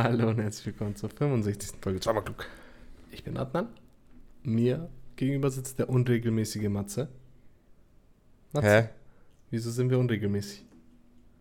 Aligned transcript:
Hallo 0.00 0.28
und 0.28 0.38
herzlich 0.40 0.66
willkommen 0.66 0.94
zur 0.94 1.10
65. 1.10 1.78
Folge 1.80 1.98
Zweimal 1.98 2.22
klug. 2.22 2.46
Ich 3.10 3.24
bin 3.24 3.36
Adnan. 3.36 3.66
Mir 4.44 4.88
gegenüber 5.16 5.50
sitzt 5.50 5.80
der 5.80 5.88
unregelmäßige 5.88 6.68
Matze. 6.68 7.08
Matze, 8.52 8.68
Hä? 8.82 8.88
wieso 9.50 9.72
sind 9.72 9.90
wir 9.90 9.98
unregelmäßig? 9.98 10.64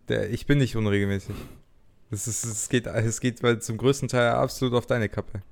Der, 0.07 0.31
ich 0.31 0.47
bin 0.47 0.57
nicht 0.57 0.75
unregelmäßig. 0.75 1.35
Es, 2.09 2.27
ist, 2.27 2.45
es, 2.45 2.67
geht, 2.69 2.87
es 2.87 3.19
geht 3.21 3.39
zum 3.63 3.77
größten 3.77 4.07
Teil 4.07 4.29
absolut 4.31 4.73
auf 4.73 4.87
deine 4.87 5.07
Kappe. 5.07 5.43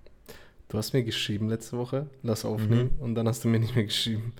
Du 0.69 0.77
hast 0.79 0.93
mir 0.93 1.03
geschrieben 1.03 1.47
letzte 1.47 1.77
Woche, 1.77 2.07
lass 2.23 2.43
aufnehmen, 2.43 2.89
Mhm. 2.97 3.03
und 3.03 3.13
dann 3.15 3.27
hast 3.27 3.43
du 3.43 3.49
mir 3.49 3.59
nicht 3.59 3.75
mehr 3.75 3.83
geschrieben. 3.85 4.33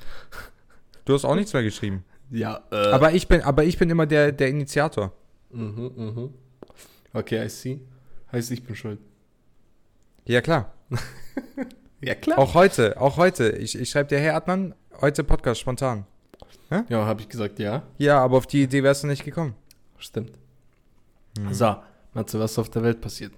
Du 1.05 1.13
hast 1.13 1.23
auch 1.23 1.35
nichts 1.35 1.53
mehr 1.53 1.61
geschrieben. 1.61 2.03
Ja, 2.31 2.63
äh. 2.71 2.87
Aber 2.87 3.13
ich 3.13 3.27
bin, 3.27 3.41
aber 3.41 3.63
ich 3.63 3.77
bin 3.77 3.91
immer 3.91 4.07
der, 4.07 4.31
der 4.31 4.47
Initiator. 4.49 5.13
Mhm, 5.51 5.91
mhm. 5.95 6.33
Okay, 7.13 7.45
I 7.45 7.49
see. 7.49 7.79
Heißt, 8.35 8.51
ich 8.51 8.63
bin 8.63 8.75
schuld. 8.75 8.99
Ja, 10.25 10.41
klar. 10.41 10.73
Ja, 12.01 12.13
klar. 12.13 12.37
Auch 12.37 12.53
heute, 12.53 13.01
auch 13.01 13.17
heute. 13.17 13.49
Ich, 13.51 13.79
ich 13.79 13.89
schreibe 13.89 14.09
dir, 14.09 14.19
hey 14.19 14.29
Adnan, 14.29 14.75
heute 15.01 15.23
Podcast 15.23 15.59
spontan. 15.61 16.05
Ja, 16.89 17.05
habe 17.05 17.21
ich 17.21 17.29
gesagt, 17.29 17.57
ja. 17.57 17.81
Ja, 17.97 18.19
aber 18.19 18.37
auf 18.37 18.45
die 18.45 18.61
Idee 18.61 18.83
wärst 18.83 19.01
du 19.01 19.07
nicht 19.07 19.23
gekommen. 19.23 19.55
Stimmt. 19.97 20.33
Mhm. 21.39 21.53
So, 21.53 21.77
Matze, 22.13 22.39
was 22.39 22.51
ist 22.51 22.59
auf 22.59 22.69
der 22.69 22.83
Welt 22.83 23.01
passiert? 23.01 23.31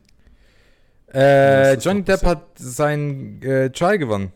Äh, 1.14 1.76
Johnny 1.76 2.04
Depp 2.04 2.26
hat 2.26 2.46
sein 2.58 3.42
äh, 3.42 3.70
Trial 3.70 4.00
gewonnen. 4.00 4.34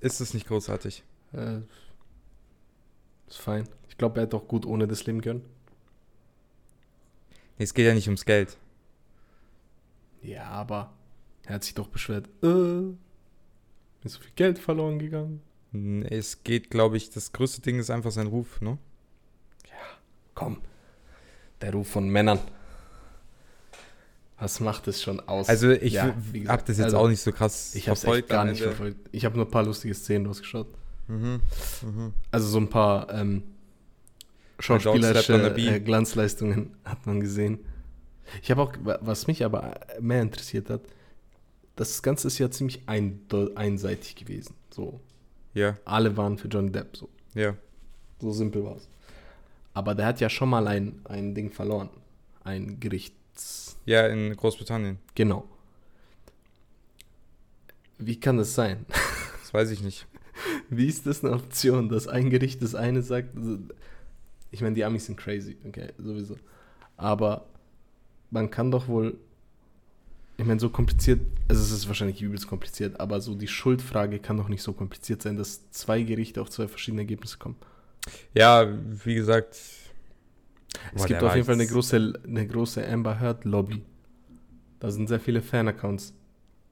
Ist 0.00 0.20
es 0.20 0.32
nicht 0.32 0.46
großartig? 0.46 1.02
Äh, 1.34 1.58
ist 3.28 3.38
fein. 3.38 3.68
Ich 3.90 3.98
glaube, 3.98 4.20
er 4.20 4.22
hätte 4.22 4.36
auch 4.36 4.48
gut 4.48 4.64
ohne 4.64 4.86
das 4.86 5.04
leben 5.04 5.20
können. 5.20 5.44
Nee, 7.58 7.64
es 7.64 7.74
geht 7.74 7.84
ja 7.86 7.92
nicht 7.92 8.06
ums 8.06 8.24
Geld. 8.24 8.56
Ja, 10.26 10.44
aber 10.48 10.92
er 11.44 11.54
hat 11.56 11.64
sich 11.64 11.74
doch 11.74 11.88
beschwert. 11.88 12.28
Äh, 12.42 12.90
ist 14.04 14.14
so 14.14 14.20
viel 14.20 14.32
Geld 14.34 14.58
verloren 14.58 14.98
gegangen. 14.98 15.40
Nee, 15.72 16.06
Es 16.08 16.42
geht, 16.42 16.70
glaube 16.70 16.96
ich, 16.96 17.10
das 17.10 17.32
größte 17.32 17.60
Ding 17.60 17.78
ist 17.78 17.90
einfach 17.90 18.10
sein 18.10 18.26
Ruf, 18.26 18.60
ne? 18.60 18.78
Komm, 20.34 20.58
der 21.60 21.72
Ruf 21.72 21.88
von 21.88 22.08
Männern. 22.08 22.38
Was 24.38 24.60
macht 24.60 24.86
es 24.86 25.02
schon 25.02 25.18
aus? 25.20 25.48
Also 25.48 25.70
ich 25.70 25.94
Ja, 25.94 26.08
w- 26.08 26.12
wie 26.32 26.40
gesagt, 26.40 26.60
hab 26.60 26.66
das 26.66 26.76
jetzt 26.76 26.84
also, 26.86 26.98
auch 26.98 27.08
nicht 27.08 27.22
so 27.22 27.32
krass 27.32 27.74
Ich 27.74 27.88
habe 27.88 27.98
echt 28.18 28.28
gar 28.28 28.44
nicht 28.44 28.60
verfolgt. 28.60 29.08
Ich 29.12 29.24
habe 29.24 29.36
nur 29.36 29.46
ein 29.46 29.50
paar 29.50 29.64
lustige 29.64 29.94
Szenen 29.94 30.26
rausgeschaut. 30.26 30.66
Mhm. 31.08 31.40
Mhm. 31.82 32.12
Also 32.30 32.48
so 32.48 32.58
ein 32.58 32.68
paar 32.68 33.10
ähm, 33.14 33.44
schauspielerische 34.58 35.56
äh, 35.56 35.80
Glanzleistungen 35.80 36.74
hat 36.84 37.06
man 37.06 37.20
gesehen. 37.20 37.60
Ich 38.42 38.50
habe 38.50 38.62
auch, 38.62 38.72
wa- 38.82 38.98
was 39.02 39.26
mich 39.26 39.44
aber 39.44 39.80
mehr 40.00 40.22
interessiert 40.22 40.70
hat, 40.70 40.80
das 41.76 42.02
Ganze 42.02 42.28
ist 42.28 42.38
ja 42.38 42.50
ziemlich 42.50 42.82
einde- 42.86 43.52
einseitig 43.54 44.16
gewesen. 44.16 44.54
So, 44.70 45.00
Ja, 45.54 45.76
alle 45.84 46.16
waren 46.16 46.38
für 46.38 46.48
Johnny 46.48 46.70
Depp. 46.72 46.96
So, 46.96 47.08
ja. 47.34 47.54
so 48.20 48.32
simpel 48.32 48.64
war 48.64 48.76
es. 48.76 48.88
Aber 49.74 49.94
der 49.94 50.06
hat 50.06 50.20
ja 50.20 50.30
schon 50.30 50.48
mal 50.48 50.66
ein, 50.68 51.00
ein 51.04 51.34
Ding 51.34 51.50
verloren. 51.50 51.90
Ein 52.44 52.80
Gerichts... 52.80 53.76
Ja, 53.84 54.06
in 54.06 54.34
Großbritannien. 54.34 54.98
Genau. 55.14 55.44
Wie 57.98 58.18
kann 58.18 58.36
das 58.36 58.54
sein? 58.54 58.84
Das 59.40 59.52
weiß 59.54 59.70
ich 59.70 59.82
nicht. 59.82 60.06
Wie 60.70 60.86
ist 60.86 61.06
das 61.06 61.24
eine 61.24 61.34
Option, 61.34 61.88
dass 61.88 62.08
ein 62.08 62.30
Gericht 62.30 62.62
das 62.62 62.74
eine 62.74 63.02
sagt? 63.02 63.36
Also, 63.36 63.58
Ich 64.50 64.60
meine, 64.60 64.74
die 64.74 64.84
Amis 64.84 65.06
sind 65.06 65.16
crazy, 65.16 65.56
okay, 65.66 65.92
sowieso. 65.98 66.36
Aber 66.96 67.46
man 68.30 68.50
kann 68.50 68.70
doch 68.70 68.88
wohl, 68.88 69.18
ich 70.36 70.44
meine, 70.44 70.60
so 70.60 70.68
kompliziert, 70.68 71.20
also 71.48 71.62
es 71.62 71.70
ist 71.70 71.88
wahrscheinlich 71.88 72.20
übelst 72.22 72.46
kompliziert, 72.46 73.00
aber 73.00 73.20
so 73.20 73.34
die 73.34 73.48
Schuldfrage 73.48 74.18
kann 74.18 74.36
doch 74.36 74.48
nicht 74.48 74.62
so 74.62 74.72
kompliziert 74.72 75.22
sein, 75.22 75.36
dass 75.36 75.70
zwei 75.70 76.02
Gerichte 76.02 76.40
auf 76.42 76.50
zwei 76.50 76.68
verschiedene 76.68 77.02
Ergebnisse 77.02 77.38
kommen. 77.38 77.56
Ja, 78.34 78.66
wie 79.04 79.14
gesagt. 79.14 79.54
Es 79.54 81.02
Boah, 81.02 81.06
gibt 81.06 81.22
auf 81.22 81.34
jeden 81.34 81.46
Fall 81.46 81.54
eine 81.54 81.66
große, 81.66 82.20
eine 82.26 82.46
große 82.46 82.86
Amber 82.86 83.18
Heard 83.20 83.44
Lobby. 83.44 83.82
Da 84.78 84.90
sind 84.90 85.08
sehr 85.08 85.20
viele 85.20 85.40
Fan-Accounts. 85.42 86.14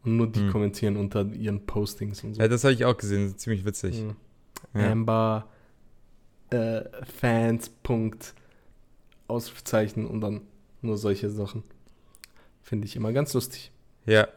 Und 0.04 0.18
nur 0.18 0.30
die 0.30 0.40
Hm. 0.40 0.50
kommentieren 0.50 0.96
unter 0.98 1.24
ihren 1.32 1.64
Postings 1.64 2.22
und 2.22 2.34
so. 2.34 2.42
Ja, 2.42 2.46
das 2.48 2.62
habe 2.64 2.74
ich 2.74 2.84
auch 2.84 2.96
gesehen. 2.96 3.38
Ziemlich 3.38 3.64
witzig. 3.64 4.02
Mhm. 4.02 4.16
Ja. 4.78 4.92
Amber 4.92 5.48
äh, 6.50 6.82
Fans. 7.04 7.70
Punkt, 7.70 8.34
Ausrufezeichen 9.28 10.06
und 10.06 10.20
dann 10.20 10.42
nur 10.84 10.96
solche 10.98 11.30
Sachen. 11.30 11.62
Finde 12.62 12.86
ich 12.86 12.96
immer 12.96 13.12
ganz 13.12 13.32
lustig. 13.34 13.70
Ja. 14.06 14.28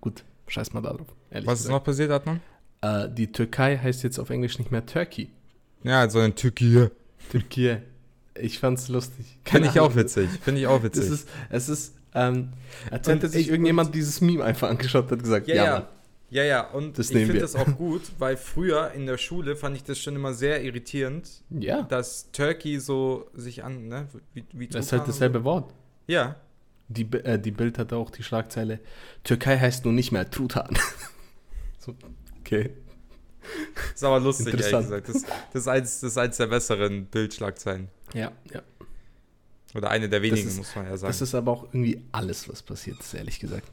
Gut, 0.00 0.24
scheiß 0.48 0.72
mal 0.72 0.80
darauf. 0.82 1.06
Ehrlich 1.30 1.46
Was 1.46 1.60
ist 1.60 1.68
noch 1.68 1.82
passiert, 1.84 2.10
Adnan? 2.10 2.40
Äh, 2.80 3.08
die 3.10 3.30
Türkei 3.32 3.76
heißt 3.78 4.02
jetzt 4.02 4.18
auf 4.18 4.30
Englisch 4.30 4.58
nicht 4.58 4.70
mehr 4.70 4.84
Turkey. 4.84 5.30
Ja, 5.82 6.08
so 6.10 6.18
ein 6.18 6.34
Türkei. 6.34 6.90
Türkei. 7.30 7.82
Ich 8.38 8.58
fand's 8.58 8.88
lustig. 8.88 9.38
Finde 9.44 9.68
ich 9.68 9.80
auch 9.80 9.94
witzig. 9.94 10.28
Finde 10.42 10.60
ich 10.60 10.66
auch 10.66 10.82
witzig. 10.82 11.04
ist, 11.10 11.28
es 11.50 11.68
ist, 11.68 11.94
ähm, 12.14 12.52
als 12.90 13.08
hätte 13.08 13.28
sich 13.28 13.42
ich- 13.42 13.48
irgendjemand 13.48 13.94
dieses 13.94 14.20
Meme 14.20 14.44
einfach 14.44 14.68
angeschaut 14.68 15.04
und 15.04 15.12
hat 15.12 15.22
gesagt, 15.22 15.48
ja, 15.48 15.54
Ja, 15.54 15.64
ja, 15.64 15.88
ja. 16.30 16.44
Ja, 16.44 16.68
und 16.70 16.98
Das 16.98 17.10
ich 17.10 17.16
finde 17.16 17.40
das 17.40 17.54
auch 17.54 17.76
gut, 17.76 18.02
weil 18.18 18.36
früher 18.36 18.90
in 18.92 19.06
der 19.06 19.16
Schule 19.18 19.56
fand 19.56 19.76
ich 19.76 19.84
das 19.84 19.98
schon 19.98 20.16
immer 20.16 20.34
sehr 20.34 20.62
irritierend, 20.64 21.42
ja. 21.50 21.82
dass 21.82 22.30
Turkey 22.32 22.78
so 22.80 23.30
sich 23.34 23.62
an, 23.64 23.88
ne, 23.88 24.08
wie, 24.34 24.44
wie 24.52 24.66
Das 24.68 24.86
ist 24.86 24.92
halt 24.92 25.06
dasselbe 25.06 25.44
Wort. 25.44 25.70
So. 25.70 25.76
Ja, 26.12 26.36
Die, 26.88 27.02
äh, 27.12 27.38
die 27.38 27.50
Bild 27.52 27.78
hatte 27.78 27.96
auch 27.96 28.10
die 28.10 28.22
Schlagzeile, 28.22 28.80
Türkei 29.24 29.58
heißt 29.58 29.84
nun 29.84 29.94
nicht 29.94 30.12
mehr 30.12 30.28
Truthahn. 30.30 30.76
so, 31.78 31.94
okay. 32.40 32.70
ist 33.94 34.04
aber 34.04 34.18
lustig, 34.20 34.48
ehrlich 34.48 34.70
gesagt. 34.70 35.08
Das, 35.08 35.22
das, 35.52 35.62
ist 35.62 35.68
eins, 35.68 36.00
das 36.00 36.10
ist 36.12 36.18
eins 36.18 36.36
der 36.36 36.46
besseren 36.46 37.06
Bildschlagzeilen. 37.06 37.88
Ja, 38.14 38.32
ja. 38.52 38.62
Oder 39.74 39.90
eine 39.90 40.08
der 40.08 40.22
wenigen, 40.22 40.46
ist- 40.48 40.56
muss 40.58 40.74
man 40.74 40.86
ja 40.86 40.96
sagen. 40.96 41.10
Das 41.10 41.20
ist 41.20 41.34
aber 41.34 41.52
auch 41.52 41.64
irgendwie 41.64 42.02
alles, 42.12 42.48
was 42.48 42.62
passiert 42.62 42.98
ist, 43.00 43.14
ehrlich 43.14 43.38
gesagt. 43.40 43.68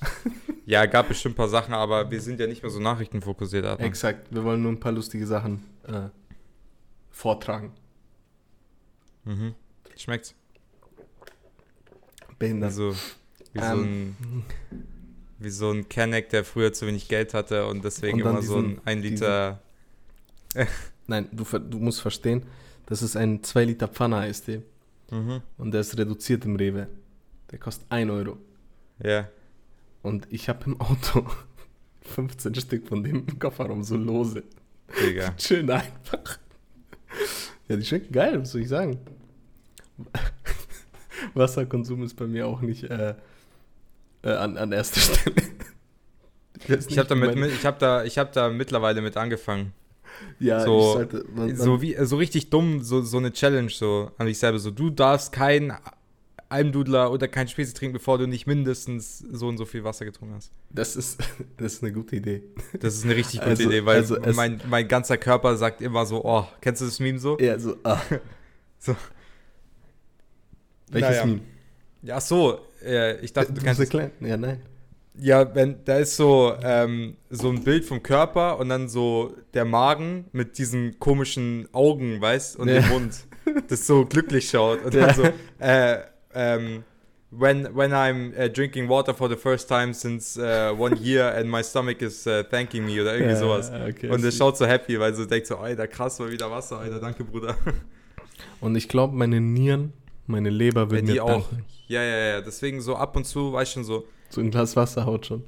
ja, 0.68 0.84
gab 0.86 1.08
bestimmt 1.08 1.34
ein 1.34 1.36
paar 1.36 1.48
Sachen, 1.48 1.72
aber 1.74 2.10
wir 2.10 2.20
sind 2.20 2.38
ja 2.40 2.46
nicht 2.46 2.62
mehr 2.62 2.70
so 2.70 2.78
nachrichtenfokussiert. 2.80 3.64
Adnan. 3.64 3.86
Exakt. 3.88 4.28
Wir 4.32 4.44
wollen 4.44 4.62
nur 4.62 4.72
ein 4.72 4.80
paar 4.80 4.92
lustige 4.92 5.26
Sachen 5.26 5.62
äh, 5.86 6.08
vortragen. 7.10 7.72
Mhm. 9.24 9.54
Schmeckt's? 9.96 10.34
Behindert. 12.38 12.72
so, 12.72 12.92
wie, 13.52 13.58
so 13.58 13.64
Ähm. 13.64 14.14
ein, 14.20 14.44
wie 15.38 15.50
so 15.50 15.70
ein 15.70 15.88
Kenneck, 15.88 16.28
der 16.30 16.44
früher 16.44 16.72
zu 16.72 16.86
wenig 16.86 17.08
Geld 17.08 17.34
hatte 17.34 17.66
und 17.66 17.84
deswegen 17.84 18.22
Und 18.22 18.28
immer 18.30 18.42
so 18.42 18.58
ein 18.58 18.68
diesen- 18.76 18.86
1 18.86 19.02
Liter. 19.02 19.60
Nein, 21.06 21.28
du, 21.32 21.44
du 21.44 21.78
musst 21.78 22.00
verstehen, 22.00 22.42
das 22.86 23.02
ist 23.02 23.16
ein 23.16 23.42
2 23.42 23.64
Liter 23.64 23.88
Pfanne-Eistee 23.88 24.62
Mhm. 25.10 25.40
und 25.56 25.70
der 25.70 25.80
ist 25.80 25.96
reduziert 25.96 26.44
im 26.44 26.56
Rewe. 26.56 26.86
Der 27.50 27.58
kostet 27.58 27.90
1 27.90 28.10
Euro. 28.10 28.36
Ja. 29.02 29.26
Und 30.02 30.26
ich 30.30 30.48
habe 30.48 30.64
im 30.66 30.80
Auto 30.80 31.26
15 32.02 32.54
Stück 32.54 32.88
von 32.88 33.02
dem 33.02 33.38
Kofferraum 33.38 33.82
so 33.82 33.96
lose. 33.96 34.42
Digga. 35.02 35.34
Schön 35.38 35.70
einfach. 35.70 36.38
Ja, 37.68 37.76
die 37.76 37.84
schmecken 37.84 38.12
geil, 38.12 38.40
was 38.40 38.52
soll 38.52 38.62
ich 38.62 38.68
sagen. 38.68 38.98
Wasserkonsum 41.34 42.02
ist 42.02 42.14
bei 42.14 42.26
mir 42.26 42.46
auch 42.46 42.60
nicht 42.60 42.84
äh, 42.84 43.14
äh, 44.22 44.30
an, 44.30 44.56
an 44.56 44.72
erster 44.72 45.00
Stelle. 45.00 45.36
weiß 46.68 46.86
Ich 46.86 46.98
habe 46.98 47.08
damit, 47.08 47.36
ich 47.52 47.66
habe 47.66 47.78
da, 47.78 48.04
ich 48.04 48.18
habe 48.18 48.30
da 48.32 48.48
mittlerweile 48.50 49.00
mit 49.02 49.16
angefangen. 49.16 49.72
ja, 50.38 50.60
so- 50.60 50.78
ich 50.78 50.92
sollte, 51.10 51.24
man, 51.34 51.56
So 51.56 51.82
wie, 51.82 51.96
so 52.04 52.16
richtig 52.16 52.50
dumm, 52.50 52.82
so, 52.82 53.02
so 53.02 53.18
eine 53.18 53.32
Challenge 53.32 53.70
so 53.70 54.10
an 54.18 54.26
dich 54.26 54.38
selber. 54.38 54.58
So, 54.58 54.70
du 54.70 54.90
darfst 54.90 55.32
kein 55.32 55.72
Almdudler 56.50 57.12
oder 57.12 57.28
kein 57.28 57.46
Spezi 57.48 57.74
trinken, 57.74 57.92
bevor 57.94 58.16
du 58.18 58.26
nicht 58.26 58.46
mindestens 58.46 59.18
so 59.18 59.48
und 59.48 59.58
so 59.58 59.64
viel 59.66 59.84
Wasser 59.84 60.04
getrunken 60.06 60.34
hast. 60.36 60.50
das 60.70 60.96
ist, 60.96 61.18
das 61.58 61.74
ist 61.74 61.82
eine 61.82 61.92
gute 61.92 62.16
Idee. 62.16 62.42
Das 62.80 62.94
ist 62.94 63.04
eine 63.04 63.16
richtig 63.16 63.40
gute 63.40 63.50
Also- 63.50 63.62
Idee, 63.64 63.84
weil 63.84 63.96
also 63.96 64.16
mein, 64.34 64.60
mein 64.68 64.88
ganzer 64.88 65.18
Körper 65.18 65.56
sagt 65.56 65.80
immer 65.82 66.06
so, 66.06 66.24
oh, 66.24 66.46
kennst 66.60 66.80
du 66.80 66.86
das 66.86 67.00
Meme 67.00 67.18
so? 67.18 67.38
Ja, 67.38 67.58
so, 67.58 67.76
ah. 67.84 68.00
So. 68.80 68.94
Welches 70.90 71.10
Naja. 71.10 71.26
Meme? 71.26 71.40
Ja, 72.02 72.16
ach 72.16 72.20
so, 72.20 72.60
äh, 72.84 73.20
ich 73.20 73.32
dachte, 73.32 73.52
du 73.52 73.64
erklären. 73.66 74.12
Ja, 74.20 74.36
nein. 74.36 74.62
Ja, 75.20 75.52
wenn, 75.54 75.84
da 75.84 75.98
ist 75.98 76.16
so, 76.16 76.54
ähm, 76.62 77.16
so 77.28 77.50
ein 77.50 77.64
Bild 77.64 77.84
vom 77.84 78.02
Körper 78.04 78.58
und 78.60 78.68
dann 78.68 78.88
so 78.88 79.34
der 79.52 79.64
Magen 79.64 80.26
mit 80.32 80.58
diesen 80.58 80.98
komischen 81.00 81.68
Augen, 81.72 82.20
weißt 82.20 82.56
und 82.56 82.68
Ja. 82.68 82.80
dem 82.80 82.88
Mund, 82.88 83.14
das 83.68 83.86
so 83.86 84.04
glücklich 84.04 84.48
schaut. 84.48 84.84
Und 84.84 84.94
Ja. 84.94 85.06
dann 85.08 85.16
so, 85.16 85.22
äh, 85.58 85.98
ähm, 86.38 86.84
when, 87.30 87.74
when 87.76 87.92
I'm 87.92 88.32
uh, 88.38 88.48
drinking 88.48 88.88
water 88.88 89.12
for 89.14 89.28
the 89.28 89.36
first 89.36 89.68
time 89.68 89.92
since 89.92 90.38
uh, 90.38 90.72
one 90.78 90.96
year 90.96 91.34
and 91.36 91.50
my 91.50 91.62
stomach 91.62 92.00
is 92.00 92.26
uh, 92.26 92.42
thanking 92.50 92.84
me 92.86 93.00
oder 93.00 93.14
irgendwie 93.14 93.34
Ja, 93.34 93.38
sowas. 93.38 93.70
okay, 93.70 94.08
und 94.08 94.20
see. 94.22 94.30
schaut 94.32 94.56
so 94.56 94.66
happy, 94.66 94.98
weil 94.98 95.14
so 95.14 95.24
denkt 95.26 95.46
so, 95.46 95.56
Alter, 95.56 95.86
krass, 95.88 96.18
mal 96.18 96.30
wieder 96.30 96.50
Wasser, 96.50 96.78
Alter, 96.78 97.00
danke, 97.00 97.24
Bruder. 97.24 97.56
Und 98.60 98.76
ich 98.76 98.88
glaube, 98.88 99.14
meine 99.16 99.40
Nieren 99.40 99.92
Meine 100.26 100.50
Leber 100.50 100.82
Ja, 100.82 100.90
würde 100.90 101.02
die 101.04 101.12
mir 101.14 101.24
auch. 101.24 101.48
danken. 101.50 101.64
Ja, 101.86 102.02
ja, 102.02 102.16
ja. 102.18 102.40
Deswegen 102.42 102.80
so 102.82 102.96
ab 102.96 103.16
und 103.16 103.24
zu, 103.24 103.52
weißt 103.52 103.72
schon 103.72 103.84
so. 103.84 104.06
So 104.30 104.40
ein 104.42 104.50
Glas 104.50 104.76
Wasser 104.76 105.06
haut 105.06 105.26
schon. 105.26 105.42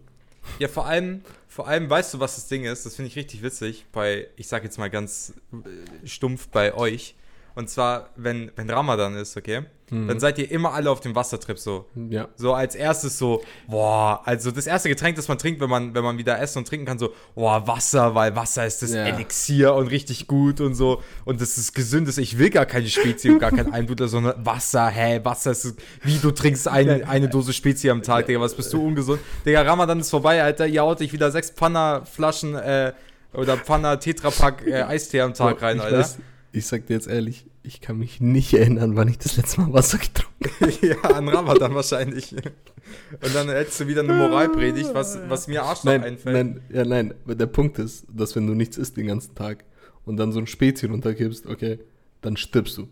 Ja, 0.58 0.68
vor 0.68 0.86
allem, 0.86 1.20
vor 1.48 1.68
allem, 1.68 1.88
weißt 1.90 2.14
du, 2.14 2.20
was 2.20 2.36
das 2.36 2.48
Ding 2.48 2.64
ist? 2.64 2.86
Das 2.86 2.96
finde 2.96 3.08
ich 3.08 3.16
richtig 3.16 3.42
witzig 3.42 3.84
bei, 3.92 4.26
ich 4.36 4.48
sag 4.48 4.64
jetzt 4.64 4.78
mal 4.78 4.88
ganz 4.88 5.34
äh, 5.52 6.06
stumpf 6.06 6.48
bei 6.48 6.72
euch. 6.74 7.14
Und 7.54 7.68
zwar, 7.68 8.08
wenn, 8.16 8.50
wenn 8.56 8.70
Ramadan 8.70 9.16
ist, 9.16 9.36
okay? 9.36 9.64
Mhm. 9.90 10.08
Dann 10.08 10.20
seid 10.20 10.38
ihr 10.38 10.50
immer 10.50 10.72
alle 10.72 10.90
auf 10.90 11.00
dem 11.00 11.14
Wassertrip 11.14 11.58
so. 11.58 11.86
Ja. 12.08 12.28
So 12.36 12.54
als 12.54 12.74
erstes 12.74 13.18
so, 13.18 13.42
boah, 13.68 14.22
also 14.24 14.50
das 14.50 14.66
erste 14.66 14.88
Getränk, 14.88 15.16
das 15.16 15.28
man 15.28 15.38
trinkt, 15.38 15.60
wenn 15.60 15.68
man, 15.70 15.94
wenn 15.94 16.04
man 16.04 16.16
wieder 16.18 16.40
essen 16.40 16.58
und 16.58 16.68
trinken 16.68 16.86
kann, 16.86 16.98
so, 16.98 17.12
boah, 17.34 17.66
Wasser, 17.66 18.14
weil 18.14 18.34
Wasser 18.36 18.66
ist 18.66 18.82
das 18.82 18.92
Ja. 18.92 19.04
Elixier 19.04 19.74
und 19.74 19.88
richtig 19.88 20.26
gut 20.26 20.60
und 20.60 20.74
so. 20.74 21.02
Und 21.24 21.40
das 21.40 21.58
ist 21.58 21.74
gesündes. 21.74 22.18
Ich 22.18 22.38
will 22.38 22.50
gar 22.50 22.66
keine 22.66 22.88
Spezie 22.88 23.30
und 23.32 23.38
gar 23.40 23.50
kein 23.50 23.72
Einblutler, 23.72 24.08
sondern 24.08 24.44
Wasser, 24.44 24.88
hä, 24.88 25.20
Wasser 25.24 25.50
ist, 25.50 25.74
wie 26.02 26.18
du 26.18 26.30
trinkst 26.30 26.68
ein, 26.68 27.04
eine 27.04 27.28
Dose 27.28 27.52
Spezie 27.52 27.90
am 27.90 28.02
Tag, 28.02 28.26
Digga, 28.26 28.40
was 28.40 28.54
bist 28.54 28.72
du 28.72 28.84
ungesund? 28.86 29.20
Digga, 29.44 29.62
Ramadan 29.62 30.00
ist 30.00 30.10
vorbei, 30.10 30.42
Alter, 30.42 30.66
ihr 30.66 30.82
haut 30.82 31.00
dich 31.00 31.12
wieder 31.12 31.30
sechs 31.30 31.50
Pfanner 31.50 32.02
Flaschen, 32.06 32.54
äh, 32.54 32.92
oder 33.32 33.56
Pfanner 33.56 33.98
Tetrapack 34.00 34.66
äh, 34.66 34.82
Eistee 34.82 35.20
am 35.20 35.34
Tag 35.34 35.60
Boah, 35.60 35.66
rein, 35.66 35.80
Alter. 35.80 35.98
weiß, 35.98 36.18
ich 36.52 36.66
sag 36.66 36.86
dir 36.86 36.94
jetzt 36.94 37.06
ehrlich, 37.08 37.46
ich 37.62 37.80
kann 37.80 37.98
mich 37.98 38.20
nicht 38.20 38.52
erinnern, 38.54 38.96
wann 38.96 39.08
ich 39.08 39.18
das 39.18 39.36
letzte 39.36 39.60
Mal 39.60 39.72
Wasser 39.72 39.98
getrunken 39.98 40.50
habe. 40.60 40.86
ja, 40.86 40.96
an 41.10 41.28
Ramadan 41.28 41.74
wahrscheinlich. 41.74 42.32
Und 42.32 43.34
dann 43.34 43.48
hättest 43.48 43.80
du 43.80 43.86
wieder 43.86 44.02
eine 44.02 44.14
Moralpredigt, 44.14 44.94
was, 44.94 45.18
was 45.28 45.46
mir 45.46 45.62
Arschloch 45.62 45.92
Nein, 45.92 46.04
einfällt. 46.04 46.34
nein, 46.34 46.60
ja, 46.70 46.84
nein. 46.84 47.14
Der 47.26 47.46
Punkt 47.46 47.78
ist, 47.78 48.06
dass 48.12 48.34
wenn 48.36 48.46
du 48.46 48.54
nichts 48.54 48.78
isst 48.78 48.96
den 48.96 49.06
ganzen 49.06 49.34
Tag 49.34 49.64
und 50.04 50.16
dann 50.16 50.32
so 50.32 50.38
ein 50.40 50.46
Spezi 50.46 50.86
runterkippst, 50.86 51.46
okay, 51.46 51.78
dann 52.22 52.36
stirbst 52.36 52.78
du. 52.78 52.88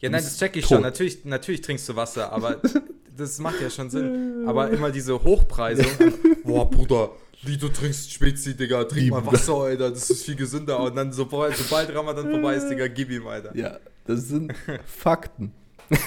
Ja, 0.00 0.08
nein, 0.10 0.22
das 0.22 0.38
check 0.38 0.56
ich 0.56 0.62
tot. 0.62 0.76
schon. 0.76 0.82
Natürlich, 0.82 1.24
natürlich 1.24 1.60
trinkst 1.60 1.88
du 1.88 1.96
Wasser, 1.96 2.32
aber 2.32 2.60
das 3.16 3.38
macht 3.38 3.60
ja 3.60 3.70
schon 3.70 3.90
Sinn. 3.90 4.44
Aber 4.46 4.70
immer 4.70 4.90
diese 4.90 5.22
Hochpreisung. 5.22 5.86
an, 5.98 6.14
Boah, 6.44 6.68
Bruder, 6.70 7.10
wie 7.42 7.56
du 7.56 7.68
trinkst 7.68 8.12
Spezi, 8.12 8.56
Digga. 8.56 8.84
Trink 8.84 9.10
mal? 9.10 9.24
Wasser, 9.26 9.54
Alter. 9.54 9.90
Das 9.90 10.08
ist 10.10 10.24
viel 10.24 10.36
gesünder. 10.36 10.80
Und 10.80 10.94
dann, 10.96 11.12
sobald, 11.12 11.56
sobald 11.56 11.94
Ramadan 11.94 12.30
vorbei 12.30 12.54
ist, 12.54 12.68
Digga, 12.68 12.88
gib 12.88 13.10
ihm, 13.10 13.26
Alter. 13.26 13.56
Ja, 13.56 13.78
das 14.06 14.28
sind 14.28 14.52
Fakten. 14.86 15.52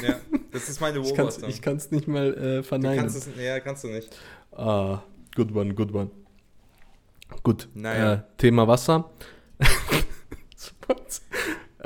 Ja, 0.01 0.19
das 0.51 0.67
ist 0.69 0.81
meine 0.81 0.99
Ich 0.99 1.13
kann 1.15 1.27
es 1.27 1.35
Beobachtung. 1.37 1.97
nicht 1.97 2.07
mal 2.07 2.33
äh, 2.33 2.63
verneinen. 2.63 2.99
kannst 3.01 3.15
es, 3.17 3.29
ja, 3.39 3.59
kannst 3.59 3.83
du 3.83 3.87
nicht. 3.89 4.09
Ah, 4.51 5.03
good 5.35 5.53
one, 5.55 5.73
good 5.75 5.93
one. 5.93 6.09
Gut, 7.43 7.67
Naja. 7.73 8.13
äh, 8.13 8.21
Thema 8.37 8.67
Wasser. 8.67 9.09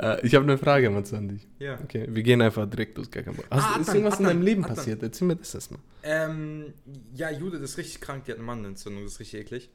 äh, 0.00 0.26
ich 0.26 0.34
habe 0.34 0.44
eine 0.44 0.58
Frage, 0.58 0.90
Mats, 0.90 1.12
an 1.12 1.28
dich. 1.28 1.46
Ja. 1.58 1.78
Okay, 1.82 2.06
wir 2.08 2.22
gehen 2.22 2.40
einfach 2.42 2.68
direkt 2.68 2.96
los, 2.98 3.10
gar 3.10 3.22
kein 3.22 3.34
Bock. 3.34 3.46
Hast, 3.50 3.64
Ah, 3.64 3.80
ist 3.80 3.88
Adnan, 3.88 3.96
irgendwas 3.96 4.20
in 4.20 4.26
Adnan, 4.26 4.36
deinem 4.38 4.42
Leben 4.42 4.64
Adnan. 4.64 4.76
passiert? 4.76 5.02
Erzähl 5.02 5.28
mir 5.28 5.36
das 5.36 5.54
erstmal. 5.54 5.80
Ähm, 6.02 6.74
ja, 7.14 7.30
Judith 7.30 7.60
ist 7.60 7.76
richtig 7.78 8.00
krank, 8.00 8.24
die 8.24 8.32
hat 8.32 8.38
eine 8.38 8.46
Mandelentzündung, 8.46 9.04
das 9.04 9.14
ist 9.14 9.20
richtig 9.20 9.40
eklig. 9.40 9.70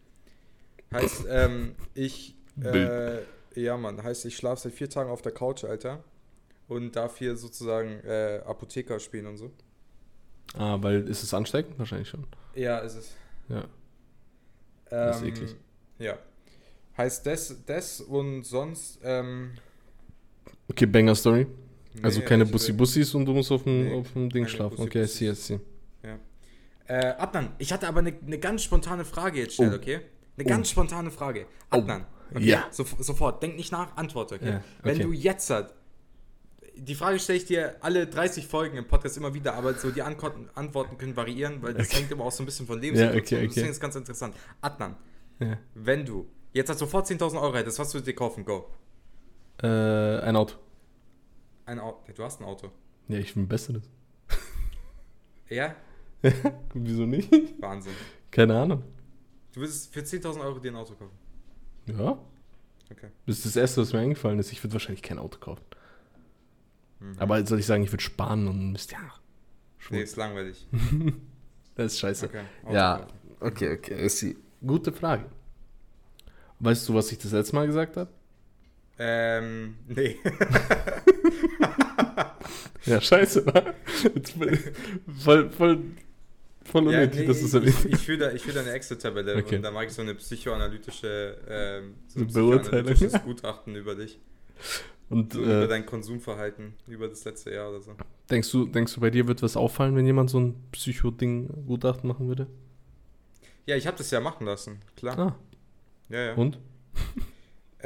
Heißt, 0.94 1.26
ähm, 1.30 1.76
ich, 1.94 2.36
äh, 2.64 3.20
ja 3.56 3.78
Mann, 3.78 4.02
heißt, 4.04 4.26
ich 4.26 4.36
schlafe 4.38 4.62
seit 4.62 4.74
vier 4.74 4.90
Tagen 4.90 5.10
auf 5.10 5.22
der 5.22 5.32
Couch, 5.32 5.64
Alter. 5.64 6.04
Und 6.68 6.96
darf 6.96 7.18
hier 7.20 7.36
sozusagen 7.36 8.00
äh, 8.06 8.42
Apotheker 8.46 9.00
spielen 9.00 9.28
und 9.28 9.38
so. 9.38 9.52
Ah, 10.58 10.78
weil 10.82 11.08
ist 11.08 11.22
es 11.22 11.32
ansteckend? 11.34 11.78
Wahrscheinlich 11.78 12.10
schon. 12.10 12.26
Ja, 12.56 12.80
ist 12.80 12.96
es. 12.96 13.12
Ja. 13.50 13.60
Ähm, 13.60 13.68
Das 14.90 15.18
ist 15.22 15.28
eklig. 15.28 15.56
Ja. 16.00 16.18
Heißt 16.98 17.26
das, 17.26 17.56
das 17.66 18.02
und 18.02 18.44
sonst, 18.44 19.00
ähm, 19.04 19.52
Okay, 20.70 20.86
Banger 20.86 21.16
Story. 21.16 21.48
Also 22.02 22.20
nee, 22.20 22.26
keine 22.26 22.46
will- 22.46 22.52
Bussi-Bussis 22.52 23.14
und 23.16 23.26
du 23.26 23.34
musst 23.34 23.52
auf 23.52 23.64
dem, 23.64 23.88
Nee, 23.88 23.94
auf 24.00 24.12
dem 24.14 24.30
Ding 24.30 24.48
schlafen. 24.48 24.80
Okay, 24.82 25.04
I 25.04 25.08
see, 25.08 25.30
I 25.30 25.36
see. 25.36 25.60
Äh, 26.88 27.14
Adnan, 27.18 27.54
ich 27.58 27.74
hatte 27.74 27.88
aber 27.88 28.00
eine 28.00 28.14
ne 28.22 28.38
ganz 28.38 28.64
spontane 28.64 29.06
Frage 29.06 29.40
jetzt 29.40 29.56
schnell, 29.56 29.72
Oh. 29.74 29.76
okay? 29.78 30.02
Eine 30.38 30.46
Oh. 30.46 30.50
ganz 30.50 30.70
spontane 30.70 31.10
Frage. 31.10 31.48
Oh. 31.72 31.78
Adnan, 31.78 32.06
okay? 32.32 32.44
Ja. 32.46 32.68
So, 32.70 32.86
sofort, 33.00 33.42
denk 33.42 33.56
nicht 33.56 33.72
nach, 33.72 33.98
antworte, 33.98 34.36
okay? 34.36 34.50
Ja, 34.50 34.64
Wenn 34.84 34.96
okay. 34.98 35.04
du 35.06 35.12
jetzt 35.14 35.50
halt, 35.50 35.74
die 36.76 36.94
Frage 36.94 37.18
stelle 37.18 37.38
ich 37.40 37.46
dir 37.46 37.78
alle 37.82 38.06
30 38.06 38.46
Folgen 38.46 38.78
im 38.78 38.86
Podcast 38.88 39.18
immer 39.18 39.34
wieder, 39.34 39.56
aber 39.56 39.74
so 39.74 39.90
die 39.90 40.04
Antworten, 40.04 40.50
können 41.00 41.16
variieren, 41.16 41.64
weil 41.64 41.74
das 41.74 41.88
Okay. 41.88 42.02
hängt 42.02 42.12
immer 42.12 42.26
auch 42.26 42.32
so 42.32 42.44
ein 42.44 42.46
bisschen 42.46 42.68
von 42.68 42.76
Ja, 42.78 42.82
Lebenssituation. 42.84 43.24
okay, 43.24 43.36
okay. 43.38 43.48
Deswegen 43.48 43.68
ist 43.70 43.76
es 43.78 43.80
ganz 43.80 43.96
interessant. 43.96 44.36
Adnan, 44.62 44.96
Ja. 45.40 45.58
wenn 45.74 46.06
du 46.06 46.28
jetzt 46.54 46.70
halt 46.70 46.78
sofort 46.78 47.08
10.000 47.08 47.42
Euro 47.42 47.56
hättest, 47.56 47.80
was 47.80 47.92
würdest 47.96 48.06
du 48.08 48.12
dir 48.12 48.16
kaufen? 48.16 48.46
Go. 48.46 48.70
Äh, 49.62 50.20
ein 50.22 50.36
Auto. 50.36 50.56
Ein 51.66 51.80
Auto. 51.80 52.12
Du 52.14 52.24
hast 52.24 52.42
ein 52.42 52.46
Auto. 52.46 52.72
Ja, 53.08 53.18
ich 53.20 53.36
will 53.36 53.44
ein 53.44 53.48
besseres. 53.48 53.90
Ja? 55.50 55.76
Wieso 56.74 57.06
nicht? 57.06 57.32
Wahnsinn. 57.62 57.94
Keine 58.32 58.60
Ahnung. 58.60 58.84
Du 59.54 59.62
würdest 59.62 59.94
für 59.94 60.02
10.000 60.02 60.42
Euro 60.42 60.60
dir 60.60 60.72
ein 60.72 60.76
Auto 60.76 60.96
kaufen. 60.96 61.18
Ja. 61.88 62.18
Okay. 62.92 63.10
Das 63.26 63.38
ist 63.38 63.46
das 63.46 63.56
Erste, 63.56 63.82
was 63.82 63.94
mir 63.94 64.00
eingefallen 64.00 64.40
ist. 64.40 64.52
Ich 64.52 64.64
würde 64.64 64.74
wahrscheinlich 64.74 65.02
kein 65.02 65.20
Auto 65.20 65.40
kaufen. 65.40 65.64
Mhm. 67.00 67.16
Aber 67.20 67.46
soll 67.46 67.60
ich 67.60 67.66
sagen, 67.66 67.84
ich 67.84 67.92
würde 67.92 68.04
sparen 68.04 68.48
und 68.48 68.72
Mist, 68.72 68.92
ja. 68.92 69.00
Nee, 69.90 70.02
ist 70.02 70.16
langweilig. 70.16 70.68
Das 71.76 71.92
ist 71.92 72.00
scheiße. 72.00 72.28
Okay. 72.28 72.44
Ja. 72.72 73.00
kaufen. 73.00 73.12
Okay, 73.42 73.74
okay. 73.74 74.38
Gute 74.66 74.94
Frage. 74.94 75.26
Weißt 76.60 76.88
du, 76.88 76.94
was 76.94 77.12
ich 77.12 77.18
das 77.18 77.34
letzte 77.34 77.54
Mal 77.54 77.68
gesagt 77.68 77.98
habe? 77.98 78.10
Ähm, 78.98 79.76
nee. 79.88 80.18
Ja, 82.86 83.02
scheiße? 83.02 83.44
Jetzt 84.14 84.34
voll, 85.24 85.50
voll, 85.50 85.80
voll, 86.64 86.84
Ja, 86.92 87.00
unnötig, 87.00 87.22
nee, 87.22 87.26
dass 87.26 87.40
du 87.50 87.58
erwähnt 87.58 87.76
ich, 87.86 87.94
ich 87.94 88.00
führe 88.00 88.18
da, 88.20 88.32
ich 88.32 88.44
führ 88.44 88.54
da 88.54 88.60
eine 88.62 88.72
Excel-Tabelle 88.74 89.38
Okay. 89.38 89.56
und 89.56 89.64
da 89.64 89.72
mache 89.72 89.86
ich 89.86 89.92
so 89.94 90.04
eine 90.04 90.14
psychoanalytische, 90.14 91.38
ähm, 91.50 91.96
so 92.08 92.20
ein 92.20 92.28
Beurteilung. 92.28 92.62
psychoanalytisches 92.94 93.24
Gutachten 93.24 93.76
über 93.76 93.96
dich. 93.96 94.20
Und 95.10 95.34
So 95.34 95.42
über 95.42 95.64
äh, 95.64 95.68
dein 95.68 95.86
Konsumverhalten 95.88 96.74
über 96.88 97.08
das 97.08 97.26
letzte 97.26 97.52
Jahr 97.54 97.70
oder 97.72 97.82
so. 97.82 97.96
denkst, 98.30 98.52
du, 98.52 98.66
denkst 98.68 98.94
du, 98.94 99.02
bei 99.02 99.10
dir 99.10 99.28
wird 99.28 99.42
was 99.42 99.58
auffallen, 99.58 99.96
wenn 99.96 100.06
jemand 100.06 100.30
so 100.30 100.40
ein 100.40 100.56
Psycho-Ding 100.72 101.66
Gutachten 101.66 102.08
machen 102.08 102.28
würde? 102.28 102.46
Ja, 103.66 103.76
ich 103.76 103.88
habe 103.88 103.98
das 103.98 104.12
ja 104.12 104.20
machen 104.20 104.46
lassen, 104.46 104.78
klar. 104.96 105.18
Ah, 105.18 105.36
Ja, 106.10 106.20
ja. 106.28 106.34
und? 106.36 106.60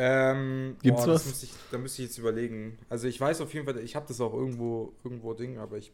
Ähm, 0.02 0.78
Gibt's 0.82 1.04
boah, 1.04 1.14
was? 1.16 1.44
Ich, 1.44 1.52
da 1.72 1.78
müsste 1.78 2.02
ich 2.02 2.08
jetzt 2.08 2.18
überlegen. 2.18 2.78
Also 2.88 3.10
ich 3.10 3.20
weiß 3.20 3.42
auf 3.42 3.54
jeden 3.54 3.66
Fall, 3.66 3.78
ich 3.80 3.98
habe 3.98 4.08
das 4.08 4.22
auch 4.22 4.34
irgendwo, 4.34 4.94
irgendwo 5.04 5.34
Ding, 5.34 5.58
aber 5.58 5.78
ich 5.78 5.92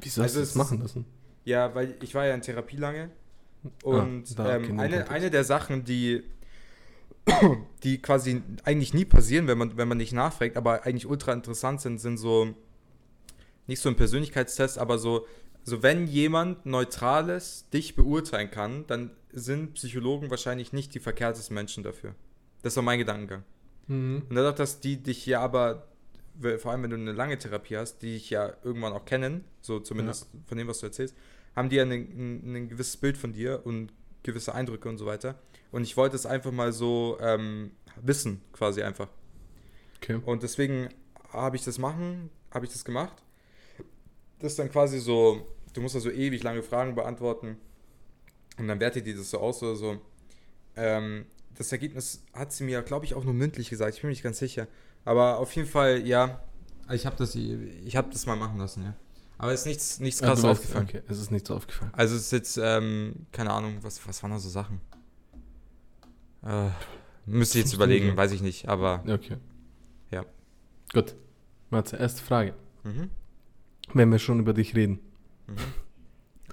Wieso 0.00 0.22
hast 0.22 0.36
Also 0.36 0.40
du 0.40 0.40
das 0.46 0.54
machen 0.54 0.80
lassen? 0.80 1.04
Ja, 1.44 1.74
weil 1.74 1.96
ich 2.00 2.14
war 2.14 2.26
ja 2.26 2.34
in 2.34 2.42
Therapie 2.42 2.76
lange 2.76 3.10
und 3.82 4.30
Ah, 4.38 4.44
da, 4.44 4.56
okay, 4.58 4.70
ähm, 4.70 4.78
eine, 4.78 5.10
eine 5.10 5.32
der 5.32 5.42
Sachen, 5.42 5.84
die, 5.84 6.22
die 7.82 8.00
quasi 8.00 8.40
eigentlich 8.62 8.94
nie 8.94 9.04
passieren, 9.04 9.48
wenn 9.48 9.58
man, 9.58 9.76
wenn 9.76 9.88
man 9.88 9.98
nicht 9.98 10.12
nachfragt, 10.12 10.56
aber 10.56 10.86
eigentlich 10.86 11.06
ultra 11.06 11.32
interessant 11.32 11.80
sind, 11.80 11.98
sind 11.98 12.18
so, 12.18 12.54
nicht 13.66 13.80
so 13.80 13.88
ein 13.88 13.96
Persönlichkeitstest, 13.96 14.78
aber 14.78 14.98
so, 14.98 15.26
so 15.64 15.82
wenn 15.82 16.06
jemand 16.06 16.66
Neutrales 16.66 17.68
dich 17.70 17.96
beurteilen 17.96 18.52
kann, 18.52 18.86
dann 18.86 19.10
sind 19.32 19.74
Psychologen 19.74 20.30
wahrscheinlich 20.30 20.72
nicht 20.72 20.94
die 20.94 21.00
verkehrtesten 21.00 21.54
Menschen 21.56 21.82
dafür. 21.82 22.14
Das 22.64 22.74
war 22.76 22.82
mein 22.82 22.98
Gedankengang. 22.98 23.44
Mhm. 23.88 24.22
Und 24.26 24.34
dadurch, 24.34 24.54
dass 24.54 24.80
die 24.80 24.96
dich 24.96 25.26
ja 25.26 25.40
aber, 25.40 25.86
vor 26.58 26.72
allem 26.72 26.82
wenn 26.84 26.90
du 26.90 26.96
eine 26.96 27.12
lange 27.12 27.38
Therapie 27.38 27.76
hast, 27.76 27.98
die 27.98 28.14
dich 28.14 28.30
ja 28.30 28.54
irgendwann 28.64 28.94
auch 28.94 29.04
kennen, 29.04 29.44
so 29.60 29.80
zumindest 29.80 30.28
von 30.46 30.56
dem, 30.56 30.66
was 30.66 30.80
du 30.80 30.86
erzählst, 30.86 31.14
haben 31.54 31.68
die 31.68 31.76
ja 31.76 31.82
ein 31.82 32.68
gewisses 32.70 32.96
Bild 32.96 33.18
von 33.18 33.34
dir 33.34 33.60
und 33.64 33.92
gewisse 34.22 34.54
Eindrücke 34.54 34.88
und 34.88 34.96
so 34.96 35.04
weiter. 35.04 35.38
Und 35.72 35.82
ich 35.82 35.94
wollte 35.98 36.16
es 36.16 36.24
einfach 36.24 36.52
mal 36.52 36.72
so 36.72 37.18
ähm, 37.20 37.72
wissen, 38.00 38.40
quasi 38.52 38.82
einfach. 38.82 39.08
Okay. 39.98 40.20
Und 40.24 40.42
deswegen 40.42 40.88
habe 41.28 41.56
ich 41.56 41.64
das 41.64 41.78
machen, 41.78 42.30
habe 42.50 42.64
ich 42.64 42.72
das 42.72 42.86
gemacht. 42.86 43.22
Das 44.38 44.52
ist 44.52 44.58
dann 44.58 44.70
quasi 44.70 45.00
so, 45.00 45.46
du 45.74 45.82
musst 45.82 45.96
da 45.96 46.00
so 46.00 46.10
ewig 46.10 46.42
lange 46.42 46.62
Fragen 46.62 46.94
beantworten 46.94 47.58
und 48.56 48.68
dann 48.68 48.80
wertet 48.80 49.06
die 49.06 49.14
das 49.14 49.28
so 49.28 49.38
aus 49.38 49.62
oder 49.62 49.76
so. 49.76 50.00
Ähm, 50.76 51.26
das 51.56 51.70
Ergebnis 51.72 52.22
hat 52.32 52.52
sie 52.52 52.64
mir, 52.64 52.82
glaube 52.82 53.04
ich, 53.04 53.14
auch 53.14 53.24
nur 53.24 53.34
mündlich 53.34 53.70
gesagt, 53.70 53.94
ich 53.94 54.00
bin 54.00 54.08
mir 54.08 54.12
nicht 54.12 54.22
ganz 54.22 54.38
sicher. 54.38 54.66
Aber 55.04 55.38
auf 55.38 55.52
jeden 55.52 55.68
Fall, 55.68 56.06
ja, 56.06 56.40
ich 56.90 57.06
habe 57.06 57.16
das, 57.16 57.34
ich 57.34 57.96
habe 57.96 58.10
das 58.10 58.26
mal 58.26 58.36
machen 58.36 58.58
lassen, 58.58 58.82
ja. 58.84 58.94
Aber 59.38 59.52
es 59.52 59.60
ist 59.60 59.66
nichts, 59.66 60.00
nichts 60.00 60.22
Ah, 60.22 60.26
krasses 60.26 60.42
du 60.42 60.48
weißt- 60.48 60.50
aufgefallen. 60.52 60.86
Okay, 60.88 61.02
es 61.08 61.18
ist 61.18 61.30
nicht 61.30 61.46
so 61.46 61.54
aufgefallen. 61.56 61.90
Also 61.94 62.14
es 62.14 62.22
ist 62.22 62.32
jetzt, 62.32 62.56
ähm, 62.62 63.26
keine 63.32 63.50
Ahnung, 63.50 63.78
was, 63.82 64.06
was 64.06 64.22
waren 64.22 64.30
da 64.30 64.38
so 64.38 64.48
Sachen? 64.48 64.80
Äh, 66.44 66.68
müsste 67.26 67.58
ich 67.58 67.64
jetzt 67.64 67.74
überlegen, 67.74 68.16
weiß 68.16 68.32
ich 68.32 68.42
nicht, 68.42 68.68
aber 68.68 69.02
Okay. 69.08 69.36
Ja. 70.10 70.24
Gut. 70.92 71.16
Matze, 71.70 71.96
erste 71.96 72.22
Frage. 72.22 72.54
mhm. 72.84 73.10
Wenn 73.92 74.10
wir 74.10 74.18
schon 74.18 74.38
über 74.40 74.54
dich 74.54 74.74
reden. 74.74 74.98
Mhm. 75.46 75.56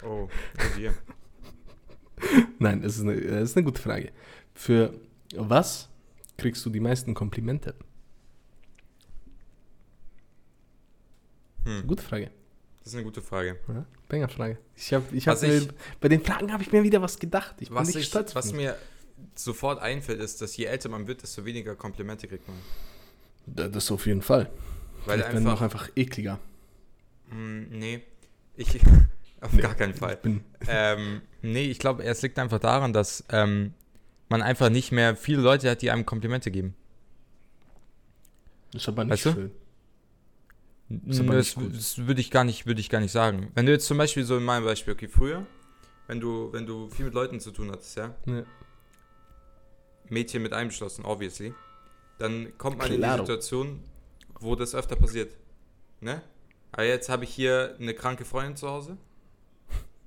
Oh, 0.03 0.27
oh 0.27 0.29
dear. 0.77 0.93
Nein, 2.59 2.83
es 2.83 2.95
ist 2.97 3.01
eine, 3.03 3.13
es 3.13 3.51
ist 3.51 3.57
eine 3.57 3.63
gute 3.63 3.81
Frage. 3.81 4.11
Für 4.61 4.93
was 5.35 5.89
kriegst 6.37 6.63
du 6.63 6.69
die 6.69 6.79
meisten 6.79 7.15
Komplimente? 7.15 7.73
Hm. 11.65 11.87
Gute 11.87 12.03
Frage. 12.03 12.29
Das 12.79 12.89
ist 12.89 12.93
eine 12.93 13.03
gute 13.03 13.23
Frage. 13.23 13.57
Ja, 13.67 13.85
Banger-Frage. 14.07 14.59
Ich 14.75 14.93
hab, 14.93 15.11
ich 15.11 15.27
hab 15.27 15.41
mir, 15.41 15.57
ich- 15.57 15.67
bei 15.99 16.09
den 16.09 16.23
Fragen 16.23 16.53
habe 16.53 16.61
ich 16.61 16.71
mir 16.71 16.83
wieder 16.83 17.01
was 17.01 17.17
gedacht. 17.17 17.55
Ich 17.59 17.69
bin 17.69 17.77
Was, 17.77 17.87
nicht 17.87 17.97
ich, 17.97 18.05
stolz 18.05 18.35
was 18.35 18.53
mir 18.53 18.75
sofort 19.33 19.79
einfällt, 19.81 20.19
ist, 20.21 20.43
dass 20.43 20.55
je 20.57 20.65
älter 20.65 20.89
man 20.89 21.07
wird, 21.07 21.23
desto 21.23 21.43
weniger 21.43 21.75
Komplimente 21.75 22.27
kriegt 22.27 22.47
man. 22.47 22.57
Da- 23.47 23.67
Das 23.67 23.89
auf 23.91 24.05
jeden 24.05 24.21
Fall. 24.21 24.51
Weil 25.07 25.21
ich 25.21 25.25
bin 25.29 25.41
noch 25.43 25.59
einfach. 25.59 25.85
einfach 25.85 25.89
ekliger. 25.95 26.37
Hm, 27.31 27.67
nee. 27.69 28.03
Ich. 28.55 28.79
Auf 29.41 29.53
Nee. 29.53 29.61
gar 29.63 29.73
keinen 29.73 29.95
Fall. 29.95 30.13
Ich 30.13 30.19
bin, 30.19 30.43
ähm, 30.67 31.21
nee, 31.41 31.63
ich 31.65 31.79
glaube, 31.79 32.03
es 32.03 32.21
liegt 32.21 32.37
einfach 32.37 32.59
daran, 32.59 32.93
dass 32.93 33.23
ähm, 33.29 33.73
man 34.31 34.41
einfach 34.41 34.69
nicht 34.69 34.91
mehr 34.91 35.15
viele 35.15 35.41
Leute 35.41 35.69
hat, 35.69 35.81
die 35.83 35.91
einem 35.91 36.05
Komplimente 36.05 36.49
geben. 36.51 36.73
das 38.73 38.81
ist 38.83 38.87
aber 38.87 39.03
nicht 39.03 39.11
Weißt 39.13 39.25
du? 39.25 39.31
schön. 39.33 39.51
Das, 40.89 41.25
das, 41.25 41.55
das 41.73 41.97
würde 42.07 42.19
ich 42.19 42.31
gar 42.31 42.43
nicht, 42.43 42.65
würde 42.65 42.81
ich 42.81 42.89
gar 42.89 42.99
nicht 42.99 43.11
sagen. 43.11 43.51
Wenn 43.55 43.65
du 43.65 43.71
jetzt 43.71 43.85
zum 43.85 43.97
Beispiel 43.97 44.23
so 44.25 44.35
in 44.37 44.43
meinem 44.43 44.65
Beispiel, 44.65 44.93
okay, 44.93 45.07
früher, 45.07 45.45
wenn 46.07 46.19
du, 46.19 46.51
wenn 46.51 46.65
du 46.65 46.89
viel 46.89 47.05
mit 47.05 47.13
Leuten 47.13 47.39
zu 47.39 47.51
tun 47.51 47.71
hattest, 47.71 47.95
ja, 47.95 48.15
Ja. 48.25 48.43
Mädchen 50.09 50.41
mit 50.43 50.51
eingeschlossen, 50.51 51.05
obviously, 51.05 51.53
dann 52.17 52.57
kommt 52.57 52.77
man 52.77 52.91
in 52.91 52.97
Claro. 52.97 53.21
die 53.21 53.25
Situation, 53.27 53.79
wo 54.39 54.55
das 54.55 54.75
öfter 54.75 54.95
passiert. 54.97 55.33
Ne? 56.01 56.21
Aber 56.73 56.83
jetzt 56.83 57.07
habe 57.09 57.23
ich 57.23 57.29
hier 57.33 57.75
eine 57.79 57.93
kranke 57.93 58.25
Freundin 58.25 58.55
zu 58.57 58.67
Hause. 58.67 58.97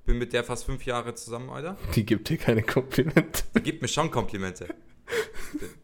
Bin 0.05 0.17
mit 0.19 0.33
der 0.33 0.43
fast 0.43 0.65
fünf 0.65 0.85
Jahre 0.85 1.15
zusammen, 1.15 1.49
Alter. 1.49 1.77
Die 1.95 2.05
gibt 2.05 2.29
dir 2.29 2.37
keine 2.37 2.61
Komplimente. 2.61 3.43
Die 3.57 3.61
gibt 3.63 3.81
mir 3.81 3.87
schon 3.87 4.11
Komplimente. 4.11 4.67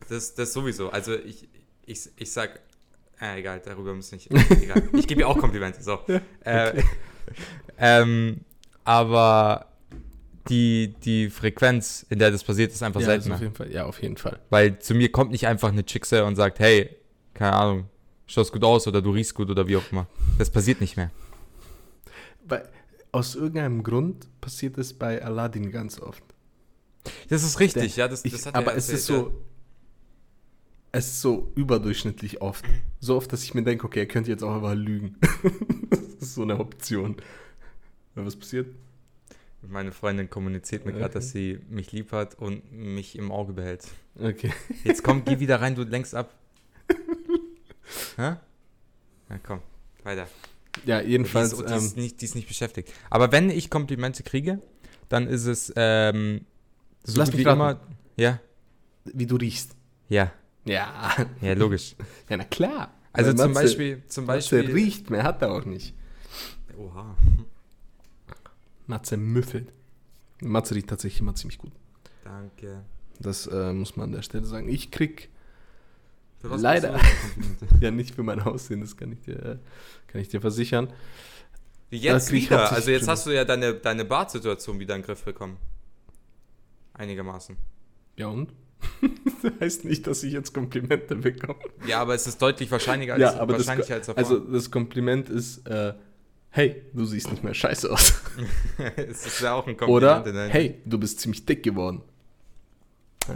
Das, 0.09 0.35
das 0.35 0.53
sowieso. 0.53 0.89
Also 0.89 1.15
ich, 1.15 1.47
ich, 1.85 2.09
ich 2.15 2.31
sag, 2.31 2.59
äh, 3.19 3.39
egal, 3.39 3.61
darüber 3.65 3.93
muss 3.93 4.11
nicht. 4.11 4.29
Egal. 4.31 4.83
Ich 4.93 5.07
gebe 5.07 5.21
ihr 5.21 5.27
auch 5.27 5.37
Komplimente. 5.37 5.81
So. 5.81 5.99
Äh, 6.43 6.83
ähm, 7.79 8.41
aber 8.83 9.67
die, 10.49 10.93
die 11.03 11.29
Frequenz, 11.29 12.05
in 12.09 12.19
der 12.19 12.31
das 12.31 12.43
passiert, 12.43 12.71
ist 12.71 12.83
einfach 12.83 12.99
Ja, 13.01 13.07
seltener. 13.07 13.35
auf 13.35 13.41
jeden 13.41 13.55
Fall. 13.55 13.71
Ja, 13.71 13.85
auf 13.85 14.01
jeden 14.01 14.17
Fall. 14.17 14.39
Weil 14.49 14.79
zu 14.79 14.93
mir 14.93 15.11
kommt 15.11 15.31
nicht 15.31 15.47
einfach 15.47 15.69
eine 15.69 15.85
Chickse 15.85 16.25
und 16.25 16.35
sagt, 16.35 16.59
hey, 16.59 16.95
keine 17.33 17.53
Ahnung, 17.53 17.89
schaust 18.27 18.51
gut 18.51 18.63
aus 18.63 18.87
oder 18.87 19.01
du 19.01 19.11
riechst 19.11 19.33
gut 19.33 19.49
oder 19.49 19.67
wie 19.67 19.77
auch 19.77 19.91
immer. 19.91 20.07
Das 20.37 20.49
passiert 20.49 20.81
nicht 20.81 20.97
mehr. 20.97 21.09
Weil, 22.45 22.67
aus 23.11 23.35
irgendeinem 23.35 23.83
Grund 23.83 24.27
passiert 24.41 24.77
es 24.77 24.93
bei 24.93 25.21
Aladdin 25.23 25.71
ganz 25.71 25.99
oft. 25.99 26.23
Das 27.29 27.43
ist 27.43 27.59
richtig, 27.59 27.95
Der- 27.95 28.05
ja. 28.05 28.07
Das, 28.07 28.23
Ich, 28.25 28.31
das 28.31 28.45
hat 28.45 28.55
aber 28.55 28.71
er 28.71 28.77
es 28.77 28.89
ist 28.89 29.05
so. 29.05 29.33
Es 30.93 31.07
ist 31.07 31.21
so 31.21 31.51
überdurchschnittlich 31.55 32.41
oft. 32.41 32.65
So 32.99 33.15
oft, 33.15 33.31
dass 33.31 33.43
ich 33.43 33.53
mir 33.53 33.63
denke, 33.63 33.85
okay, 33.85 33.99
er 34.01 34.05
könnte 34.07 34.29
jetzt 34.29 34.43
auch 34.43 34.53
einfach 34.55 34.73
lügen. 34.75 35.15
das 35.89 35.99
ist 36.01 36.35
so 36.35 36.41
eine 36.41 36.59
Option. 36.59 37.15
Was 38.15 38.35
passiert? 38.35 38.67
Meine 39.61 39.91
Freundin 39.93 40.29
kommuniziert 40.29 40.85
mir 40.85 40.91
gerade, 40.91 41.05
Okay. 41.05 41.13
dass 41.13 41.31
sie 41.31 41.59
mich 41.69 41.91
lieb 41.93 42.11
hat 42.11 42.35
und 42.35 42.69
mich 42.73 43.17
im 43.17 43.31
Auge 43.31 43.53
behält. 43.53 43.87
Okay. 44.19 44.51
Jetzt 44.83 45.01
komm, 45.03 45.23
geh 45.23 45.39
wieder 45.39 45.61
rein, 45.61 45.75
du 45.75 45.83
lenkst 45.83 46.13
ab. 46.13 46.33
Hä? 48.17 48.35
Na 49.29 49.37
komm, 49.41 49.59
weiter. 50.03 50.27
Ja, 50.85 51.01
jedenfalls. 51.01 51.55
die, 51.55 51.63
ist, 51.63 51.69
die, 51.69 51.75
ist 51.75 51.97
ähm, 51.97 52.03
nicht, 52.03 52.21
die 52.21 52.25
ist 52.25 52.35
nicht 52.35 52.47
beschäftigt. 52.47 52.91
Aber 53.09 53.31
wenn 53.31 53.49
ich 53.49 53.69
Komplimente 53.69 54.23
kriege, 54.23 54.61
dann 55.09 55.27
ist 55.27 55.45
es 55.45 55.71
ähm, 55.75 56.45
so 57.03 57.17
Lass 57.19 57.29
gut 57.29 57.37
mich 57.37 57.45
wie 57.45 57.49
immer. 57.51 57.79
Ja, 58.17 58.39
wie 59.05 59.25
du 59.25 59.35
riechst. 59.35 59.75
ja, 60.09 60.31
Ja. 60.65 61.11
ja, 61.41 61.53
logisch. 61.53 61.95
Ja, 62.29 62.37
na 62.37 62.43
klar. 62.45 62.93
Also 63.13 63.31
Weil 63.31 63.37
zum 63.37 63.51
Matze- 63.53 63.61
Beispiel, 63.63 64.03
zum 64.07 64.25
Matze 64.25 64.55
Beispiel. 64.57 64.73
riecht, 64.75 65.09
mehr 65.09 65.23
hat 65.23 65.41
er 65.41 65.51
auch 65.51 65.65
nicht. 65.65 65.93
Oha. 66.77 67.15
Matze 68.87 69.17
müffelt. 69.17 69.71
Matze 70.41 70.75
riecht 70.75 70.87
tatsächlich 70.87 71.21
immer 71.21 71.35
ziemlich 71.35 71.57
gut. 71.57 71.71
Danke. 72.23 72.83
Das 73.19 73.47
äh, 73.47 73.73
muss 73.73 73.95
man 73.95 74.05
an 74.05 74.11
der 74.13 74.21
Stelle 74.21 74.45
sagen. 74.45 74.67
Ich 74.69 74.91
krieg 74.91 75.29
Leider. 76.43 76.99
ja 77.79 77.91
nicht 77.91 78.15
für 78.15 78.23
mein 78.23 78.41
Aussehen, 78.41 78.81
das 78.81 78.97
kann 78.97 79.11
ich 79.11 79.21
dir, 79.21 79.59
kann 80.07 80.21
ich 80.21 80.29
dir 80.29 80.41
versichern. 80.41 80.91
Jetzt 81.89 82.31
wieder. 82.31 82.71
Also 82.71 82.89
jetzt 82.91 83.07
hast 83.07 83.25
du 83.25 83.31
ja 83.31 83.43
deine, 83.43 83.73
deine 83.73 84.05
Bartsituation 84.05 84.79
wieder 84.79 84.95
in 84.95 85.01
den 85.01 85.05
Griff 85.05 85.23
bekommen. 85.23 85.57
Einigermaßen. 86.93 87.57
Ja 88.15 88.27
und? 88.27 88.53
das 89.43 89.51
heißt 89.59 89.85
nicht, 89.85 90.07
dass 90.07 90.23
ich 90.23 90.33
jetzt 90.33 90.53
Komplimente 90.53 91.15
bekomme. 91.15 91.59
Ja, 91.87 92.01
aber 92.01 92.15
es 92.15 92.27
ist 92.27 92.41
deutlich 92.41 92.71
wahrscheinlicher 92.71 93.13
als, 93.13 93.21
Ja, 93.21 93.39
aber 93.39 93.53
das, 93.53 93.67
wahrscheinlicher 93.67 93.95
als 93.95 94.07
davor. 94.07 94.17
also 94.17 94.39
das 94.39 94.71
Kompliment 94.71 95.29
ist, 95.29 95.67
äh, 95.67 95.93
hey, 96.49 96.83
du 96.93 97.05
siehst 97.05 97.29
nicht 97.29 97.43
mehr 97.43 97.53
scheiße 97.53 97.91
aus. 97.91 98.21
es 98.95 99.25
ist 99.25 99.41
ja 99.41 99.53
auch 99.53 99.67
ein 99.67 99.77
Kompliment. 99.77 100.27
Oder, 100.27 100.49
hey, 100.49 100.81
du 100.85 100.97
bist 100.97 101.19
ziemlich 101.19 101.45
dick 101.45 101.63
geworden. 101.63 102.01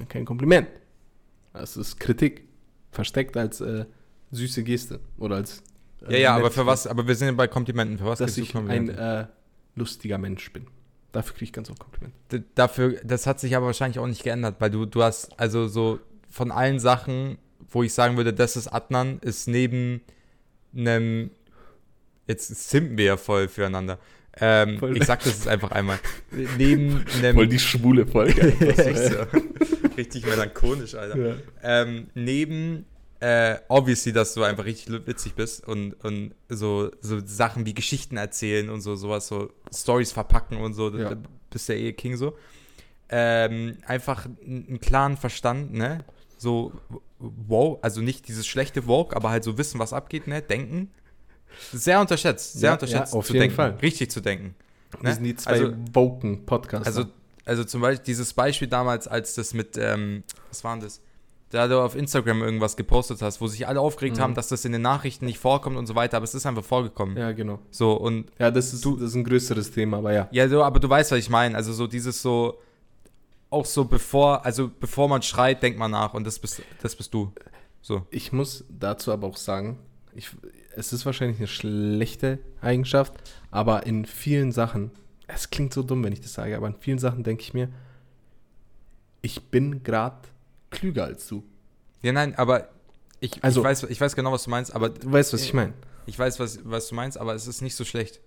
Kein 0.09 0.25
Kompliment. 0.25 0.67
Das 1.53 1.77
ist 1.77 1.99
Kritik. 1.99 2.47
Versteckt 2.95 3.37
als 3.37 3.61
äh, 3.61 3.85
süße 4.31 4.63
Geste. 4.63 4.99
Oder 5.17 5.35
als. 5.35 5.61
äh, 6.07 6.13
Ja, 6.13 6.17
ja, 6.17 6.35
aber 6.35 6.49
für 6.51 6.65
was, 6.65 6.87
aber 6.87 7.07
wir 7.07 7.15
sind 7.15 7.27
ja 7.27 7.33
bei 7.33 7.47
Komplimenten. 7.47 7.97
Für 7.99 8.05
was 8.05 8.19
Dass 8.19 8.37
ich 8.37 8.55
ein 8.55 8.89
äh, 8.89 9.27
lustiger 9.75 10.17
Mensch 10.17 10.51
bin. 10.51 10.67
Dafür 11.11 11.33
kriege 11.33 11.45
ich 11.45 11.53
ganz 11.53 11.69
oft 11.69 11.79
Komplimente. 11.79 12.17
D- 12.31 12.43
dafür, 12.55 12.99
das 13.03 13.27
hat 13.27 13.39
sich 13.39 13.55
aber 13.55 13.67
wahrscheinlich 13.67 13.99
auch 13.99 14.07
nicht 14.07 14.23
geändert, 14.23 14.55
weil 14.59 14.69
du, 14.71 14.85
du 14.85 15.03
hast, 15.03 15.39
also 15.39 15.67
so 15.67 15.99
von 16.29 16.51
allen 16.51 16.79
Sachen, 16.79 17.37
wo 17.69 17.83
ich 17.83 17.93
sagen 17.93 18.17
würde, 18.17 18.33
das 18.33 18.55
ist 18.57 18.67
Adnan, 18.67 19.19
ist 19.19 19.47
neben 19.47 20.01
einem, 20.75 21.31
jetzt 22.27 22.47
simpen 22.69 22.97
wir 22.97 23.05
ja 23.05 23.17
voll 23.17 23.47
füreinander. 23.47 23.97
Ähm, 24.41 24.79
Voll. 24.79 24.97
ich 24.97 25.05
sag 25.05 25.19
das 25.23 25.33
jetzt 25.33 25.47
einfach 25.47 25.71
einmal. 25.71 25.97
Neben 26.57 27.05
einem. 27.17 27.35
Voll 27.35 27.47
die 27.47 27.59
schwule 27.59 28.05
Folge. 28.05 28.41
Echt 28.59 29.13
so. 29.13 29.17
Richtig 29.97 30.25
melancholisch, 30.25 30.95
Alter. 30.95 31.17
ja. 31.17 31.35
Ähm, 31.63 32.07
neben, 32.15 32.85
äh, 33.21 33.55
obviously, 33.69 34.11
dass 34.11 34.33
du 34.33 34.43
einfach 34.43 34.65
richtig 34.65 35.07
witzig 35.07 35.35
bist 35.35 35.65
und, 35.65 35.93
und 36.03 36.35
so, 36.49 36.91
so 36.99 37.21
Sachen 37.25 37.65
wie 37.65 37.73
Geschichten 37.73 38.17
erzählen 38.17 38.69
und 38.69 38.81
so, 38.81 38.95
sowas, 38.95 39.27
so 39.27 39.51
Stories 39.73 40.11
verpacken 40.11 40.57
und 40.57 40.73
so, 40.73 40.89
Ja. 40.93 41.11
da 41.11 41.17
bist 41.49 41.69
der 41.69 41.77
eh 41.77 41.93
King 41.93 42.17
so. 42.17 42.35
Ähm, 43.07 43.77
einfach 43.85 44.25
einen 44.45 44.79
klaren 44.81 45.15
Verstand, 45.15 45.73
ne? 45.73 45.99
So, 46.37 46.73
wow, 47.19 47.79
also 47.81 48.01
nicht 48.01 48.27
dieses 48.27 48.45
schlechte 48.45 48.85
Woke, 48.87 49.15
aber 49.15 49.29
halt 49.29 49.45
so 49.45 49.57
wissen, 49.57 49.79
was 49.79 49.93
abgeht, 49.93 50.27
ne? 50.27 50.41
Denken. 50.41 50.91
Sehr 51.73 51.99
unterschätzt, 51.99 52.53
sehr 52.53 52.69
Ja, 52.69 52.73
unterschätzt 52.73 53.13
ja, 53.13 53.19
auf 53.19 53.25
zu 53.27 53.33
jeden 53.33 53.41
denken. 53.41 53.55
Fall. 53.55 53.77
Richtig 53.81 54.11
zu 54.11 54.21
denken. 54.21 54.55
Ne? 55.01 55.13
sind 55.13 55.23
die 55.25 55.35
zwei 55.35 55.51
Also- 55.51 55.73
Podcasts. 56.45 56.87
Also, 56.87 57.05
also 57.45 57.63
zum 57.65 57.81
Beispiel 57.81 58.05
dieses 58.05 58.33
Beispiel 58.33 58.67
damals, 58.67 59.07
als 59.07 59.33
das 59.35 59.53
mit, 59.53 59.77
ähm, 59.77 60.23
was 60.49 60.63
war 60.63 60.73
denn 60.75 60.83
das? 60.83 61.01
Da 61.49 61.67
du 61.67 61.79
auf 61.79 61.95
Instagram 61.95 62.41
irgendwas 62.41 62.75
gepostet 62.75 63.21
hast, 63.21 63.39
wo 63.39 63.47
sich 63.47 63.67
alle 63.67 63.79
aufgeregt 63.79 64.17
Mhm. 64.17 64.21
haben, 64.21 64.33
dass 64.35 64.47
das 64.47 64.65
in 64.65 64.71
den 64.71 64.81
Nachrichten 64.81 65.25
nicht 65.25 65.37
vorkommt 65.37 65.77
und 65.77 65.85
so 65.85 65.95
weiter, 65.95 66.17
aber 66.17 66.23
es 66.23 66.33
ist 66.33 66.45
einfach 66.45 66.63
vorgekommen. 66.63 67.15
ja, 67.17 67.31
genau. 67.33 67.59
So, 67.71 67.93
und 67.93 68.31
Ja, 68.39 68.51
das 68.51 68.73
ist, 68.73 68.85
das 68.85 69.01
ist 69.01 69.15
ein 69.15 69.23
größeres 69.23 69.71
Thema, 69.71 69.97
aber 69.97 70.11
ja. 70.13 70.27
ja, 70.31 70.47
so, 70.49 70.63
aber 70.63 70.79
du 70.79 70.89
weißt, 70.89 71.11
was 71.11 71.19
ich 71.19 71.29
meine. 71.29 71.55
Also 71.55 71.71
so 71.73 71.87
dieses 71.87 72.21
so, 72.21 72.57
auch 73.49 73.65
so 73.65 73.85
bevor, 73.85 74.43
also 74.45 74.69
bevor 74.79 75.07
man 75.07 75.21
schreit, 75.21 75.61
denkt 75.61 75.77
man 75.77 75.91
nach 75.91 76.13
und 76.13 76.25
das 76.25 76.39
bist, 76.39 76.61
das 76.81 76.95
bist 76.95 77.13
du. 77.13 77.31
So. 77.81 78.05
Ich 78.09 78.31
muss 78.33 78.63
dazu 78.69 79.11
aber 79.11 79.27
auch 79.27 79.37
sagen, 79.37 79.77
ich, 80.15 80.31
es 80.77 80.93
ist 80.93 81.05
wahrscheinlich 81.05 81.37
eine 81.37 81.47
schlechte 81.47 82.39
Eigenschaft, 82.61 83.13
aber 83.51 83.85
in 83.85 84.05
vielen 84.05 84.51
Sachen, 84.51 84.91
es 85.27 85.49
klingt 85.49 85.73
so 85.73 85.83
dumm, 85.83 86.03
wenn 86.03 86.13
ich 86.13 86.21
das 86.21 86.33
sage, 86.33 86.55
aber 86.55 86.67
in 86.67 86.75
vielen 86.75 86.99
Sachen 86.99 87.23
denke 87.23 87.41
ich 87.43 87.53
mir, 87.53 87.69
ich 89.21 89.43
bin 89.49 89.83
gerade 89.83 90.17
klüger 90.69 91.05
als 91.05 91.27
du. 91.27 91.43
Ja, 92.01 92.11
nein, 92.11 92.35
aber 92.35 92.69
ich, 93.19 93.43
Also- 93.43 93.61
ich, 93.61 93.65
weiß, 93.65 93.83
ich 93.83 93.99
weiß 94.01 94.15
genau, 94.15 94.31
was 94.31 94.43
du 94.43 94.49
meinst, 94.49 94.73
aber 94.75 94.89
Du 94.89 95.11
weißt, 95.11 95.33
was 95.33 95.41
ich 95.41 95.53
meine. 95.53 95.73
ich 96.05 96.17
weiß, 96.19 96.39
was, 96.39 96.59
was 96.63 96.89
du 96.89 96.95
meinst, 96.95 97.17
aber 97.17 97.33
es 97.33 97.47
ist 97.47 97.61
nicht 97.61 97.75
so 97.75 97.83
schlecht. 97.85 98.19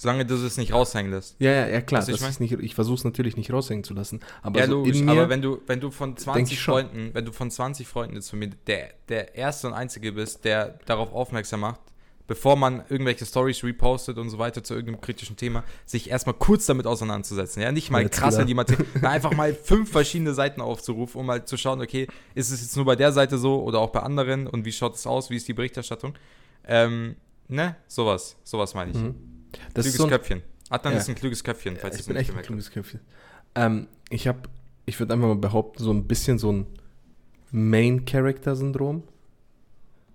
Solange 0.00 0.24
du 0.24 0.34
es 0.34 0.56
nicht 0.56 0.72
raushängen 0.72 1.10
lässt. 1.10 1.34
Ja, 1.40 1.50
ja, 1.50 1.66
ja, 1.66 1.80
klar. 1.80 2.04
Du, 2.04 2.12
ich 2.12 2.20
das 2.20 2.28
ist 2.28 2.40
nicht, 2.40 2.52
ich 2.52 2.74
versuche 2.76 2.94
es 2.96 3.04
natürlich 3.04 3.36
nicht 3.36 3.52
raushängen 3.52 3.82
zu 3.82 3.94
lassen. 3.94 4.20
Aber 4.42 4.60
ja, 4.60 4.66
so 4.66 4.74
logisch, 4.74 5.02
aber 5.04 5.28
wenn 5.28 5.42
du, 5.42 5.60
wenn 5.66 5.80
du 5.80 5.90
von 5.90 6.10
denk 6.10 6.20
20 6.20 6.52
ich 6.52 6.60
schon. 6.60 6.74
Freunden, 6.74 7.10
wenn 7.14 7.24
du 7.24 7.32
von 7.32 7.50
20 7.50 7.88
Freunden 7.88 8.14
jetzt 8.14 8.30
von 8.30 8.38
mir 8.38 8.50
der, 8.68 8.90
der 9.08 9.34
erste 9.34 9.66
und 9.66 9.72
einzige 9.72 10.12
bist, 10.12 10.44
der 10.44 10.78
darauf 10.86 11.12
aufmerksam 11.12 11.60
macht, 11.60 11.80
bevor 12.28 12.54
man 12.54 12.84
irgendwelche 12.88 13.26
Stories 13.26 13.64
repostet 13.64 14.18
und 14.18 14.30
so 14.30 14.38
weiter 14.38 14.62
zu 14.62 14.74
irgendeinem 14.74 15.00
kritischen 15.00 15.36
Thema, 15.36 15.64
sich 15.84 16.10
erstmal 16.10 16.34
kurz 16.34 16.66
damit 16.66 16.86
auseinanderzusetzen. 16.86 17.60
Ja, 17.60 17.72
nicht 17.72 17.90
mal 17.90 18.02
Jetzt 18.02 18.18
krass 18.18 18.38
in 18.38 18.46
die 18.46 18.54
Materie, 18.54 18.86
einfach 19.02 19.32
mal 19.34 19.52
fünf 19.52 19.90
verschiedene 19.90 20.32
Seiten 20.34 20.60
aufzurufen, 20.60 21.18
um 21.18 21.26
mal 21.26 21.44
zu 21.44 21.56
schauen, 21.56 21.80
okay, 21.80 22.06
ist 22.36 22.50
es 22.50 22.60
jetzt 22.60 22.76
nur 22.76 22.84
bei 22.84 22.94
der 22.94 23.10
Seite 23.10 23.36
so 23.36 23.62
oder 23.62 23.80
auch 23.80 23.90
bei 23.90 24.00
anderen 24.00 24.46
und 24.46 24.64
wie 24.64 24.72
schaut 24.72 24.94
es 24.94 25.06
aus, 25.06 25.30
wie 25.30 25.36
ist 25.36 25.48
die 25.48 25.54
Berichterstattung? 25.54 26.14
Ähm, 26.66 27.16
ne, 27.48 27.76
sowas, 27.88 28.36
sowas 28.44 28.74
meine 28.74 28.90
ich. 28.92 28.98
Mhm. 28.98 29.14
Das 29.52 29.84
Klüges 29.84 29.86
ist 29.86 29.96
so 29.96 30.04
ein, 30.04 30.10
Köpfchen. 30.10 30.42
Adnan 30.70 30.92
Ja. 30.94 30.98
ist 31.00 31.08
ein 31.08 31.14
klüges 31.14 31.42
Köpfchen, 31.44 31.76
falls 31.76 31.94
ich 31.94 32.00
ich 32.02 32.06
bin 32.06 32.16
nicht 32.16 32.28
echt 32.28 32.36
ein 32.36 32.42
kluges 32.44 32.70
Köpfchen. 32.70 33.00
Ähm, 33.54 33.88
ich 34.10 34.26
habe, 34.28 34.40
ich 34.86 34.98
würde 35.00 35.14
einfach 35.14 35.28
mal 35.28 35.36
behaupten, 35.36 35.82
so 35.82 35.90
ein 35.92 36.06
bisschen 36.06 36.38
so 36.38 36.52
ein 36.52 36.66
Main-Character-Syndrom. 37.50 39.02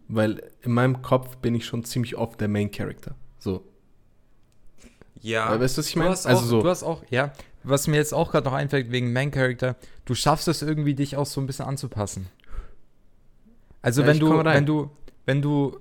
Weil 0.09 0.51
in 0.61 0.71
meinem 0.73 1.01
Kopf 1.01 1.37
bin 1.37 1.55
ich 1.55 1.65
schon 1.65 1.83
ziemlich 1.85 2.15
oft 2.17 2.39
der 2.41 2.47
Main-Character. 2.49 3.15
So. 3.39 3.63
Ja. 5.21 5.55
Äh, 5.55 5.59
Weißt 5.59 5.77
du, 5.77 5.79
was 5.79 5.87
ich 5.87 5.93
Du 5.93 5.99
meine? 5.99 6.11
hast, 6.11 6.25
Also 6.27 6.41
auch, 6.43 6.45
so. 6.47 6.61
du 6.61 6.69
hast 6.69 6.83
auch, 6.83 7.03
ja, 7.09 7.31
was 7.63 7.87
mir 7.87 7.95
jetzt 7.95 8.13
auch 8.13 8.31
gerade 8.31 8.45
noch 8.45 8.53
einfällt 8.53 8.91
wegen 8.91 9.13
Main 9.13 9.31
Character, 9.31 9.75
du 10.05 10.13
schaffst 10.15 10.47
es 10.49 10.61
irgendwie, 10.61 10.93
dich 10.95 11.15
auch 11.15 11.25
so 11.25 11.39
ein 11.39 11.47
bisschen 11.47 11.65
anzupassen. 11.65 12.27
Also 13.81 14.01
Ja, 14.01 14.07
wenn 14.07 14.19
du, 14.19 14.27
komme 14.29 14.45
rein. 14.45 14.57
wenn 14.57 14.65
du, 14.65 14.89
wenn 15.25 15.41
du, 15.41 15.79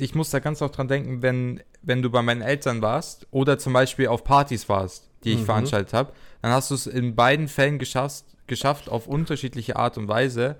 ich 0.00 0.14
muss 0.14 0.30
da 0.30 0.38
ganz 0.38 0.62
oft 0.62 0.76
dran 0.76 0.88
denken, 0.88 1.22
wenn, 1.22 1.60
wenn 1.82 2.02
du 2.02 2.10
bei 2.10 2.22
meinen 2.22 2.42
Eltern 2.42 2.82
warst 2.82 3.26
oder 3.30 3.58
zum 3.58 3.72
Beispiel 3.72 4.08
auf 4.08 4.24
Partys 4.24 4.68
warst, 4.68 5.08
die 5.24 5.32
ich 5.32 5.40
Mhm. 5.40 5.44
veranstaltet 5.46 5.92
habe, 5.92 6.12
dann 6.42 6.52
hast 6.52 6.70
du 6.70 6.74
es 6.74 6.86
in 6.86 7.14
beiden 7.16 7.48
Fällen 7.48 7.78
geschafft, 7.78 8.24
geschafft 8.46 8.88
auf 8.88 9.06
unterschiedliche 9.06 9.76
Art 9.76 9.98
und 9.98 10.08
Weise, 10.08 10.56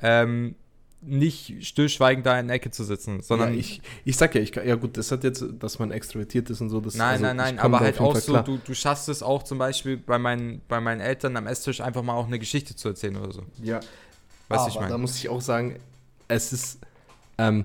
ähm, 0.00 0.54
nicht 1.00 1.64
stillschweigend 1.64 2.26
da 2.26 2.40
in 2.40 2.48
der 2.48 2.56
Ecke 2.56 2.72
zu 2.72 2.82
sitzen, 2.82 3.20
sondern 3.22 3.52
ja, 3.54 3.60
ich, 3.60 3.80
ich 4.04 4.16
sag 4.16 4.34
ja, 4.34 4.40
ich 4.40 4.54
ja 4.56 4.74
gut, 4.74 4.96
das 4.96 5.12
hat 5.12 5.22
jetzt, 5.22 5.44
dass 5.60 5.78
man 5.78 5.92
extrovertiert 5.92 6.50
ist 6.50 6.60
und 6.60 6.70
so. 6.70 6.80
Das, 6.80 6.94
Nein, 6.94 7.10
also 7.12 7.24
nein, 7.26 7.36
nein, 7.36 7.58
aber 7.60 7.78
halt 7.78 8.00
auch 8.00 8.12
Fall 8.12 8.20
so, 8.20 8.32
klar. 8.32 8.42
du, 8.44 8.58
du 8.58 8.74
schaffst 8.74 9.08
es 9.08 9.22
auch 9.22 9.44
zum 9.44 9.58
Beispiel 9.58 9.96
bei 9.96 10.18
meinen, 10.18 10.60
bei 10.66 10.80
meinen 10.80 11.00
Eltern 11.00 11.36
am 11.36 11.46
Esstisch 11.46 11.80
einfach 11.80 12.02
mal 12.02 12.14
auch 12.14 12.26
eine 12.26 12.40
Geschichte 12.40 12.74
zu 12.74 12.88
erzählen 12.88 13.16
oder 13.16 13.32
so. 13.32 13.44
Ja, 13.62 13.78
aber 14.48 14.66
ich 14.68 14.74
meine? 14.74 14.88
da 14.88 14.98
muss 14.98 15.16
ich 15.16 15.28
auch 15.28 15.40
sagen, 15.40 15.76
es 16.26 16.52
ist, 16.52 16.78
ähm, 17.38 17.64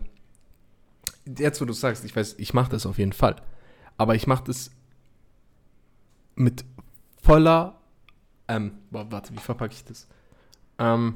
jetzt 1.37 1.61
wo 1.61 1.65
du 1.65 1.73
sagst, 1.73 2.03
ich 2.05 2.15
weiß, 2.15 2.35
ich 2.37 2.53
mache 2.53 2.71
das 2.71 2.85
auf 2.85 2.97
jeden 2.97 3.13
Fall, 3.13 3.35
aber 3.97 4.15
ich 4.15 4.27
mache 4.27 4.43
das 4.45 4.71
mit 6.35 6.65
voller, 7.21 7.79
ähm, 8.47 8.73
wa- 8.91 9.05
warte, 9.09 9.33
wie 9.33 9.39
verpacke 9.39 9.73
ich 9.73 9.83
das? 9.85 10.07
Ähm, 10.79 11.15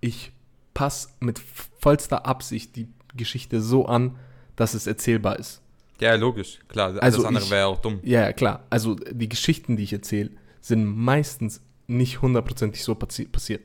ich 0.00 0.32
passe 0.72 1.08
mit 1.20 1.38
vollster 1.38 2.26
Absicht 2.26 2.76
die 2.76 2.88
Geschichte 3.16 3.60
so 3.60 3.86
an, 3.86 4.16
dass 4.56 4.74
es 4.74 4.86
erzählbar 4.86 5.38
ist. 5.38 5.60
Ja, 6.00 6.14
logisch, 6.14 6.58
klar. 6.68 6.94
Also 7.00 7.18
das 7.18 7.26
andere 7.26 7.50
wäre 7.50 7.60
ja 7.60 7.66
auch 7.66 7.78
dumm. 7.80 8.00
Ja, 8.02 8.22
ja, 8.22 8.32
klar. 8.32 8.64
Also 8.70 8.94
die 8.96 9.28
Geschichten, 9.28 9.76
die 9.76 9.84
ich 9.84 9.92
erzähle, 9.92 10.30
sind 10.60 10.84
meistens 10.84 11.60
nicht 11.86 12.22
hundertprozentig 12.22 12.82
so 12.82 12.94
passi 12.94 13.26
passiert. 13.26 13.62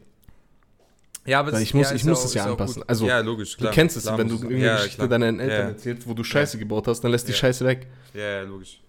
Ja, 1.30 1.40
aber 1.42 1.60
ich 1.62 1.74
muss- 1.74 1.92
ich 1.92 2.04
muss 2.04 2.24
es 2.26 2.34
ja 2.34 2.46
anpassen. 2.46 2.84
Also, 2.88 3.06
ja, 3.08 3.20
logisch, 3.20 3.56
klar. 3.58 3.72
du 3.72 3.76
kennst 3.76 3.96
es, 3.98 4.04
Klar 4.04 4.18
wenn 4.18 4.28
du 4.28 4.36
irgendeine 4.36 4.64
ja, 4.66 4.76
Geschichte 4.78 4.98
klar. 4.98 5.08
deinen 5.10 5.40
Eltern 5.40 5.58
Ja. 5.60 5.68
erzählst, 5.70 6.08
wo 6.08 6.14
du 6.14 6.24
Scheiße 6.24 6.58
gebaut 6.58 6.88
hast, 6.88 7.02
dann 7.02 7.12
lässt 7.12 7.28
die 7.28 7.32
Ja. 7.34 7.38
Scheiße 7.38 7.66
weg. 7.66 7.88
Ja, 8.14 8.22
ja, 8.22 8.42
logisch. 8.44 8.82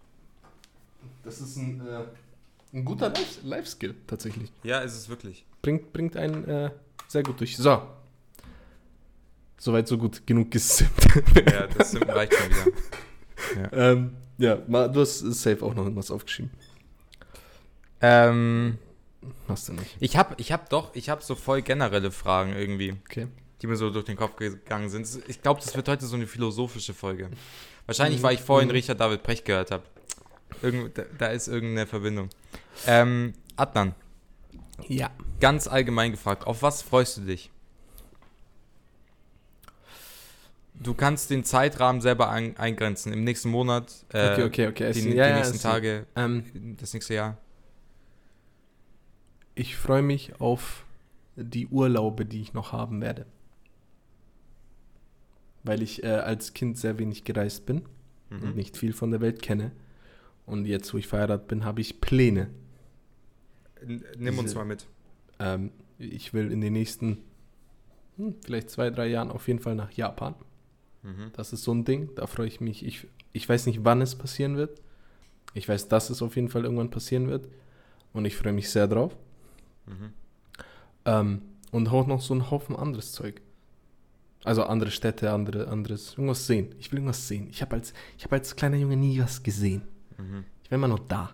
Das 1.22 1.40
ist 1.40 1.56
ein, 1.56 1.80
äh, 1.86 2.76
ein 2.76 2.84
guter 2.84 3.08
Life- 3.10 3.40
Life-Skill 3.44 3.94
tatsächlich. 4.06 4.50
Ja, 4.62 4.80
ist 4.80 4.94
es 4.96 5.08
wirklich. 5.08 5.44
Bringt, 5.62 5.92
bringt 5.92 6.16
einen 6.16 6.44
äh, 6.48 6.70
sehr 7.08 7.22
gut 7.22 7.38
durch. 7.40 7.56
So. 7.56 7.82
Soweit, 9.58 9.86
so 9.88 9.98
gut. 9.98 10.26
Genug 10.26 10.50
gesippt. 10.50 11.06
Ja, 11.52 11.66
das 11.66 11.90
sind- 11.90 12.08
reicht 12.08 12.32
schon 12.34 12.50
wieder. 12.50 13.72
ähm, 13.72 14.16
ja, 14.38 14.56
du 14.56 15.00
hast 15.00 15.18
safe 15.18 15.62
auch 15.64 15.74
noch 15.74 15.82
irgendwas 15.82 16.10
aufgeschrieben. 16.10 16.50
Ähm, 18.00 18.78
Hast 19.48 19.68
du 19.68 19.72
nicht. 19.74 19.96
ich 20.00 20.16
habe 20.16 20.34
ich 20.38 20.50
hab 20.52 20.70
doch, 20.70 20.94
ich 20.94 21.08
habe 21.10 21.22
so 21.22 21.34
voll 21.34 21.62
generelle 21.62 22.10
Fragen 22.10 22.54
irgendwie, 22.54 22.94
Okay. 23.08 23.26
die 23.60 23.66
mir 23.66 23.76
so 23.76 23.90
durch 23.90 24.06
den 24.06 24.16
Kopf 24.16 24.36
gegangen 24.36 24.88
sind. 24.88 25.06
Ich 25.28 25.42
glaube, 25.42 25.60
das 25.60 25.74
wird 25.76 25.88
heute 25.88 26.06
so 26.06 26.16
eine 26.16 26.26
philosophische 26.26 26.94
Folge. 26.94 27.28
Wahrscheinlich, 27.86 28.22
weil 28.22 28.34
ich 28.34 28.40
vorhin 28.40 28.68
Mhm. 28.68 28.74
Richard 28.74 29.00
David 29.00 29.22
Precht 29.22 29.44
gehört 29.44 29.70
habe. 29.72 29.82
Irgend, 30.62 30.96
da, 30.96 31.02
da 31.18 31.26
ist 31.28 31.48
irgendeine 31.48 31.86
Verbindung. 31.86 32.28
Ähm, 32.86 33.34
Adnan, 33.56 33.94
Ja. 34.88 35.10
ganz 35.40 35.66
allgemein 35.68 36.12
gefragt, 36.12 36.46
auf 36.46 36.62
was 36.62 36.82
freust 36.82 37.16
du 37.18 37.22
dich? 37.22 37.50
Du 40.74 40.94
kannst 40.94 41.28
den 41.30 41.44
Zeitrahmen 41.44 42.00
selber 42.00 42.30
ein, 42.30 42.56
eingrenzen. 42.56 43.12
Im 43.12 43.22
nächsten 43.24 43.50
Monat, 43.50 43.92
äh, 44.14 44.32
Okay, 44.32 44.44
okay, 44.44 44.66
okay. 44.68 44.92
die, 44.92 44.98
Es- 44.98 45.04
die 45.04 45.10
ja, 45.12 45.28
ja, 45.28 45.36
nächsten 45.36 45.58
Tage, 45.60 46.06
Ähm, 46.16 46.76
das 46.80 46.94
nächste 46.94 47.14
Jahr. 47.14 47.36
Ich 49.54 49.76
freue 49.76 50.02
mich 50.02 50.40
auf 50.40 50.84
die 51.36 51.66
Urlaube, 51.68 52.24
die 52.26 52.40
ich 52.40 52.52
noch 52.54 52.72
haben 52.72 53.00
werde. 53.00 53.26
Weil 55.62 55.82
ich 55.82 56.02
äh, 56.02 56.08
als 56.08 56.54
Kind 56.54 56.78
sehr 56.78 56.98
wenig 56.98 57.24
gereist 57.24 57.66
bin 57.66 57.82
und 58.30 58.42
Mhm. 58.50 58.54
nicht 58.54 58.76
viel 58.76 58.92
von 58.92 59.10
der 59.10 59.20
Welt 59.20 59.42
kenne. 59.42 59.72
Und 60.46 60.64
jetzt, 60.66 60.92
wo 60.94 60.98
ich 60.98 61.06
verheiratet 61.06 61.48
bin, 61.48 61.64
habe 61.64 61.80
ich 61.80 62.00
Pläne. 62.00 62.50
N- 63.82 64.04
Nimm 64.18 64.38
uns 64.38 64.48
diese- 64.50 64.56
mal 64.56 64.64
mit. 64.64 64.86
Ähm, 65.38 65.70
ich 65.98 66.32
will 66.32 66.50
in 66.50 66.60
den 66.60 66.72
nächsten, 66.72 67.18
hm, 68.16 68.34
vielleicht 68.44 68.70
zwei, 68.70 68.90
drei 68.90 69.08
Jahren 69.08 69.30
auf 69.30 69.48
jeden 69.48 69.60
Fall 69.60 69.74
nach 69.74 69.90
Japan. 69.92 70.34
Mhm. 71.02 71.30
Das 71.34 71.52
ist 71.52 71.62
so 71.64 71.72
ein 71.74 71.84
Ding, 71.84 72.10
da 72.14 72.26
freue 72.26 72.46
ich 72.46 72.60
mich. 72.60 72.84
Ich, 72.84 73.06
ich 73.32 73.48
weiß 73.48 73.66
nicht, 73.66 73.84
wann 73.84 74.00
es 74.00 74.16
passieren 74.16 74.56
wird. 74.56 74.80
Ich 75.54 75.68
weiß, 75.68 75.88
dass 75.88 76.10
es 76.10 76.22
auf 76.22 76.36
jeden 76.36 76.48
Fall 76.48 76.64
irgendwann 76.64 76.90
passieren 76.90 77.28
wird. 77.28 77.48
Und 78.12 78.24
ich 78.24 78.36
freue 78.36 78.52
mich 78.52 78.70
sehr 78.70 78.86
drauf. 78.88 79.16
Mhm. 79.90 80.12
Ähm, 81.04 81.42
und 81.72 81.88
auch 81.88 82.06
noch 82.06 82.20
so 82.20 82.34
einen 82.34 82.50
Haufen 82.50 82.74
anderes 82.76 83.12
Zeug. 83.12 83.40
Also 84.44 84.64
andere 84.64 84.90
Städte, 84.90 85.32
andere, 85.32 85.68
anderes, 85.68 86.12
irgendwas 86.12 86.46
sehen. 86.46 86.74
Ich 86.78 86.90
will 86.90 86.98
irgendwas 87.00 87.28
sehen. 87.28 87.48
Ich 87.50 87.60
habe 87.60 87.76
als, 87.76 87.92
ich 88.16 88.24
hab 88.24 88.32
als 88.32 88.56
kleiner 88.56 88.76
Junge 88.78 88.96
nie 88.96 89.20
was 89.20 89.42
gesehen. 89.42 89.82
Mhm. 90.18 90.44
Ich 90.64 90.70
war 90.70 90.76
immer 90.76 90.88
nur 90.88 91.00
da. 91.08 91.30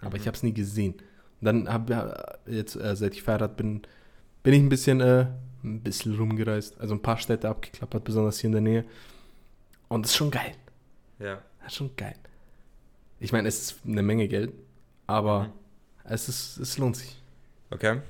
Aber 0.00 0.10
Mhm. 0.10 0.16
ich 0.16 0.26
habe 0.26 0.36
es 0.36 0.42
nie 0.42 0.54
gesehen. 0.54 0.94
Und 1.40 1.44
dann 1.44 1.68
habe 1.72 2.32
ich 2.46 2.54
jetzt, 2.54 2.76
äh, 2.76 2.96
seit 2.96 3.12
ich 3.14 3.22
verheiratet 3.22 3.56
bin, 3.58 3.82
bin 4.42 4.54
ich 4.54 4.60
ein 4.60 4.68
bisschen, 4.70 5.00
äh, 5.00 5.26
ein 5.64 5.80
bisschen 5.82 6.16
rumgereist. 6.16 6.80
Also 6.80 6.94
ein 6.94 7.02
paar 7.02 7.18
Städte 7.18 7.48
abgeklappert, 7.48 8.04
besonders 8.04 8.38
hier 8.40 8.48
in 8.48 8.52
der 8.52 8.60
Nähe. 8.62 8.84
Und 9.88 10.02
das 10.04 10.12
ist 10.12 10.16
schon 10.16 10.30
geil. 10.30 10.52
Ja. 11.18 11.42
Das 11.60 11.68
ist 11.72 11.76
schon 11.76 11.94
geil. 11.96 12.16
Ich 13.20 13.32
meine, 13.32 13.48
es 13.48 13.60
ist 13.60 13.80
eine 13.86 14.02
Menge 14.02 14.28
Geld, 14.28 14.52
aber 15.06 15.44
Mhm. 15.44 15.52
es, 16.04 16.28
ist, 16.28 16.58
es 16.58 16.78
lohnt 16.78 16.96
sich. 16.96 17.16
Okay. 17.70 18.00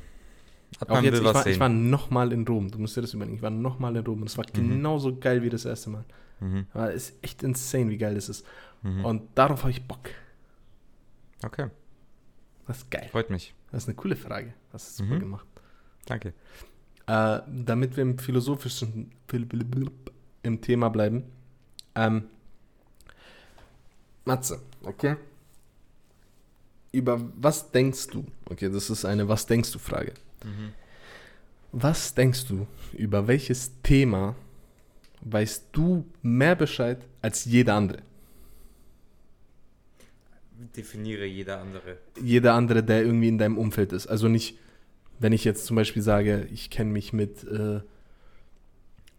Hat 0.80 0.90
Auch 0.90 0.94
man 0.96 1.04
jetzt, 1.04 1.18
ich 1.18 1.24
was 1.24 1.34
war, 1.34 1.46
ich 1.46 1.60
war 1.60 1.68
nochmal 1.68 2.32
in 2.32 2.46
Rom. 2.46 2.70
Du 2.70 2.78
musst 2.78 2.96
dir 2.96 3.00
das 3.02 3.14
überlegen. 3.14 3.36
Ich 3.36 3.42
war 3.42 3.50
nochmal 3.50 3.96
in 3.96 4.04
Rom 4.04 4.20
und 4.22 4.26
es 4.28 4.36
war 4.36 4.44
Mhm. 4.48 4.52
genauso 4.68 5.16
geil 5.16 5.42
wie 5.42 5.48
das 5.48 5.64
erste 5.64 5.90
Mal. 5.90 6.04
Mhm. 6.40 6.66
Aber 6.74 6.92
es 6.92 7.10
ist 7.10 7.24
echt 7.24 7.42
insane, 7.42 7.88
wie 7.90 7.96
geil 7.96 8.14
das 8.14 8.28
ist. 8.28 8.44
Mhm. 8.82 9.04
Und 9.04 9.22
darauf 9.36 9.62
habe 9.62 9.70
ich 9.70 9.86
Bock. 9.86 10.10
Okay, 11.44 11.68
Das 12.66 12.78
ist 12.78 12.90
geil. 12.90 13.08
freut 13.10 13.30
mich. 13.30 13.54
Das 13.70 13.84
ist 13.84 13.88
eine 13.88 13.94
coole 13.96 14.16
Frage. 14.16 14.54
Das 14.72 14.88
ist 14.88 14.96
super 14.96 15.14
Mhm. 15.14 15.20
gemacht. 15.20 15.46
Danke. 16.06 16.34
Äh, 17.06 17.40
damit 17.46 17.96
wir 17.96 18.02
im 18.02 18.18
philosophischen 18.18 19.12
im 20.42 20.60
Thema 20.60 20.88
bleiben. 20.90 21.24
Ähm, 21.94 22.24
Matze, 24.24 24.60
okay? 24.82 25.16
Über 26.92 27.20
was 27.36 27.70
denkst 27.70 28.08
du? 28.08 28.24
Okay, 28.48 28.70
das 28.70 28.90
ist 28.90 29.04
eine 29.04 29.28
Was 29.28 29.46
denkst 29.46 29.72
du 29.72 29.78
Frage. 29.78 30.14
Mhm. 30.44 30.72
Was 31.72 32.14
denkst 32.14 32.46
du, 32.46 32.66
über 32.96 33.26
welches 33.26 33.82
Thema 33.82 34.34
weißt 35.20 35.66
du 35.72 36.04
mehr 36.22 36.54
Bescheid 36.54 37.04
als 37.20 37.44
jeder 37.44 37.74
andere? 37.74 38.02
Definiere 40.76 41.26
jeder 41.26 41.60
andere. 41.60 41.98
Jeder 42.22 42.54
andere, 42.54 42.82
der 42.82 43.02
irgendwie 43.02 43.28
in 43.28 43.38
deinem 43.38 43.58
Umfeld 43.58 43.92
ist. 43.92 44.06
Also 44.06 44.28
nicht, 44.28 44.58
wenn 45.18 45.32
ich 45.32 45.44
jetzt 45.44 45.66
zum 45.66 45.76
Beispiel 45.76 46.02
sage, 46.02 46.48
ich 46.50 46.70
kenne 46.70 46.90
mich 46.90 47.12
mit, 47.12 47.44
äh, 47.44 47.80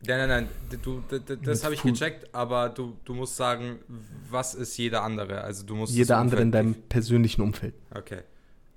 Nein, 0.08 0.30
nein, 0.30 0.48
nein, 0.70 0.80
du, 0.84 1.04
das 1.44 1.64
habe 1.64 1.74
ich 1.76 1.82
gecheckt, 1.84 2.34
aber 2.34 2.70
du, 2.70 2.96
du 3.04 3.14
musst 3.14 3.36
sagen, 3.36 3.80
was 4.30 4.54
ist 4.56 4.78
jeder 4.78 5.04
andere? 5.04 5.42
Also 5.42 5.66
du 5.66 5.76
musst 5.76 5.94
jeder 5.94 6.18
andere 6.18 6.42
in 6.42 6.52
deinem 6.52 6.76
persönlichen 6.76 7.42
Umfeld. 7.42 7.74
Okay. 7.94 8.22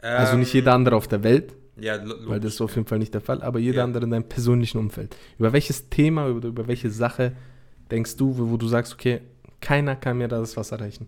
Also 0.00 0.36
nicht 0.36 0.52
Ähm, 0.54 0.60
jeder 0.60 0.74
andere 0.74 0.96
auf 0.96 1.06
der 1.08 1.22
Welt, 1.22 1.54
Ja, 1.76 1.94
logisch. 1.96 2.28
weil 2.28 2.40
das 2.40 2.54
ist 2.54 2.60
auf 2.60 2.74
jeden 2.74 2.86
Fall 2.88 2.98
nicht 2.98 3.14
der 3.14 3.20
Fall, 3.20 3.42
aber 3.42 3.58
jeder 3.58 3.78
Ja. 3.78 3.84
andere 3.84 4.04
in 4.04 4.10
deinem 4.10 4.28
persönlichen 4.28 4.78
Umfeld. 4.78 5.16
Über 5.38 5.52
welches 5.52 5.88
Thema, 5.88 6.26
über, 6.28 6.48
über 6.48 6.66
welche 6.66 6.90
Sache 6.90 7.32
denkst 7.90 8.16
du, 8.16 8.36
wo, 8.36 8.50
wo 8.50 8.56
du 8.56 8.66
sagst, 8.66 8.92
okay, 8.94 9.20
keiner 9.60 9.94
kann 9.96 10.18
mir 10.18 10.26
da 10.28 10.38
das 10.40 10.56
was 10.56 10.72
erreichen? 10.72 11.06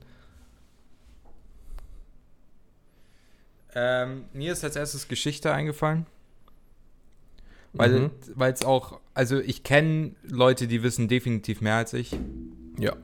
Ähm, 3.74 4.24
mir 4.32 4.52
ist 4.52 4.62
als 4.64 4.76
erstes 4.76 5.08
Geschichte 5.08 5.52
eingefallen. 5.52 6.06
Weil 7.74 8.00
Mhm. 8.00 8.10
weil 8.34 8.52
es 8.52 8.64
auch, 8.64 9.00
also 9.14 9.38
ich 9.40 9.62
kenne 9.62 10.14
Leute, 10.24 10.66
die 10.68 10.82
wissen 10.82 11.08
definitiv 11.08 11.60
mehr 11.60 11.76
als 11.76 11.92
ich. 11.94 12.12
Ja. 12.78 12.94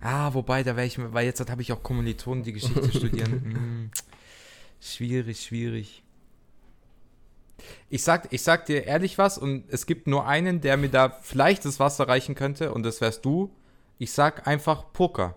Ah, 0.00 0.34
wobei, 0.34 0.62
da 0.62 0.76
wäre 0.76 0.86
ich, 0.86 0.98
weil 1.12 1.24
jetzt 1.26 1.48
habe 1.50 1.62
ich 1.62 1.72
auch 1.72 1.82
Kommilitonen, 1.82 2.42
die 2.44 2.52
Geschichte 2.52 2.92
studieren. 2.96 3.30
Hm, 3.42 3.90
schwierig, 4.80 5.40
schwierig. 5.40 6.02
Ich 7.90 8.02
sag, 8.04 8.32
ich 8.32 8.42
sag 8.42 8.66
dir 8.66 8.84
ehrlich 8.84 9.18
was 9.18 9.38
und 9.38 9.64
es 9.68 9.86
gibt 9.86 10.06
nur 10.06 10.26
einen, 10.26 10.60
der 10.60 10.76
mir 10.76 10.88
da 10.90 11.10
vielleicht 11.10 11.64
das 11.64 11.80
Wasser 11.80 12.06
reichen 12.08 12.34
könnte 12.34 12.72
und 12.72 12.82
das 12.84 13.00
wärst 13.00 13.24
du. 13.24 13.50
Ich 13.98 14.12
sag 14.12 14.46
einfach 14.46 14.92
Poker. 14.92 15.34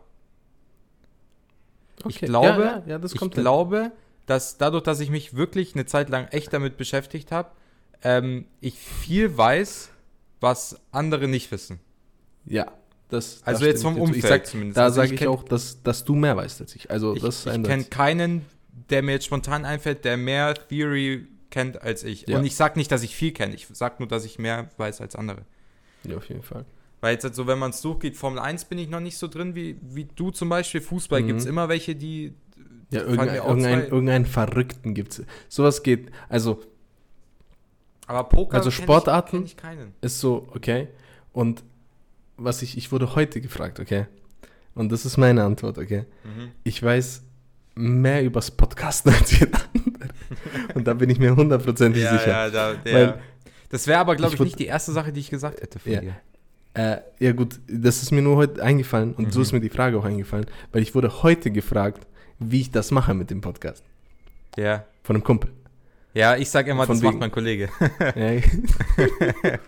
Ich 2.08 2.18
Okay. 2.18 2.26
glaube, 2.28 2.64
ja, 2.64 2.78
ja, 2.78 2.84
ja, 2.88 3.00
das 3.00 3.14
ich 3.14 3.20
hin. 3.20 3.30
glaube, 3.32 3.92
dass 4.26 4.58
dadurch, 4.58 4.84
dass 4.84 5.00
ich 5.00 5.10
mich 5.10 5.36
wirklich 5.36 5.76
eine 5.76 5.86
Zeit 5.86 6.10
lang 6.10 6.28
echt 6.28 6.54
damit 6.54 6.78
beschäftigt 6.78 7.32
habe, 7.32 7.52
ähm, 8.04 8.46
ich 8.60 8.76
viel 8.76 9.38
weiß, 9.38 9.90
was 10.40 10.80
andere 10.92 11.28
nicht 11.28 11.52
wissen. 11.52 11.80
Ja, 12.46 12.72
Das, 13.10 13.42
Also 13.46 13.62
da 13.62 13.66
jetzt 13.68 13.82
vom. 13.84 14.00
Umfeld 14.00 14.24
sag, 14.24 14.46
zumindest. 14.48 14.78
Da 14.78 14.84
Also 14.84 14.96
sage 14.98 15.14
ich 15.16 15.22
ich, 15.22 15.28
auch, 15.28 15.44
dass, 15.44 15.84
dass 15.84 16.04
du 16.06 16.16
mehr 16.16 16.36
weißt 16.38 16.62
als 16.62 16.76
ich. 16.76 16.90
Also 16.90 17.16
Ich, 17.16 17.22
das 17.22 17.46
ich 17.46 17.64
kenne 17.64 17.84
keinen, 17.86 18.46
der 18.90 19.04
mir 19.04 19.12
jetzt 19.14 19.26
spontan 19.26 19.66
einfällt, 19.66 20.06
der 20.06 20.18
mehr 20.18 20.54
Theory 20.56 21.28
kennt 21.50 21.82
als 21.82 22.04
ich. 22.04 22.28
Ja. 22.28 22.38
Und 22.40 22.46
ich 22.46 22.56
sag 22.56 22.78
nicht, 22.78 22.92
dass 22.92 23.04
ich 23.04 23.16
viel 23.16 23.32
kenne. 23.34 23.54
Ich 23.54 23.68
sag 23.72 24.00
nur, 24.00 24.08
dass 24.08 24.26
ich 24.26 24.40
mehr 24.40 24.70
weiß 24.78 25.02
als 25.02 25.16
andere. 25.16 25.42
Ja, 26.04 26.18
auf 26.18 26.28
jeden 26.30 26.42
Fall. 26.42 26.66
Weil 27.02 27.14
jetzt 27.14 27.24
halt 27.24 27.36
so, 27.36 27.48
wenn 27.48 27.60
man 27.60 27.72
es 27.72 27.82
durchgeht, 27.82 28.16
Formel 28.16 28.40
1 28.40 28.66
bin 28.66 28.78
ich 28.78 28.88
noch 28.90 29.00
nicht 29.00 29.18
so 29.18 29.28
drin 29.28 29.56
wie, 29.56 29.76
wie 29.82 30.06
du 30.16 30.32
zum 30.32 30.50
Beispiel. 30.50 30.82
Fußball 30.82 31.22
Mhm. 31.22 31.28
gibt 31.28 31.40
es 31.42 31.46
immer 31.46 31.68
welche, 31.70 31.96
die. 31.96 32.34
Ja, 32.92 33.02
fallen 33.02 33.10
irgendein, 33.20 33.36
irgendein, 33.36 33.84
irgendeinen 33.84 34.26
Verrückten 34.26 34.94
gibt 34.94 35.12
es. 35.20 35.24
Sowas 35.50 35.82
geht. 35.84 36.12
Also 36.30 36.62
Aber 38.12 38.28
Poker 38.30 38.58
Also 38.58 38.72
Sportarten? 38.72 39.44
Ich, 39.46 39.56
ist 40.02 40.20
so, 40.20 40.48
okay. 40.54 40.88
Und 41.34 41.64
was 42.38 42.62
ich, 42.62 42.78
ich 42.78 42.92
wurde 42.92 43.16
heute 43.16 43.40
gefragt, 43.42 43.80
okay. 43.80 44.06
Und 44.76 44.92
das 44.92 45.06
ist 45.06 45.18
meine 45.18 45.44
Antwort, 45.44 45.78
okay. 45.78 46.06
Mhm. 46.24 46.52
Ich 46.64 46.82
weiß 46.84 47.24
mehr 47.76 48.24
übers 48.24 48.52
Podcasten 48.52 49.14
als 49.18 49.40
jeder 49.40 49.60
andere. 49.74 50.10
Und 50.76 50.88
da 50.88 50.94
bin 50.94 51.10
ich 51.10 51.20
mir 51.20 51.36
hundertprozentig 51.36 52.04
Ja, 52.04 52.12
sicher. 52.18 52.28
ja, 52.30 52.50
da, 52.50 52.74
der, 52.74 52.94
Weil- 52.94 53.20
das 53.70 53.88
wäre 53.88 54.00
aber, 54.00 54.16
glaube 54.18 54.34
Ich 54.34 54.40
ich, 54.40 54.46
nicht 54.46 54.60
die 54.60 54.66
erste 54.66 54.92
Sache, 54.92 55.14
die 55.14 55.22
ich 55.22 55.30
gesagt 55.30 55.62
hätte 55.62 55.80
von 55.80 55.92
Ja. 55.92 56.02
dir. 56.02 56.16
Äh, 56.74 56.98
ja 57.20 57.32
gut, 57.34 57.60
das 57.68 58.02
ist 58.02 58.12
mir 58.12 58.22
nur 58.22 58.38
heute 58.38 58.62
eingefallen 58.64 59.14
und 59.14 59.32
so 59.34 59.40
Mhm. 59.40 59.44
ist 59.44 59.52
mir 59.54 59.60
die 59.62 59.70
Frage 59.70 59.98
auch 59.98 60.06
eingefallen, 60.06 60.46
weil 60.72 60.82
ich 60.82 60.96
wurde 60.96 61.24
heute 61.24 61.52
gefragt, 61.52 62.08
wie 62.40 62.62
ich 62.62 62.72
das 62.72 62.92
mache 62.92 63.14
mit 63.14 63.30
dem 63.30 63.40
Podcast. 63.42 63.84
Ja. 64.58 64.86
Von 65.04 65.16
einem 65.18 65.24
Kumpel. 65.24 65.52
Ja, 66.14 66.36
ich 66.36 66.50
sag 66.50 66.68
immer, 66.68 66.86
Von 66.86 66.96
das 66.96 67.02
wegen- 67.04 67.14
macht 67.14 67.20
mein 67.22 67.32
Kollege. 67.32 67.70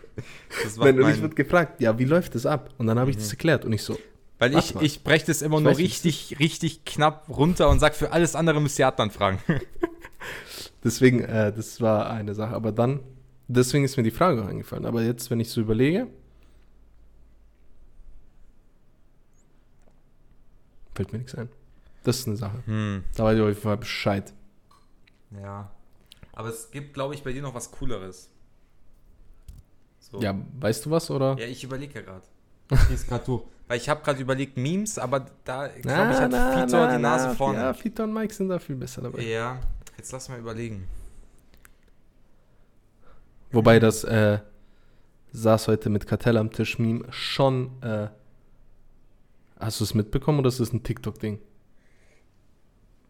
Das 0.64 0.78
macht 0.78 0.86
Wenn, 0.88 0.96
und 0.98 1.02
mein, 1.04 1.16
ich 1.16 1.22
wurde 1.22 1.36
gefragt, 1.36 1.82
ja, 1.82 1.98
wie 1.98 2.04
läuft 2.06 2.36
das 2.36 2.46
ab? 2.46 2.70
Und 2.78 2.86
dann 2.88 3.00
habe 3.00 3.10
ich 3.10 3.18
Mhm. 3.18 3.22
das 3.22 3.30
erklärt 3.32 3.66
und 3.66 3.74
ich 3.74 3.82
so, 3.84 3.98
weil 4.40 4.56
ich, 4.58 4.76
mal. 4.76 4.84
ich 4.84 5.04
breche 5.04 5.26
das 5.26 5.42
immer 5.42 5.58
Ich 5.58 5.64
nur 5.64 5.72
weiß 5.72 5.78
nicht, 5.80 6.04
richtig, 6.06 6.40
richtig 6.40 6.86
knapp 6.86 7.28
runter 7.30 7.70
und 7.70 7.80
sag, 7.80 7.96
für 7.96 8.12
alles 8.12 8.36
andere 8.36 8.62
müsst 8.62 8.78
ihr 8.78 8.88
Adnan 8.88 9.10
fragen. 9.10 9.40
deswegen, 10.84 11.22
äh, 11.22 11.52
das 11.54 11.82
war 11.82 12.10
eine 12.10 12.36
Sache. 12.36 12.54
Aber 12.54 12.72
dann, 12.72 13.00
deswegen 13.48 13.84
ist 13.86 13.98
mir 13.98 14.04
die 14.04 14.12
Frage 14.12 14.46
eingefallen. 14.46 14.86
Aber 14.86 15.02
jetzt, 15.02 15.32
wenn 15.32 15.40
ich 15.40 15.50
so 15.50 15.62
überlege, 15.62 16.08
fällt 20.96 21.12
mir 21.14 21.20
nichts 21.20 21.36
ein. 21.36 21.50
Das 22.04 22.20
ist 22.20 22.28
eine 22.28 22.36
Sache. 22.38 22.60
Hm. 22.66 23.04
Da 23.16 23.24
weiß 23.24 23.36
ich 23.38 23.42
auf 23.42 23.48
jeden 23.50 23.62
Fall 23.62 23.78
Bescheid. 23.78 24.34
Ja. 25.42 25.72
Aber 26.34 26.50
es 26.50 26.72
gibt, 26.72 26.94
glaube 26.94 27.14
ich, 27.16 27.24
bei 27.24 27.32
dir 27.32 27.42
noch 27.42 27.54
was 27.54 27.72
Cooleres. 27.72 28.30
So. 30.00 30.20
Ja, 30.20 30.36
weißt 30.60 30.86
du 30.86 30.92
was, 30.92 31.10
oder? 31.10 31.38
Ja, 31.40 31.46
ich 31.46 31.64
überlege 31.64 31.96
ja 31.96 32.02
gerade. 32.02 32.24
Ich 32.72 32.90
lese 32.90 33.08
gerade 33.08 33.26
durch. 33.26 33.44
Weil 33.68 33.78
ich 33.78 33.88
habe 33.88 34.04
gerade 34.04 34.22
überlegt, 34.22 34.58
Memes, 34.58 34.98
aber 34.98 35.26
da, 35.46 35.68
glaube 35.68 36.12
ich, 36.12 36.20
hat 36.20 36.32
Vitor 36.32 36.88
die 36.88 37.02
Nase 37.02 37.36
vorne. 37.36 37.60
Ja, 37.60 37.74
Fito 37.74 38.04
und 38.04 38.14
Mike 38.14 38.34
sind 38.34 38.50
da 38.50 38.60
viel 38.60 38.76
besser 38.76 39.02
dabei. 39.02 39.22
Ja, 39.22 39.60
jetzt 39.98 40.12
lass 40.12 40.28
mal 40.28 40.40
überlegen. 40.40 40.88
Wobei 43.52 43.80
das 43.80 44.04
äh, 44.04 44.40
saß 45.32 45.68
heute 45.68 45.90
mit 45.90 46.08
Kartell 46.08 46.38
am 46.38 46.52
Tisch 46.52 46.80
Meme 46.80 47.06
schon. 47.12 47.82
Äh, 47.82 48.10
hast 49.60 49.80
du 49.80 49.84
es 49.84 49.94
mitbekommen 49.94 50.40
oder 50.40 50.50
ist 50.50 50.60
das 50.60 50.74
ein 50.74 50.84
TikTok-Ding? 50.84 51.40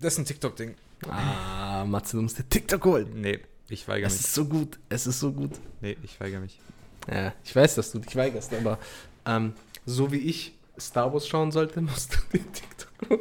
Das 0.02 0.14
ist 0.14 0.20
ein 0.20 0.26
TikTok-Ding. 0.26 0.76
Ah, 1.10 1.63
Matze, 1.86 2.18
du 2.18 2.24
musst 2.24 2.38
dir 2.40 2.48
TikTok 2.48 2.84
holen. 2.86 3.08
Nee, 3.22 3.40
ich 3.70 3.88
weigere 3.88 4.08
Es 4.08 4.14
mich. 4.14 4.22
ist 4.26 4.34
so 4.34 4.46
gut. 4.46 4.80
Es 4.90 5.08
ist 5.08 5.20
so 5.20 5.32
gut. 5.32 5.52
Nee, 5.82 5.98
ich 6.04 6.20
weigere 6.20 6.40
mich. 6.40 6.60
Ja, 7.12 7.34
ich 7.44 7.56
weiß, 7.56 7.76
dass 7.76 7.92
du 7.92 8.00
dich 8.00 8.16
weigerst, 8.16 8.54
aber 8.54 8.80
ähm, 9.26 9.54
so 9.86 10.12
wie 10.12 10.18
ich 10.18 10.54
Star 10.80 11.14
Wars 11.14 11.28
schauen 11.28 11.52
sollte, 11.52 11.82
musst 11.82 12.16
du 12.16 12.38
dir 12.38 12.44
TikTok 12.52 13.10
holen. 13.10 13.20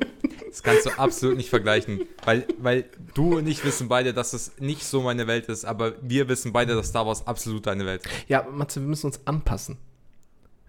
Das 0.48 0.62
kannst 0.62 0.84
du 0.86 0.90
absolut 0.98 1.36
nicht 1.38 1.48
vergleichen. 1.50 2.02
Weil, 2.24 2.46
weil 2.58 2.84
du 3.14 3.38
und 3.38 3.46
ich 3.46 3.64
wissen 3.64 3.88
beide, 3.88 4.12
dass 4.12 4.34
es 4.34 4.52
nicht 4.58 4.84
so 4.84 5.00
meine 5.02 5.26
Welt 5.26 5.46
ist, 5.46 5.64
aber 5.64 5.94
wir 6.02 6.28
wissen 6.28 6.52
beide, 6.52 6.74
dass 6.74 6.88
Star 6.88 7.06
Wars 7.06 7.26
absolut 7.26 7.66
deine 7.66 7.86
Welt 7.86 8.04
ist. 8.04 8.12
Ja, 8.28 8.42
Matze, 8.50 8.80
wir 8.80 8.88
müssen 8.88 9.06
uns 9.06 9.26
anpassen. 9.26 9.78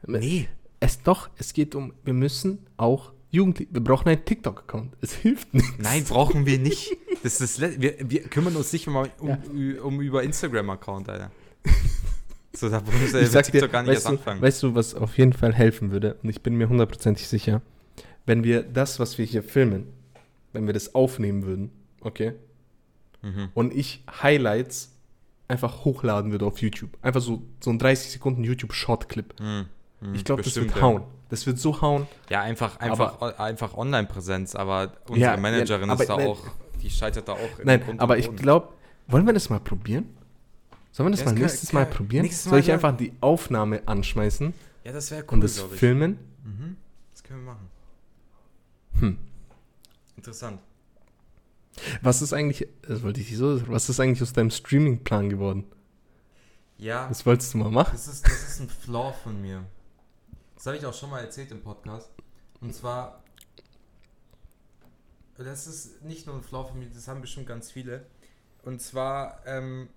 Nee. 0.07 0.47
Es 0.79 1.01
doch, 1.01 1.29
es 1.37 1.53
geht 1.53 1.75
um, 1.75 1.93
wir 2.03 2.13
müssen 2.13 2.65
auch 2.75 3.12
Jugendliche, 3.33 3.73
wir 3.73 3.83
brauchen 3.83 4.07
einen 4.09 4.23
TikTok-Account. 4.23 4.93
Es 5.01 5.13
hilft 5.13 5.53
nicht. 5.55 5.79
Nein, 5.79 6.03
brauchen 6.05 6.45
wir 6.45 6.59
nicht. 6.59 6.95
Das 7.23 7.39
ist 7.39 7.61
wir, 7.61 7.95
wir 7.99 8.23
kümmern 8.23 8.53
uns 8.57 8.73
nicht 8.73 8.85
mal 8.87 9.09
um, 9.19 9.29
Ja. 9.29 9.81
um 9.81 10.01
über 10.01 10.23
Instagram-Account, 10.23 11.09
Alter. 11.09 11.31
So, 12.55 12.69
da 12.69 12.81
muss 12.81 13.13
ich 13.15 13.29
sag 13.29 13.45
dir, 13.45 13.51
TikTok 13.53 13.71
gar 13.71 13.81
nicht 13.81 13.89
weißt 13.93 14.05
erst 14.05 14.07
du, 14.07 14.11
anfangen. 14.11 14.41
weißt 14.41 14.61
du, 14.61 14.75
was 14.75 14.93
auf 14.93 15.17
jeden 15.17 15.33
Fall 15.33 15.53
helfen 15.53 15.89
würde, 15.91 16.17
und 16.21 16.29
ich 16.29 16.41
bin 16.43 16.55
mir 16.55 16.69
hundertprozentig 16.69 17.27
sicher, 17.27 17.61
wenn 18.27 18.43
wir 18.43 18.61
das, 18.61 18.99
was 18.99 19.17
wir 19.17 19.25
hier 19.25 19.41
filmen, 19.41 19.87
wenn 20.51 20.67
wir 20.67 20.73
das 20.73 20.93
aufnehmen 20.93 21.45
würden, 21.45 21.71
okay, 22.01 22.33
Mhm. 23.23 23.49
und 23.55 23.73
ich 23.73 24.03
Highlights 24.21 24.91
einfach 25.47 25.83
hochladen 25.85 26.31
würde 26.31 26.45
auf 26.45 26.61
YouTube. 26.61 26.91
Einfach 27.01 27.21
so, 27.21 27.41
so 27.61 27.71
ein 27.71 27.79
30 27.79 28.11
Sekunden 28.11 28.43
YouTube-Short-Clip. 28.43 29.33
Mhm. 29.39 29.65
Mhm. 30.01 30.13
Ich 30.15 30.23
glaube, 30.25 30.43
das 30.43 30.55
wird 30.57 30.75
ja. 30.75 30.81
Das 31.33 31.47
wird 31.47 31.57
so 31.57 31.81
hauen. 31.81 32.05
Ja, 32.29 32.41
einfach, 32.41 32.79
einfach, 32.79 33.19
einfach 33.39 33.73
Online-Präsenz, 33.75 34.53
aber 34.53 34.91
unsere 35.09 35.31
Ja, 35.31 35.37
Managerin 35.37 35.89
ja, 35.89 35.95
ist 35.95 36.07
da 36.07 36.13
aber 36.13 36.21
nein. 36.21 36.31
auch, 36.31 36.41
die 36.79 36.91
scheitert 36.91 37.27
da 37.27 37.31
auch. 37.33 37.57
in 37.59 37.65
Nein, 37.65 37.99
aber 37.99 38.19
ich 38.19 38.35
glaube, 38.35 38.69
wollen 39.07 39.25
wir 39.25 39.33
das 39.33 39.49
mal 39.49 39.59
probieren? 39.59 40.15
Sollen 40.91 41.07
wir 41.07 41.11
das 41.11 41.21
Ja, 41.21 41.25
mal 41.25 41.31
das 41.31 41.41
nächstes 41.41 41.69
kann- 41.71 41.79
Mal 41.81 41.85
probieren? 41.87 42.21
nächstes 42.21 42.43
Soll 42.43 42.51
Mal, 42.51 42.59
ich 42.59 42.67
ja. 42.67 42.75
einfach 42.75 42.95
die 42.95 43.13
Aufnahme 43.19 43.81
anschmeißen 43.87 44.53
Ja, 44.83 44.91
das 44.91 45.09
wäre 45.09 45.23
cool, 45.23 45.29
und 45.33 45.41
das 45.41 45.57
filmen? 45.59 46.19
Mhm. 46.43 46.77
Das 47.13 47.23
können 47.23 47.45
wir 47.45 47.53
machen. 47.53 47.69
Hm. 48.99 49.17
Interessant. 50.15 50.59
Was 52.03 52.21
ist 52.21 52.31
eigentlich, 52.33 52.67
das 52.87 53.01
wollte 53.01 53.21
ich 53.21 53.29
nicht 53.31 53.39
so, 53.39 53.59
was 53.69 53.89
ist 53.89 53.99
eigentlich 53.99 54.21
aus 54.21 54.33
deinem 54.33 54.51
Streaming-Plan 54.51 55.31
geworden? 55.31 55.63
Ja, 56.77 57.07
Das 57.07 57.25
wolltest 57.25 57.55
du 57.55 57.57
mal 57.57 57.71
machen? 57.71 57.89
das 57.93 58.07
ist, 58.07 58.23
das 58.23 58.33
ist 58.49 58.59
ein 58.59 58.69
Flaw 58.69 59.13
von 59.23 59.41
mir. 59.41 59.63
Das 60.63 60.67
habe 60.67 60.77
ich 60.77 60.85
auch 60.85 60.93
schon 60.93 61.09
mal 61.09 61.19
erzählt 61.19 61.51
im 61.51 61.61
Podcast. 61.61 62.09
Und 62.61 62.73
zwar, 62.73 63.21
das 65.37 65.67
ist 65.67 66.03
nicht 66.03 66.25
nur 66.25 66.37
ein 66.37 66.41
Flaw 66.41 66.69
von 66.69 66.79
mir, 66.79 66.87
das 66.87 67.05
haben 67.09 67.19
bestimmt 67.19 67.47
ganz 67.47 67.69
viele. 67.69 68.05
Und 68.61 68.81
zwar 68.81 69.45
ähm, 69.45 69.89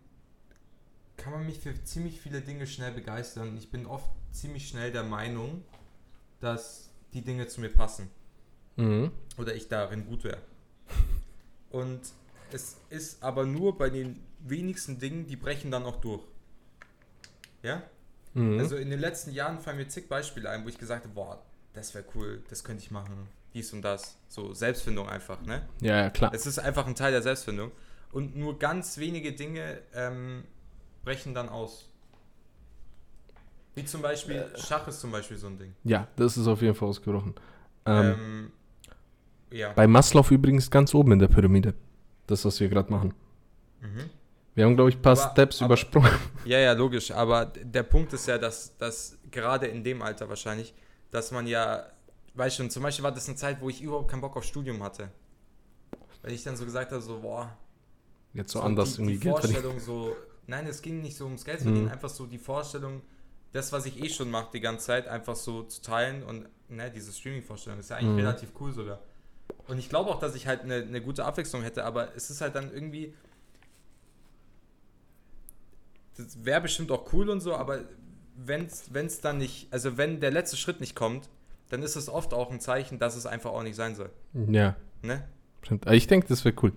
kann 1.16 1.32
man 1.32 1.46
mich 1.46 1.60
für 1.60 1.84
ziemlich 1.84 2.20
viele 2.20 2.40
Dinge 2.40 2.66
schnell 2.66 2.90
begeistern. 2.90 3.56
Ich 3.56 3.70
bin 3.70 3.86
oft 3.86 4.10
ziemlich 4.32 4.66
schnell 4.66 4.90
der 4.90 5.04
Meinung, 5.04 5.64
dass 6.40 6.90
die 7.12 7.22
Dinge 7.22 7.46
zu 7.46 7.60
mir 7.60 7.70
passen. 7.70 8.10
Mhm. 8.74 9.12
oder 9.38 9.54
ich 9.54 9.68
darin 9.68 10.04
gut 10.04 10.24
wäre. 10.24 10.42
Und 11.70 12.00
es 12.50 12.76
ist 12.90 13.22
aber 13.22 13.46
nur 13.46 13.78
bei 13.78 13.88
den 13.88 14.20
wenigsten 14.40 14.98
Dingen, 14.98 15.28
die 15.28 15.36
brechen 15.36 15.70
dann 15.70 15.84
auch 15.84 16.00
durch. 16.00 16.24
Ja? 17.62 17.84
Mhm. 18.36 18.58
Also 18.58 18.76
in 18.76 18.90
den 18.90 19.00
letzten 19.00 19.32
Jahren 19.32 19.58
fallen 19.60 19.78
mir 19.78 19.88
zig 19.88 20.08
Beispiele 20.08 20.50
ein, 20.50 20.64
wo 20.64 20.68
ich 20.68 20.78
gesagt 20.78 21.04
habe, 21.04 21.14
boah, 21.14 21.42
das 21.72 21.94
wäre 21.94 22.04
cool, 22.14 22.42
das 22.50 22.64
könnte 22.64 22.82
ich 22.82 22.90
machen, 22.90 23.28
dies 23.54 23.72
und 23.72 23.82
das. 23.82 24.18
So 24.28 24.52
Selbstfindung 24.52 25.08
einfach, 25.08 25.40
ne? 25.42 25.62
ja, 25.80 26.02
ja, 26.02 26.10
klar. 26.10 26.32
Es 26.34 26.46
ist 26.46 26.58
einfach 26.58 26.86
ein 26.86 26.94
Teil 26.94 27.12
der 27.12 27.22
Selbstfindung. 27.22 27.72
Und 28.12 28.36
nur 28.36 28.58
ganz 28.58 28.98
wenige 28.98 29.32
Dinge 29.32 29.78
ähm, 29.94 30.44
brechen 31.04 31.34
dann 31.34 31.48
aus. 31.48 31.88
Wie 33.74 33.84
zum 33.84 34.00
Beispiel, 34.00 34.46
Schach 34.56 34.86
ist 34.88 35.00
zum 35.00 35.12
Beispiel 35.12 35.36
so 35.36 35.48
ein 35.48 35.58
Ding. 35.58 35.74
Ja, 35.84 36.08
das 36.16 36.36
ist 36.36 36.46
auf 36.46 36.62
jeden 36.62 36.74
Fall 36.74 36.88
ausgebrochen. 36.88 37.34
Ähm, 37.84 38.14
Ähm, 38.18 38.52
ja. 39.50 39.72
bei 39.72 39.86
Maslow 39.86 40.30
übrigens 40.30 40.70
ganz 40.70 40.94
oben 40.94 41.12
in 41.12 41.18
der 41.18 41.28
Pyramide. 41.28 41.74
Das, 42.26 42.44
was 42.44 42.58
wir 42.60 42.68
gerade 42.68 42.90
machen. 42.90 43.14
Mhm. 43.80 44.10
Wir 44.56 44.64
haben, 44.64 44.74
glaube 44.74 44.90
ich, 44.90 44.96
ein 44.96 45.02
paar 45.02 45.16
Aber- 45.20 45.30
Steps 45.30 45.58
aber- 45.58 45.66
übersprungen. 45.66 46.10
Ja, 46.44 46.58
ja, 46.58 46.72
logisch. 46.72 47.10
Aber 47.12 47.44
der 47.46 47.82
Punkt 47.84 48.12
ist 48.14 48.26
ja, 48.26 48.38
dass, 48.38 48.76
dass 48.78 49.16
gerade 49.30 49.66
in 49.66 49.84
dem 49.84 50.00
Alter 50.02 50.28
wahrscheinlich, 50.28 50.74
dass 51.10 51.30
man 51.30 51.46
ja, 51.46 51.86
weißt 52.34 52.56
schon, 52.56 52.70
zum 52.70 52.82
Beispiel 52.82 53.04
war 53.04 53.12
das 53.12 53.28
eine 53.28 53.36
Zeit, 53.36 53.60
wo 53.60 53.68
ich 53.68 53.82
überhaupt 53.82 54.10
keinen 54.10 54.22
Bock 54.22 54.34
auf 54.36 54.44
Studium 54.44 54.82
hatte. 54.82 55.10
Weil 56.22 56.32
ich 56.32 56.42
dann 56.42 56.56
so 56.56 56.64
gesagt 56.64 56.90
habe, 56.90 57.02
so, 57.02 57.20
boah, 57.20 57.56
Jetzt 58.32 58.52
so, 58.52 58.58
so 58.60 58.64
anders 58.64 58.94
die, 58.96 59.02
irgendwie 59.02 59.18
die. 59.18 59.28
Vorstellung 59.28 59.78
so, 59.78 60.16
nein, 60.46 60.66
es 60.66 60.80
ging 60.82 61.00
nicht 61.02 61.16
so 61.16 61.24
ums 61.26 61.44
Geld 61.44 61.60
verdienen, 61.60 61.84
Mhm. 61.84 61.90
einfach 61.92 62.08
so 62.10 62.26
die 62.26 62.38
Vorstellung, 62.38 63.02
das, 63.52 63.72
was 63.72 63.86
ich 63.86 64.02
eh 64.02 64.08
schon 64.08 64.30
mache 64.30 64.48
die 64.54 64.60
ganze 64.60 64.86
Zeit, 64.86 65.06
einfach 65.06 65.36
so 65.36 65.62
zu 65.64 65.82
teilen 65.82 66.22
und, 66.22 66.48
ne, 66.68 66.90
diese 66.90 67.12
Streaming-Vorstellung 67.12 67.78
ist 67.78 67.90
ja 67.90 67.96
eigentlich 67.96 68.10
Mhm. 68.12 68.18
relativ 68.26 68.50
cool 68.60 68.72
sogar. 68.72 69.00
Und 69.68 69.78
ich 69.78 69.88
glaube 69.88 70.10
auch, 70.10 70.18
dass 70.18 70.34
ich 70.34 70.46
halt 70.46 70.62
eine, 70.62 70.76
eine 70.76 71.00
gute 71.02 71.24
Abwechslung 71.24 71.62
hätte, 71.62 71.84
aber 71.84 72.14
es 72.16 72.30
ist 72.30 72.40
halt 72.40 72.54
dann 72.54 72.72
irgendwie, 72.72 73.14
das 76.16 76.44
wäre 76.44 76.60
bestimmt 76.60 76.90
auch 76.90 77.12
cool 77.12 77.28
und 77.30 77.40
so, 77.40 77.54
aber 77.54 77.80
wenn 78.36 78.66
es 78.66 79.20
dann 79.20 79.38
nicht, 79.38 79.68
also 79.70 79.96
wenn 79.96 80.20
der 80.20 80.30
letzte 80.30 80.56
Schritt 80.56 80.80
nicht 80.80 80.94
kommt, 80.94 81.28
dann 81.70 81.82
ist 81.82 81.96
es 81.96 82.08
oft 82.08 82.32
auch 82.34 82.50
ein 82.50 82.60
Zeichen, 82.60 82.98
dass 82.98 83.16
es 83.16 83.26
einfach 83.26 83.50
auch 83.50 83.62
nicht 83.62 83.76
sein 83.76 83.94
soll. 83.94 84.10
Ja, 84.48 84.76
Ne? 85.02 85.24
stimmt. 85.62 85.86
Aber 85.86 85.94
ich 85.96 86.06
denke, 86.06 86.26
das 86.28 86.44
wäre 86.44 86.54
cool. 86.62 86.72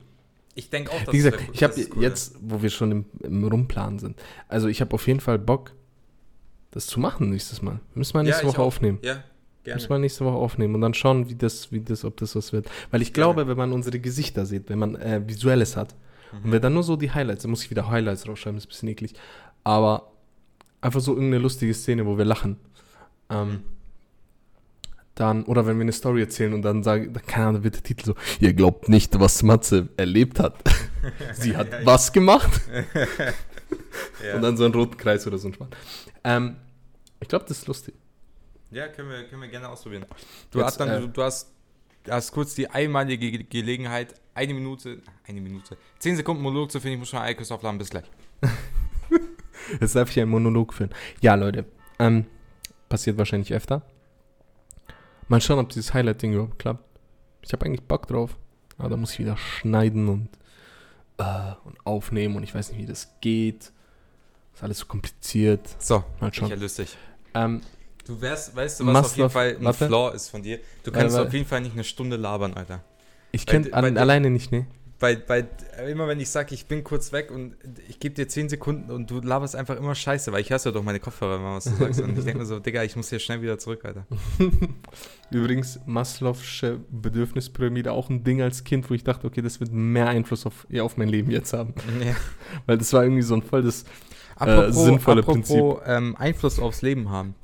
Ich 0.55 0.69
denke 0.69 0.91
auch, 0.91 1.01
dass 1.03 1.13
Wie 1.13 1.19
es 1.19 1.23
gesagt, 1.25 1.43
ich 1.53 1.63
habe 1.63 1.73
cool 1.95 2.03
jetzt, 2.03 2.35
wo 2.41 2.61
wir 2.61 2.69
schon 2.69 2.91
im, 2.91 3.05
im 3.21 3.47
Rumplanen 3.47 3.99
sind, 3.99 4.19
also 4.47 4.67
ich 4.67 4.81
habe 4.81 4.93
auf 4.93 5.07
jeden 5.07 5.19
Fall 5.19 5.39
Bock, 5.39 5.73
das 6.71 6.85
zu 6.87 6.99
machen 6.99 7.29
nächstes 7.29 7.61
Mal. 7.61 7.79
Wir 7.93 7.99
müssen 7.99 8.17
Ja, 8.17 8.23
nächste 8.23 8.43
ich 8.45 8.47
Woche 8.49 8.61
auch. 8.61 8.67
aufnehmen. 8.67 8.99
Ja, 9.01 9.23
Gerne. 9.63 9.81
Muss 9.81 9.89
man 9.89 10.01
nächste 10.01 10.23
Woche 10.25 10.37
aufnehmen 10.37 10.73
und 10.75 10.81
dann 10.81 10.93
schauen, 10.93 11.29
wie 11.29 11.35
das, 11.35 11.71
wie 11.71 11.81
das, 11.81 12.05
ob 12.05 12.15
das 12.17 12.35
was 12.35 12.53
wird. 12.53 12.67
Weil 12.91 13.01
ich 13.01 13.13
glaube, 13.13 13.47
wenn 13.47 13.57
man 13.57 13.73
unsere 13.73 13.99
Gesichter 13.99 14.45
sieht, 14.45 14.69
wenn 14.69 14.79
man 14.79 14.95
äh, 14.95 15.21
Visuelles 15.27 15.75
hat 15.75 15.95
Mhm. 16.31 16.45
und 16.45 16.51
wir 16.51 16.59
dann 16.59 16.73
nur 16.73 16.83
so 16.83 16.95
die 16.95 17.11
Highlights, 17.11 17.43
dann 17.43 17.51
muss 17.51 17.63
ich 17.63 17.69
wieder 17.69 17.89
Highlights 17.89 18.27
rausschreiben, 18.27 18.57
das 18.57 18.63
ist 18.63 18.67
ein 18.67 18.69
bisschen 18.69 18.89
eklig. 18.89 19.13
Aber 19.63 20.11
einfach 20.81 21.01
so 21.01 21.13
irgendeine 21.13 21.41
lustige 21.41 21.73
Szene, 21.73 22.05
wo 22.05 22.17
wir 22.17 22.25
lachen. 22.25 22.57
Ähm, 23.29 23.63
dann, 25.15 25.43
oder 25.43 25.65
wenn 25.65 25.77
wir 25.77 25.81
eine 25.81 25.91
Story 25.91 26.21
erzählen 26.21 26.53
und 26.53 26.61
dann 26.61 26.81
sagen, 26.81 27.13
keine 27.27 27.47
Ahnung, 27.47 27.63
wird 27.63 27.75
der 27.75 27.83
Titel 27.83 28.05
so, 28.05 28.15
ihr 28.39 28.53
glaubt 28.53 28.87
nicht, 28.87 29.19
was 29.19 29.43
Matze 29.43 29.89
erlebt 29.97 30.39
hat. 30.39 30.55
Sie 31.33 31.57
hat 31.57 31.85
was 31.85 32.13
gemacht? 32.13 32.49
ja. 34.25 34.35
Und 34.35 34.41
dann 34.41 34.55
so 34.55 34.63
einen 34.63 34.73
roten 34.73 34.95
Kreis 34.95 35.27
oder 35.27 35.37
so 35.37 35.49
ein 35.49 35.53
Spaß. 35.53 35.67
Ähm, 36.23 36.55
ich 37.19 37.27
glaube, 37.27 37.45
das 37.47 37.57
ist 37.57 37.67
lustig. 37.67 37.95
ja, 38.71 38.87
können 38.87 39.09
wir, 39.09 39.23
können 39.25 39.41
wir 39.41 39.49
gerne 39.49 39.67
ausprobieren. 39.67 40.05
Du 40.51 40.59
Jetzt, 40.59 40.67
hast 40.67 40.79
dann, 40.79 40.89
äh, 40.89 41.01
du, 41.01 41.07
du 41.07 41.21
hast, 41.21 41.51
hast 42.09 42.31
kurz 42.31 42.55
die 42.55 42.69
einmalige 42.69 43.29
Ge 43.31 43.43
Gelegenheit, 43.43 44.15
eine 44.39 44.53
Minute, 44.53 45.01
eine 45.27 45.41
Minute, 45.41 45.77
zehn 45.99 46.15
Sekunden 46.15 46.41
Monolog 46.41 46.71
zu 46.71 46.79
finden. 46.79 46.93
Ich 46.95 46.99
muss 46.99 47.09
schon 47.09 47.19
Eikos 47.19 47.51
aufladen. 47.51 47.77
Bis 47.77 47.89
gleich. 47.89 48.05
Jetzt 49.79 49.95
darf 49.95 50.09
ich 50.09 50.19
einen 50.19 50.31
Monolog 50.31 50.73
führen. 50.73 50.89
Ja, 51.21 51.35
Leute, 51.35 51.65
ähm, 51.99 52.25
passiert 52.87 53.17
wahrscheinlich 53.17 53.53
öfter. 53.53 53.81
Mal 55.27 55.41
schauen, 55.41 55.59
ob 55.59 55.69
dieses 55.69 55.93
Highlight-Ding 55.93 56.33
überhaupt 56.33 56.57
klappt. 56.57 56.83
Ich 57.41 57.53
habe 57.53 57.65
eigentlich 57.65 57.83
Bock 57.83 58.07
drauf. 58.07 58.35
Aber 58.77 58.89
da 58.89 58.97
muss 58.97 59.11
ich 59.13 59.19
wieder 59.19 59.35
schneiden 59.37 60.07
und, 60.07 60.29
äh, 61.17 61.51
und 61.65 61.77
aufnehmen 61.85 62.37
und 62.37 62.43
ich 62.43 62.55
weiß 62.55 62.71
nicht, 62.71 62.81
wie 62.81 62.85
das 62.85 63.09
geht. 63.19 63.71
Ist 64.53 64.63
alles 64.63 64.79
so 64.79 64.85
kompliziert. 64.85 65.61
So, 65.77 66.03
Mal 66.21 66.29
ich 66.29 66.35
schauen. 66.35 66.49
erlöse 66.51 66.83
dich. 66.83 66.97
Ähm, 67.33 67.61
Du 68.05 68.19
weißt, 68.19 68.55
weißt 68.55 68.79
du, 68.79 68.87
was 68.87 69.05
auf 69.05 69.17
jeden 69.17 69.29
Fall 69.29 69.55
ein 69.59 69.63
warte. 69.63 69.85
Flaw 69.85 70.15
ist 70.15 70.29
von 70.29 70.41
dir? 70.41 70.59
Du 70.83 70.91
kannst 70.91 71.15
Weil- 71.15 71.27
auf 71.27 71.33
jeden 71.33 71.45
Fall 71.45 71.61
nicht 71.61 71.73
eine 71.73 71.83
Stunde 71.83 72.15
labern, 72.15 72.55
Alter. 72.55 72.83
Ich 73.31 73.45
der- 73.45 73.73
alleine 73.73 74.29
nicht, 74.29 74.51
ne? 74.51 74.65
Weil, 75.01 75.23
äh, 75.29 75.89
immer 75.89 76.09
wenn 76.09 76.19
ich 76.19 76.29
sage, 76.29 76.53
ich 76.53 76.65
bin 76.65 76.83
kurz 76.83 77.13
weg 77.13 77.31
und 77.31 77.55
ich 77.87 78.01
gebe 78.01 78.15
dir 78.15 78.27
10 78.27 78.49
Sekunden 78.49 78.91
und 78.91 79.09
du 79.09 79.21
laberst 79.21 79.55
einfach 79.55 79.77
immer 79.77 79.95
scheiße, 79.95 80.33
weil 80.33 80.41
ich 80.41 80.51
hasse 80.51 80.73
doch 80.73 80.83
meine 80.83 80.99
Kopfhörer, 80.99 81.37
immer, 81.37 81.55
was 81.55 81.63
du 81.63 81.69
sagst. 81.71 82.01
Und 82.01 82.17
ich 82.17 82.25
denke 82.25 82.39
mir 82.39 82.45
so, 82.45 82.59
Digga, 82.59 82.83
ich 82.83 82.97
muss 82.97 83.09
hier 83.09 83.19
schnell 83.19 83.41
wieder 83.41 83.57
zurück, 83.57 83.85
Alter. 83.85 84.05
Übrigens, 85.31 85.79
Maslow'sche 85.87 86.79
Bedürfnispyramide 86.91 87.93
auch 87.93 88.09
ein 88.09 88.25
Ding 88.25 88.41
als 88.41 88.65
Kind, 88.65 88.89
wo 88.89 88.93
ich 88.93 89.05
dachte, 89.05 89.25
okay, 89.27 89.41
das 89.41 89.61
wird 89.61 89.71
mehr 89.71 90.07
Einfluss 90.07 90.45
auf, 90.45 90.67
ja, 90.69 90.83
auf 90.83 90.97
mein 90.97 91.07
Leben 91.07 91.31
jetzt 91.31 91.53
haben. 91.53 91.73
Ja. 92.05 92.15
Weil 92.65 92.77
das 92.77 92.91
war 92.91 93.03
irgendwie 93.03 93.21
so 93.21 93.35
ein 93.35 93.41
voll 93.41 93.61
das 93.63 93.85
Apropos, 94.35 94.83
sinnvolle 94.83 95.21
apropos 95.21 95.79
ähm, 95.85 96.15
Einfluss 96.17 96.59
aufs 96.59 96.81
Leben 96.81 97.09
haben. 97.09 97.35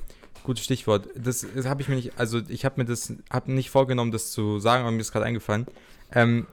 Gutes 0.45 0.63
Stichwort. 0.63 1.09
Das, 1.15 1.45
das 1.55 1.65
habe 1.65 1.81
ich 1.81 1.89
mir 1.89 1.95
nicht, 1.95 2.17
also 2.17 2.41
ich 2.47 2.63
habe 2.65 2.79
mir 2.81 2.85
das, 2.85 3.11
habe 3.31 3.51
nicht 3.51 3.69
vorgenommen, 3.69 4.11
das 4.11 4.31
zu 4.31 4.59
sagen, 4.59 4.83
aber 4.83 4.91
mir 4.91 5.01
ist 5.01 5.11
gerade 5.11 5.25
eingefallen. 5.25 5.65
Ähm, 6.11 6.47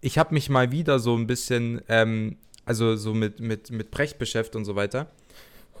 ich 0.00 0.18
habe 0.18 0.32
mich 0.34 0.48
mal 0.48 0.70
wieder 0.72 0.98
so 0.98 1.16
ein 1.16 1.26
bisschen, 1.26 1.82
ähm, 1.88 2.36
also 2.64 2.96
so 2.96 3.12
mit, 3.14 3.40
mit, 3.40 3.70
mit 3.70 3.90
Brecht 3.90 4.18
beschäftigt 4.18 4.56
und 4.56 4.64
so 4.64 4.76
weiter. 4.76 5.10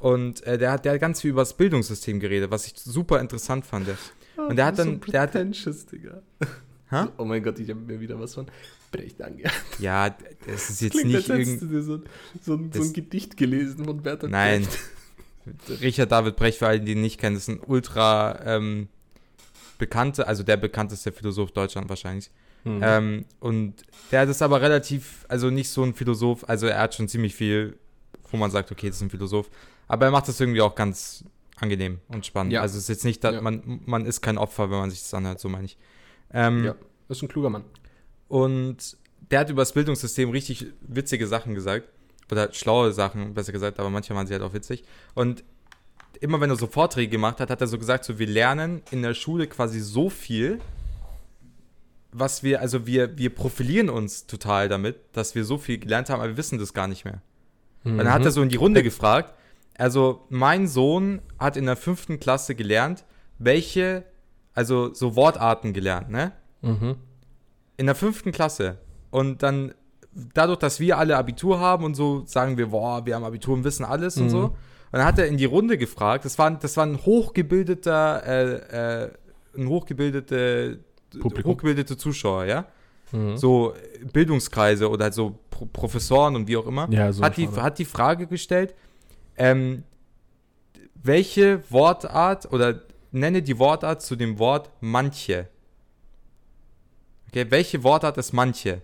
Und 0.00 0.42
äh, 0.46 0.58
der, 0.58 0.72
hat, 0.72 0.84
der 0.84 0.92
hat 0.94 1.00
ganz 1.00 1.20
viel 1.22 1.30
über 1.30 1.42
das 1.42 1.56
Bildungssystem 1.56 2.20
geredet, 2.20 2.50
was 2.50 2.66
ich 2.66 2.74
super 2.76 3.20
interessant 3.20 3.64
fand. 3.64 3.88
Und 4.36 4.56
der 4.56 4.66
hat 4.66 4.78
dann- 4.78 5.00
der 5.00 5.22
hat- 5.22 5.34
Digga. 5.34 6.22
Hä? 6.90 7.06
Oh 7.16 7.24
mein 7.24 7.42
Gott, 7.42 7.58
ich 7.58 7.68
habe 7.70 7.80
mir 7.80 7.98
wieder 7.98 8.18
was 8.20 8.34
von 8.34 8.46
Brecht 8.92 9.20
angehört. 9.22 9.52
Ja, 9.78 10.10
das 10.46 10.70
ist 10.70 10.80
jetzt 10.82 10.92
Klingt, 10.92 11.06
nicht 11.08 11.16
als 11.16 11.28
hättest 11.28 11.48
irgend... 11.50 11.62
du 11.62 11.66
dir 11.66 11.82
so, 11.82 11.94
ein- 11.94 12.02
so, 12.42 12.58
so 12.72 12.82
ein 12.88 12.92
Gedicht 12.92 13.36
gelesen 13.36 13.84
von 13.84 14.02
Bertolt 14.02 14.30
Nein. 14.32 14.62
Brecht. 14.62 14.78
Richard 15.80 16.10
David 16.12 16.36
Brecht, 16.36 16.58
für 16.58 16.66
alle, 16.66 16.80
die 16.80 16.92
ihn 16.92 17.00
nicht 17.00 17.20
kennen, 17.20 17.36
ist 17.36 17.48
ein 17.48 17.60
ultra 17.66 18.40
ähm, 18.44 18.88
bekannter, 19.78 20.26
also 20.26 20.42
der 20.42 20.56
bekannteste 20.56 21.12
Philosoph 21.12 21.52
Deutschland 21.52 21.88
wahrscheinlich. 21.88 22.30
Hm. 22.64 22.80
Ähm, 22.82 23.24
und 23.40 23.74
der 24.10 24.24
ist 24.24 24.42
aber 24.42 24.60
relativ, 24.60 25.24
also 25.28 25.50
nicht 25.50 25.68
so 25.68 25.82
ein 25.84 25.94
Philosoph, 25.94 26.48
also 26.48 26.66
er 26.66 26.80
hat 26.80 26.94
schon 26.94 27.08
ziemlich 27.08 27.34
viel, 27.34 27.78
wo 28.30 28.36
man 28.36 28.50
sagt, 28.50 28.72
okay, 28.72 28.88
das 28.88 28.96
ist 28.96 29.02
ein 29.02 29.10
Philosoph. 29.10 29.48
Aber 29.88 30.06
er 30.06 30.10
macht 30.10 30.26
das 30.28 30.40
irgendwie 30.40 30.60
auch 30.62 30.74
ganz 30.74 31.24
angenehm 31.60 32.00
und 32.08 32.26
spannend. 32.26 32.52
Ja. 32.52 32.62
Also 32.62 32.76
es 32.76 32.84
ist 32.84 32.88
jetzt 32.88 33.04
nicht, 33.04 33.22
dass 33.22 33.34
Ja. 33.34 33.40
man, 33.40 33.80
man 33.86 34.04
ist 34.04 34.20
kein 34.20 34.36
Opfer, 34.38 34.70
wenn 34.70 34.78
man 34.78 34.90
sich 34.90 35.00
das 35.00 35.14
anhört, 35.14 35.38
so 35.40 35.48
meine 35.48 35.66
ich. 35.66 35.78
Ähm, 36.32 36.64
ja, 36.64 36.74
ist 37.08 37.22
ein 37.22 37.28
kluger 37.28 37.50
Mann. 37.50 37.64
und 38.28 38.96
der 39.30 39.40
hat 39.40 39.50
über 39.50 39.62
das 39.62 39.72
Bildungssystem 39.72 40.30
richtig 40.30 40.66
witzige 40.82 41.26
Sachen 41.26 41.54
gesagt. 41.54 41.88
Oder 42.30 42.52
schlaue 42.52 42.92
Sachen, 42.92 43.34
besser 43.34 43.52
gesagt, 43.52 43.78
aber 43.78 43.90
manchmal 43.90 44.18
waren 44.18 44.26
sie 44.26 44.34
halt 44.34 44.42
auch 44.42 44.52
witzig. 44.52 44.84
Und 45.14 45.44
immer 46.20 46.40
wenn 46.40 46.50
er 46.50 46.56
so 46.56 46.66
Vorträge 46.66 47.10
gemacht 47.10 47.40
hat, 47.40 47.50
hat 47.50 47.60
er 47.60 47.66
so 47.66 47.78
gesagt, 47.78 48.04
so 48.04 48.18
wir 48.18 48.26
lernen 48.26 48.82
in 48.90 49.02
der 49.02 49.14
Schule 49.14 49.46
quasi 49.46 49.80
so 49.80 50.10
viel, 50.10 50.60
was 52.12 52.42
wir, 52.42 52.60
also 52.60 52.86
wir, 52.86 53.18
wir 53.18 53.34
profilieren 53.34 53.90
uns 53.90 54.26
total 54.26 54.68
damit, 54.68 54.96
dass 55.12 55.34
wir 55.34 55.44
so 55.44 55.58
viel 55.58 55.78
gelernt 55.78 56.08
haben, 56.08 56.20
aber 56.20 56.30
wir 56.30 56.36
wissen 56.36 56.58
das 56.58 56.72
gar 56.72 56.88
nicht 56.88 57.04
mehr. 57.04 57.20
Und 57.84 57.98
dann 57.98 58.10
hat 58.10 58.24
er 58.24 58.32
so 58.32 58.42
in 58.42 58.48
die 58.48 58.56
Runde 58.56 58.82
gefragt. 58.82 59.32
Also, 59.78 60.26
mein 60.28 60.66
Sohn 60.66 61.22
hat 61.38 61.56
in 61.56 61.66
der 61.66 61.76
fünften 61.76 62.18
Klasse 62.18 62.56
gelernt, 62.56 63.04
welche, 63.38 64.04
also 64.54 64.92
so 64.92 65.14
Wortarten 65.14 65.72
gelernt, 65.72 66.10
ne? 66.10 66.32
Mhm. 66.62 66.96
in 67.76 67.86
der 67.86 67.94
fünften 67.94 68.32
Klasse 68.32 68.78
und 69.10 69.42
dann 69.42 69.74
dadurch, 70.34 70.58
dass 70.58 70.80
wir 70.80 70.98
alle 70.98 71.16
Abitur 71.16 71.60
haben 71.60 71.84
und 71.84 71.94
so, 71.94 72.22
sagen 72.26 72.56
wir, 72.56 72.68
boah, 72.68 73.04
wir 73.04 73.14
haben 73.14 73.24
Abitur 73.24 73.54
und 73.54 73.64
wissen 73.64 73.84
alles 73.84 74.16
und 74.16 74.24
Mhm. 74.26 74.30
so. 74.30 74.42
Und 74.44 74.52
dann 74.92 75.04
hat 75.04 75.18
er 75.18 75.26
in 75.26 75.36
die 75.36 75.44
Runde 75.44 75.76
gefragt, 75.78 76.24
das 76.24 76.38
war, 76.38 76.50
das 76.52 76.76
war 76.76 76.86
ein 76.86 77.04
hochgebildeter, 77.04 78.22
äh, 78.26 79.04
äh, 79.04 79.10
ein 79.56 79.68
hochgebildete, 79.68 80.80
Publikum. 81.20 81.52
hochgebildete 81.52 81.96
Zuschauer, 81.96 82.44
ja? 82.44 82.66
Mhm. 83.12 83.36
So 83.36 83.74
Bildungskreise 84.12 84.88
oder 84.90 85.04
halt 85.04 85.14
so 85.14 85.38
Pro 85.50 85.66
Professoren 85.66 86.34
und 86.36 86.48
wie 86.48 86.56
auch 86.56 86.66
immer. 86.66 86.88
Ja, 86.90 87.12
so 87.12 87.22
hat, 87.22 87.36
die, 87.36 87.44
schade. 87.46 87.62
hat 87.62 87.78
die 87.78 87.84
Frage 87.84 88.26
gestellt, 88.26 88.74
ähm, 89.36 89.84
welche 91.02 91.62
Wortart 91.70 92.52
oder 92.52 92.82
nenne 93.12 93.42
die 93.42 93.58
Wortart 93.58 94.02
zu 94.02 94.16
dem 94.16 94.38
Wort 94.38 94.70
manche. 94.80 95.48
Okay, 97.28 97.46
welche 97.50 97.82
Wortart 97.84 98.18
ist 98.18 98.32
manche? 98.32 98.82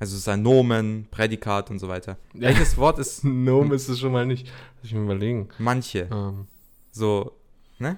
Also 0.00 0.14
es 0.14 0.20
ist 0.22 0.28
ein 0.28 0.42
Nomen, 0.42 1.06
Prädikat 1.10 1.70
und 1.70 1.78
so 1.78 1.88
weiter. 1.88 2.16
Ja. 2.34 2.48
Welches 2.48 2.76
Wort 2.76 2.98
ist 2.98 3.24
Nomen 3.24 3.72
ist 3.72 3.88
es 3.88 4.00
schon 4.00 4.12
mal 4.12 4.26
nicht. 4.26 4.46
Lass 4.46 4.84
ich 4.86 4.94
mir 4.94 5.02
überlegen. 5.02 5.48
manche? 5.58 6.08
Ähm, 6.12 6.46
So, 6.92 7.32
ne? 7.78 7.96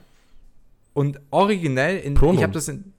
Und 0.95 1.21
originell 1.31 1.99
in 1.99 2.15
Pronomen. 2.15 2.39
ich 2.39 2.43
habe 2.43 2.53
das 2.53 2.69
in 2.69 2.93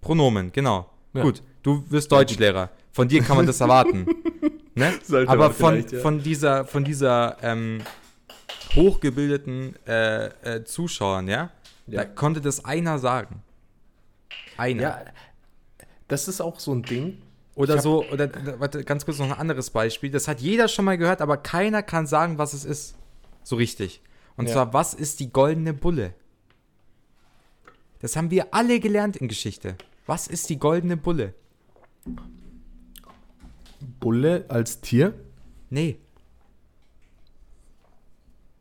Pronomen, 0.00 0.50
genau. 0.52 0.88
Ja. 1.14 1.22
Gut, 1.22 1.42
du 1.62 1.84
wirst 1.90 2.10
Deutschlehrer. 2.12 2.70
Von 2.92 3.08
dir 3.08 3.22
kann 3.22 3.36
man 3.36 3.46
das 3.46 3.60
erwarten. 3.60 4.06
ne? 4.74 4.92
Sollte 5.04 5.30
Aber 5.30 5.50
von, 5.52 5.84
ja. 5.88 5.98
von 6.00 6.22
dieser, 6.22 6.64
von 6.64 6.84
dieser 6.84 7.36
ähm, 7.42 7.80
hochgebildeten 8.74 9.74
äh, 9.86 10.26
äh, 10.56 10.64
Zuschauern, 10.64 11.28
ja, 11.28 11.50
Ja. 11.86 12.02
da 12.02 12.04
konnte 12.04 12.40
das 12.40 12.64
einer 12.64 12.98
sagen. 12.98 13.42
Einer. 14.56 14.82
ja, 14.82 15.00
das 16.08 16.26
ist 16.28 16.40
auch 16.40 16.58
so 16.58 16.72
ein 16.72 16.82
Ding. 16.82 17.18
Oder 17.58 17.80
so, 17.80 18.04
oder 18.10 18.30
warte, 18.60 18.84
ganz 18.84 19.04
kurz 19.04 19.18
noch 19.18 19.26
ein 19.26 19.32
anderes 19.38 19.70
Beispiel. 19.70 20.10
Das 20.10 20.28
hat 20.28 20.40
jeder 20.40 20.68
schon 20.68 20.84
mal 20.84 20.96
gehört, 20.96 21.20
aber 21.20 21.36
keiner 21.36 21.82
kann 21.82 22.06
sagen, 22.06 22.38
was 22.38 22.52
es 22.52 22.64
ist. 22.64 22.94
So 23.42 23.56
richtig. 23.56 24.00
Und 24.36 24.46
Ja. 24.46 24.54
zwar, 24.54 24.72
was 24.72 24.94
ist 24.94 25.20
die 25.20 25.32
goldene 25.32 25.74
Bulle? 25.74 26.14
Das 28.00 28.14
haben 28.16 28.30
wir 28.30 28.54
alle 28.54 28.78
gelernt 28.80 29.16
in 29.16 29.28
Geschichte. 29.28 29.76
Was 30.06 30.28
ist 30.28 30.48
die 30.50 30.58
goldene 30.58 30.96
Bulle? 30.96 31.34
Bulle 34.00 34.44
als 34.48 34.80
Tier? 34.80 35.14
Nee. 35.70 35.98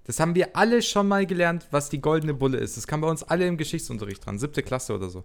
Das 0.05 0.19
haben 0.19 0.35
wir 0.35 0.55
alle 0.55 0.81
schon 0.81 1.07
mal 1.07 1.25
gelernt, 1.25 1.67
was 1.71 1.89
die 1.89 1.99
goldene 2.01 2.33
Bulle 2.33 2.57
ist. 2.57 2.77
Das 2.77 2.87
kam 2.87 3.01
bei 3.01 3.09
uns 3.09 3.23
alle 3.23 3.45
im 3.45 3.57
Geschichtsunterricht 3.57 4.25
dran, 4.25 4.39
siebte 4.39 4.63
Klasse 4.63 4.95
oder 4.95 5.09
so. 5.09 5.23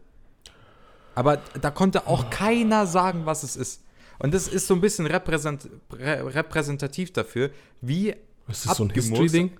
Aber 1.15 1.39
da 1.61 1.71
konnte 1.71 2.07
auch 2.07 2.31
keiner 2.31 2.87
sagen, 2.87 3.27
was 3.27 3.43
es 3.43 3.57
ist. 3.57 3.83
Und 4.19 4.33
das 4.35 4.49
ist 4.49 4.67
so 4.67 4.75
ein 4.75 4.81
bisschen 4.81 5.07
repräsent, 5.07 5.69
rä- 5.91 6.35
repräsentativ 6.35 7.13
dafür, 7.13 7.51
wie. 7.81 8.11
Ist 8.49 8.67
das 8.67 8.77
so 8.77 8.85
ein. 8.85 8.91
History-Ding? 8.91 9.51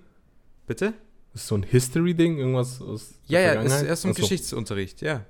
Bitte? 0.67 0.93
Ist 1.33 1.47
so 1.47 1.55
ein 1.55 1.63
History-Ding? 1.63 2.37
Irgendwas 2.37 2.81
aus 2.81 3.15
Ja, 3.27 3.39
ja, 3.39 3.61
ist 3.61 3.81
erst 3.83 4.05
im 4.05 4.11
Ach 4.11 4.15
so, 4.15 4.21
Geschichtsunterricht, 4.21 5.01
ja. 5.01 5.25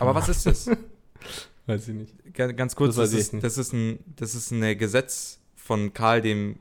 Aber 0.00 0.14
was 0.14 0.28
ist 0.28 0.46
das? 0.46 0.68
Weiß 1.66 1.86
ich 1.88 1.94
nicht. 1.94 2.34
Ga- 2.34 2.50
Ganz 2.52 2.74
kurz, 2.74 2.96
Das 2.96 3.10
das, 3.12 3.20
ist, 3.20 3.34
das, 3.42 3.58
ist 3.58 3.72
ein, 3.72 3.98
das 4.16 4.34
ist 4.34 4.50
ein 4.50 4.76
Gesetz 4.78 5.38
von 5.54 5.92
Karl 5.94 6.20
dem 6.22 6.58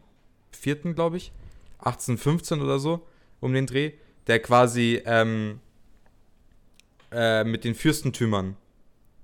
Vierten, 0.52 0.94
glaube 0.94 1.18
ich, 1.18 1.32
1815 1.80 2.62
oder 2.62 2.78
so, 2.78 3.08
um 3.40 3.54
den 3.54 3.66
Dreh, 3.66 3.94
der 4.28 4.40
quasi 4.40 5.02
ähm, 5.06 5.60
äh, 7.12 7.44
mit 7.44 7.64
den 7.64 7.74
Fürstentümern, 7.76 8.56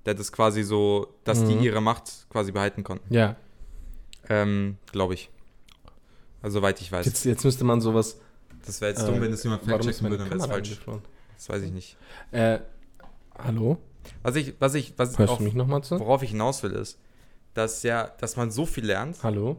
der 0.08 0.14
das 0.14 0.32
quasi 0.32 0.62
so, 0.62 1.12
dass 1.24 1.44
die 1.44 1.54
Mhm. 1.54 1.62
ihre 1.62 1.80
Macht 1.82 2.26
quasi 2.30 2.50
behalten 2.50 2.82
konnten, 2.82 3.12
Ja, 3.12 3.36
ähm, 4.30 4.78
glaube 4.90 5.12
ich. 5.14 5.28
Also 6.40 6.60
soweit 6.60 6.80
ich 6.80 6.90
weiß. 6.90 7.04
jetzt, 7.04 7.24
jetzt 7.26 7.44
müsste 7.44 7.64
man 7.64 7.82
sowas. 7.82 8.18
das 8.64 8.80
wäre 8.80 8.92
jetzt 8.92 9.02
äh, 9.02 9.06
dumm, 9.06 9.20
wenn 9.20 9.30
das 9.30 9.42
jemand 9.44 9.64
fact-checken 9.64 10.02
würde, 10.02 10.16
dann 10.18 10.30
wäre 10.30 10.38
es 10.40 10.46
falsch. 10.46 10.80
Das 11.36 11.48
weiß 11.50 11.62
ich 11.62 11.72
nicht. 11.72 11.96
Äh, 12.32 12.60
hallo? 13.38 13.76
Was 14.22 14.36
ich, 14.36 14.54
was 14.58 14.74
ich, 14.74 14.94
was 14.96 15.18
Hörst 15.18 15.32
auf, 15.32 15.38
du 15.38 15.44
mich 15.44 15.54
nochmal 15.54 15.82
zu? 15.84 16.00
worauf 16.00 16.22
ich 16.22 16.30
hinaus 16.30 16.62
will, 16.62 16.72
ist, 16.72 16.98
dass 17.54 17.82
ja, 17.82 18.08
dass 18.18 18.36
man 18.36 18.50
so 18.50 18.64
viel 18.64 18.86
lernt, 18.86 19.22
Hallo? 19.22 19.56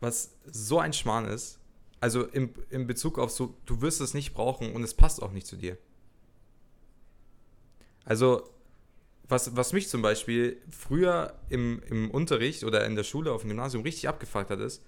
was 0.00 0.30
so 0.50 0.78
ein 0.78 0.92
Schmarrn 0.94 1.26
ist. 1.26 1.58
Also 2.00 2.24
im, 2.24 2.54
in 2.70 2.86
Bezug 2.86 3.18
auf 3.18 3.30
so, 3.30 3.54
du 3.66 3.82
wirst 3.82 4.00
es 4.00 4.14
nicht 4.14 4.32
brauchen 4.32 4.72
und 4.72 4.82
es 4.82 4.94
passt 4.94 5.22
auch 5.22 5.32
nicht 5.32 5.46
zu 5.46 5.56
dir. 5.56 5.76
Also, 8.06 8.42
was, 9.30 9.56
was 9.56 9.72
mich 9.72 9.88
zum 9.88 10.02
Beispiel 10.02 10.56
früher 10.70 11.34
im, 11.48 11.82
im 11.88 12.10
Unterricht 12.10 12.64
oder 12.64 12.84
in 12.86 12.96
der 12.96 13.04
Schule 13.04 13.32
auf 13.32 13.42
dem 13.42 13.48
Gymnasium 13.48 13.82
richtig 13.82 14.08
abgefuckt 14.08 14.50
hat, 14.50 14.60
ist, 14.60 14.82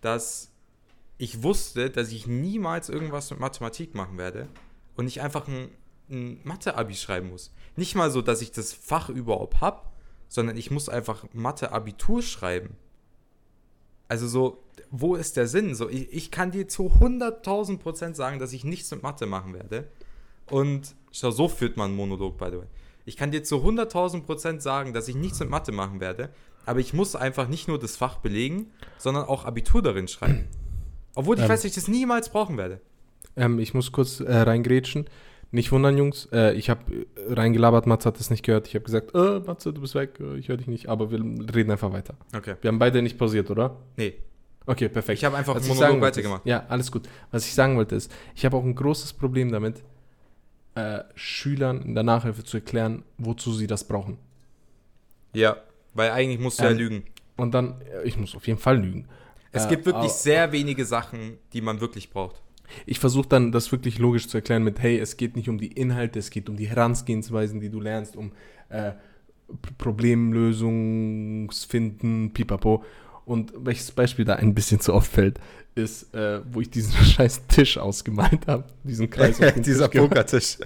dass 0.00 0.50
ich 1.18 1.42
wusste, 1.42 1.90
dass 1.90 2.10
ich 2.10 2.26
niemals 2.26 2.88
irgendwas 2.88 3.30
mit 3.30 3.40
Mathematik 3.40 3.94
machen 3.94 4.18
werde 4.18 4.48
und 4.96 5.06
ich 5.06 5.20
einfach 5.20 5.48
ein, 5.48 5.68
ein 6.10 6.40
Mathe-Abi 6.44 6.94
schreiben 6.94 7.30
muss. 7.30 7.52
Nicht 7.76 7.94
mal 7.94 8.10
so, 8.10 8.20
dass 8.20 8.42
ich 8.42 8.52
das 8.52 8.72
Fach 8.72 9.08
überhaupt 9.08 9.60
habe, 9.60 9.82
sondern 10.28 10.56
ich 10.56 10.70
muss 10.70 10.88
einfach 10.88 11.24
Mathe-Abitur 11.32 12.22
schreiben. 12.22 12.76
Also 14.08 14.26
so, 14.28 14.64
wo 14.90 15.14
ist 15.14 15.36
der 15.36 15.46
Sinn? 15.46 15.74
So, 15.74 15.88
ich, 15.88 16.12
ich 16.12 16.30
kann 16.30 16.50
dir 16.50 16.68
zu 16.68 16.88
100.000 16.88 17.78
Prozent 17.78 18.16
sagen, 18.16 18.38
dass 18.38 18.52
ich 18.52 18.64
nichts 18.64 18.90
mit 18.90 19.02
Mathe 19.02 19.26
machen 19.26 19.54
werde. 19.54 19.88
Und 20.50 20.94
schau, 21.10 21.30
so 21.30 21.48
führt 21.48 21.76
man 21.76 21.90
einen 21.90 21.96
Monolog, 21.96 22.36
by 22.36 22.46
the 22.50 22.58
way. 22.58 22.66
Ich 23.04 23.16
kann 23.16 23.30
dir 23.30 23.42
zu 23.42 23.56
100.000 23.56 24.22
Prozent 24.22 24.62
sagen, 24.62 24.92
dass 24.94 25.08
ich 25.08 25.14
nichts 25.14 25.40
mit 25.40 25.50
Mathe 25.50 25.72
machen 25.72 26.00
werde. 26.00 26.30
Aber 26.66 26.80
ich 26.80 26.94
muss 26.94 27.14
einfach 27.14 27.48
nicht 27.48 27.68
nur 27.68 27.78
das 27.78 27.96
Fach 27.96 28.18
belegen, 28.18 28.70
sondern 28.96 29.24
auch 29.24 29.44
Abitur 29.44 29.82
darin 29.82 30.08
schreiben. 30.08 30.46
Obwohl 31.14 31.36
ich 31.36 31.42
Ähm. 31.42 31.48
weiß, 31.50 31.60
dass 31.60 31.64
ich 31.70 31.74
das 31.74 31.88
niemals 31.88 32.30
brauchen 32.30 32.56
werde. 32.56 32.80
Ähm, 33.36 33.58
ich 33.58 33.74
muss 33.74 33.92
kurz 33.92 34.20
äh, 34.20 34.32
reingrätschen. 34.34 35.04
Nicht 35.50 35.70
wundern, 35.70 35.96
Jungs. 35.98 36.26
Äh, 36.32 36.54
ich 36.54 36.70
habe 36.70 36.80
äh, 36.92 37.32
reingelabert, 37.32 37.86
Matze 37.86 38.08
hat 38.08 38.18
das 38.18 38.30
nicht 38.30 38.42
gehört. 38.44 38.66
Ich 38.68 38.74
habe 38.74 38.84
gesagt, 38.84 39.14
äh, 39.14 39.40
Matze, 39.40 39.72
du 39.72 39.80
bist 39.82 39.94
weg, 39.94 40.18
äh, 40.20 40.36
ich 40.38 40.48
höre 40.48 40.56
dich 40.56 40.66
nicht. 40.66 40.88
Aber 40.88 41.10
wir 41.10 41.18
reden 41.20 41.70
einfach 41.70 41.92
weiter. 41.92 42.14
Okay. 42.34 42.56
Wir 42.62 42.68
haben 42.68 42.78
beide 42.78 43.02
nicht 43.02 43.18
pausiert, 43.18 43.50
oder? 43.50 43.76
Nee, 43.96 44.14
Okay, 44.66 44.88
perfekt. 44.88 45.18
ich 45.18 45.24
habe 45.26 45.36
einfach 45.36 45.54
Was 45.56 45.68
Monolog 45.68 46.00
weitergemacht. 46.00 46.40
Ist, 46.46 46.48
ja, 46.50 46.64
alles 46.68 46.90
gut. 46.90 47.06
Was 47.30 47.44
ich 47.44 47.52
sagen 47.52 47.76
wollte 47.76 47.96
ist, 47.96 48.10
ich 48.34 48.46
habe 48.46 48.56
auch 48.56 48.64
ein 48.64 48.74
großes 48.74 49.12
Problem 49.12 49.52
damit, 49.52 49.82
äh, 50.74 51.00
Schülern 51.14 51.82
in 51.82 51.94
der 51.94 52.04
Nachhilfe 52.04 52.44
zu 52.44 52.56
erklären, 52.56 53.02
wozu 53.18 53.52
sie 53.52 53.66
das 53.66 53.84
brauchen. 53.84 54.18
Ja, 55.32 55.56
weil 55.94 56.10
eigentlich 56.10 56.40
musst 56.40 56.58
du 56.60 56.64
ja 56.64 56.70
Ähm, 56.70 56.78
lügen. 56.78 57.02
Und 57.36 57.52
dann, 57.54 57.80
äh, 57.92 58.02
ich 58.04 58.16
muss 58.18 58.34
auf 58.34 58.46
jeden 58.46 58.58
Fall 58.58 58.78
lügen. 58.80 59.06
Es 59.52 59.66
Äh, 59.66 59.70
gibt 59.70 59.86
wirklich 59.86 60.04
aber- 60.04 60.12
sehr 60.12 60.52
wenige 60.52 60.84
Sachen, 60.84 61.38
die 61.52 61.60
man 61.60 61.80
wirklich 61.80 62.10
braucht. 62.10 62.40
Ich 62.86 62.98
versuche 62.98 63.28
dann, 63.28 63.52
das 63.52 63.70
wirklich 63.72 63.98
logisch 63.98 64.26
zu 64.28 64.38
erklären 64.38 64.64
mit, 64.64 64.80
hey, 64.80 64.98
es 64.98 65.16
geht 65.16 65.36
nicht 65.36 65.48
um 65.48 65.58
die 65.58 65.68
Inhalte, 65.72 66.18
es 66.18 66.30
geht 66.30 66.48
um 66.48 66.56
die 66.56 66.68
Herangehensweisen, 66.68 67.60
die 67.60 67.68
du 67.70 67.80
lernst, 67.80 68.16
um 68.16 68.32
äh, 68.70 68.92
Problemlösungsfinden, 69.78 72.32
pipapo. 72.32 72.82
Und 73.24 73.52
welches 73.56 73.90
Beispiel 73.92 74.24
da 74.24 74.34
ein 74.36 74.54
bisschen 74.54 74.80
zu 74.80 74.94
oft 74.94 75.10
fällt, 75.10 75.38
ist, 75.74 76.14
äh, 76.14 76.40
wo 76.50 76.60
ich 76.60 76.70
diesen 76.70 76.92
scheiß 77.04 77.46
Tisch 77.48 77.78
ausgemalt 77.78 78.46
habe. 78.46 78.64
Diesen 78.82 79.10
Kreis 79.10 79.40
auf 79.42 79.52
Dieser 79.56 79.90
Tisch 79.90 80.00
Pokertisch. 80.00 80.58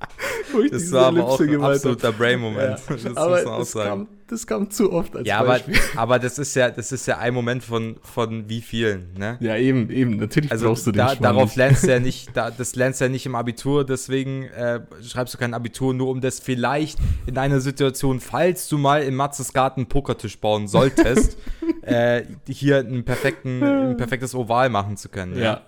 wo 0.52 0.60
ich 0.60 0.70
Das 0.70 0.90
war 0.92 1.06
aber 1.06 1.26
auch 1.26 1.40
Ellipse 1.40 1.58
ein 1.58 1.64
absoluter 1.72 2.12
Brain-Moment. 2.12 2.78
Ja, 2.80 2.94
Das 2.94 3.04
muss 3.04 3.16
aber 3.16 3.44
man 3.44 3.46
auch 3.54 3.64
sagen. 3.64 3.88
kam, 4.06 4.08
das 4.28 4.46
kam 4.46 4.70
zu 4.70 4.92
oft 4.92 5.14
als 5.16 5.26
Ja, 5.26 5.38
aber, 5.38 5.48
Beispiel. 5.48 5.74
aber 5.96 6.18
das 6.18 6.38
ist 6.38 6.54
ja, 6.56 6.70
das 6.70 6.92
ist 6.92 7.06
ja 7.06 7.18
ein 7.18 7.32
Moment 7.34 7.62
von, 7.64 7.96
von 8.02 8.48
wie 8.48 8.60
vielen, 8.60 9.12
ne? 9.18 9.36
Ja, 9.40 9.56
eben, 9.56 9.90
eben. 9.90 10.16
Natürlich 10.16 10.50
Also 10.50 10.66
brauchst 10.66 10.86
du 10.86 10.92
den 10.92 10.98
da, 10.98 11.08
Schmarrn 11.16 11.22
darauf 11.34 11.50
nicht. 11.50 11.56
lernst 11.56 11.84
du 11.84 11.90
ja 11.90 12.00
nicht, 12.00 12.28
da, 12.36 12.50
das 12.50 12.74
lernst 12.76 13.00
du 13.00 13.04
ja 13.04 13.08
nicht 13.10 13.26
im 13.26 13.34
Abitur, 13.34 13.84
deswegen 13.86 14.44
äh, 14.44 14.80
schreibst 15.02 15.34
du 15.34 15.38
kein 15.38 15.54
Abitur, 15.54 15.94
nur 15.94 16.08
um 16.08 16.20
das 16.20 16.40
vielleicht 16.40 16.98
in 17.26 17.38
einer 17.38 17.60
Situation, 17.60 18.20
falls 18.20 18.68
du 18.68 18.78
mal 18.78 19.02
in 19.02 19.14
Matzes 19.14 19.52
Garten 19.52 19.80
einen 19.80 19.88
Pokertisch 19.88 20.38
bauen 20.38 20.68
solltest, 20.68 21.36
äh, 21.82 22.22
hier 22.48 22.78
einen 22.78 23.04
perfekten, 23.04 23.62
ein 23.62 23.96
perfektes 23.96 24.34
Oval 24.34 24.70
machen 24.70 24.96
zu 24.96 25.08
können. 25.08 25.38
Ja. 25.38 25.62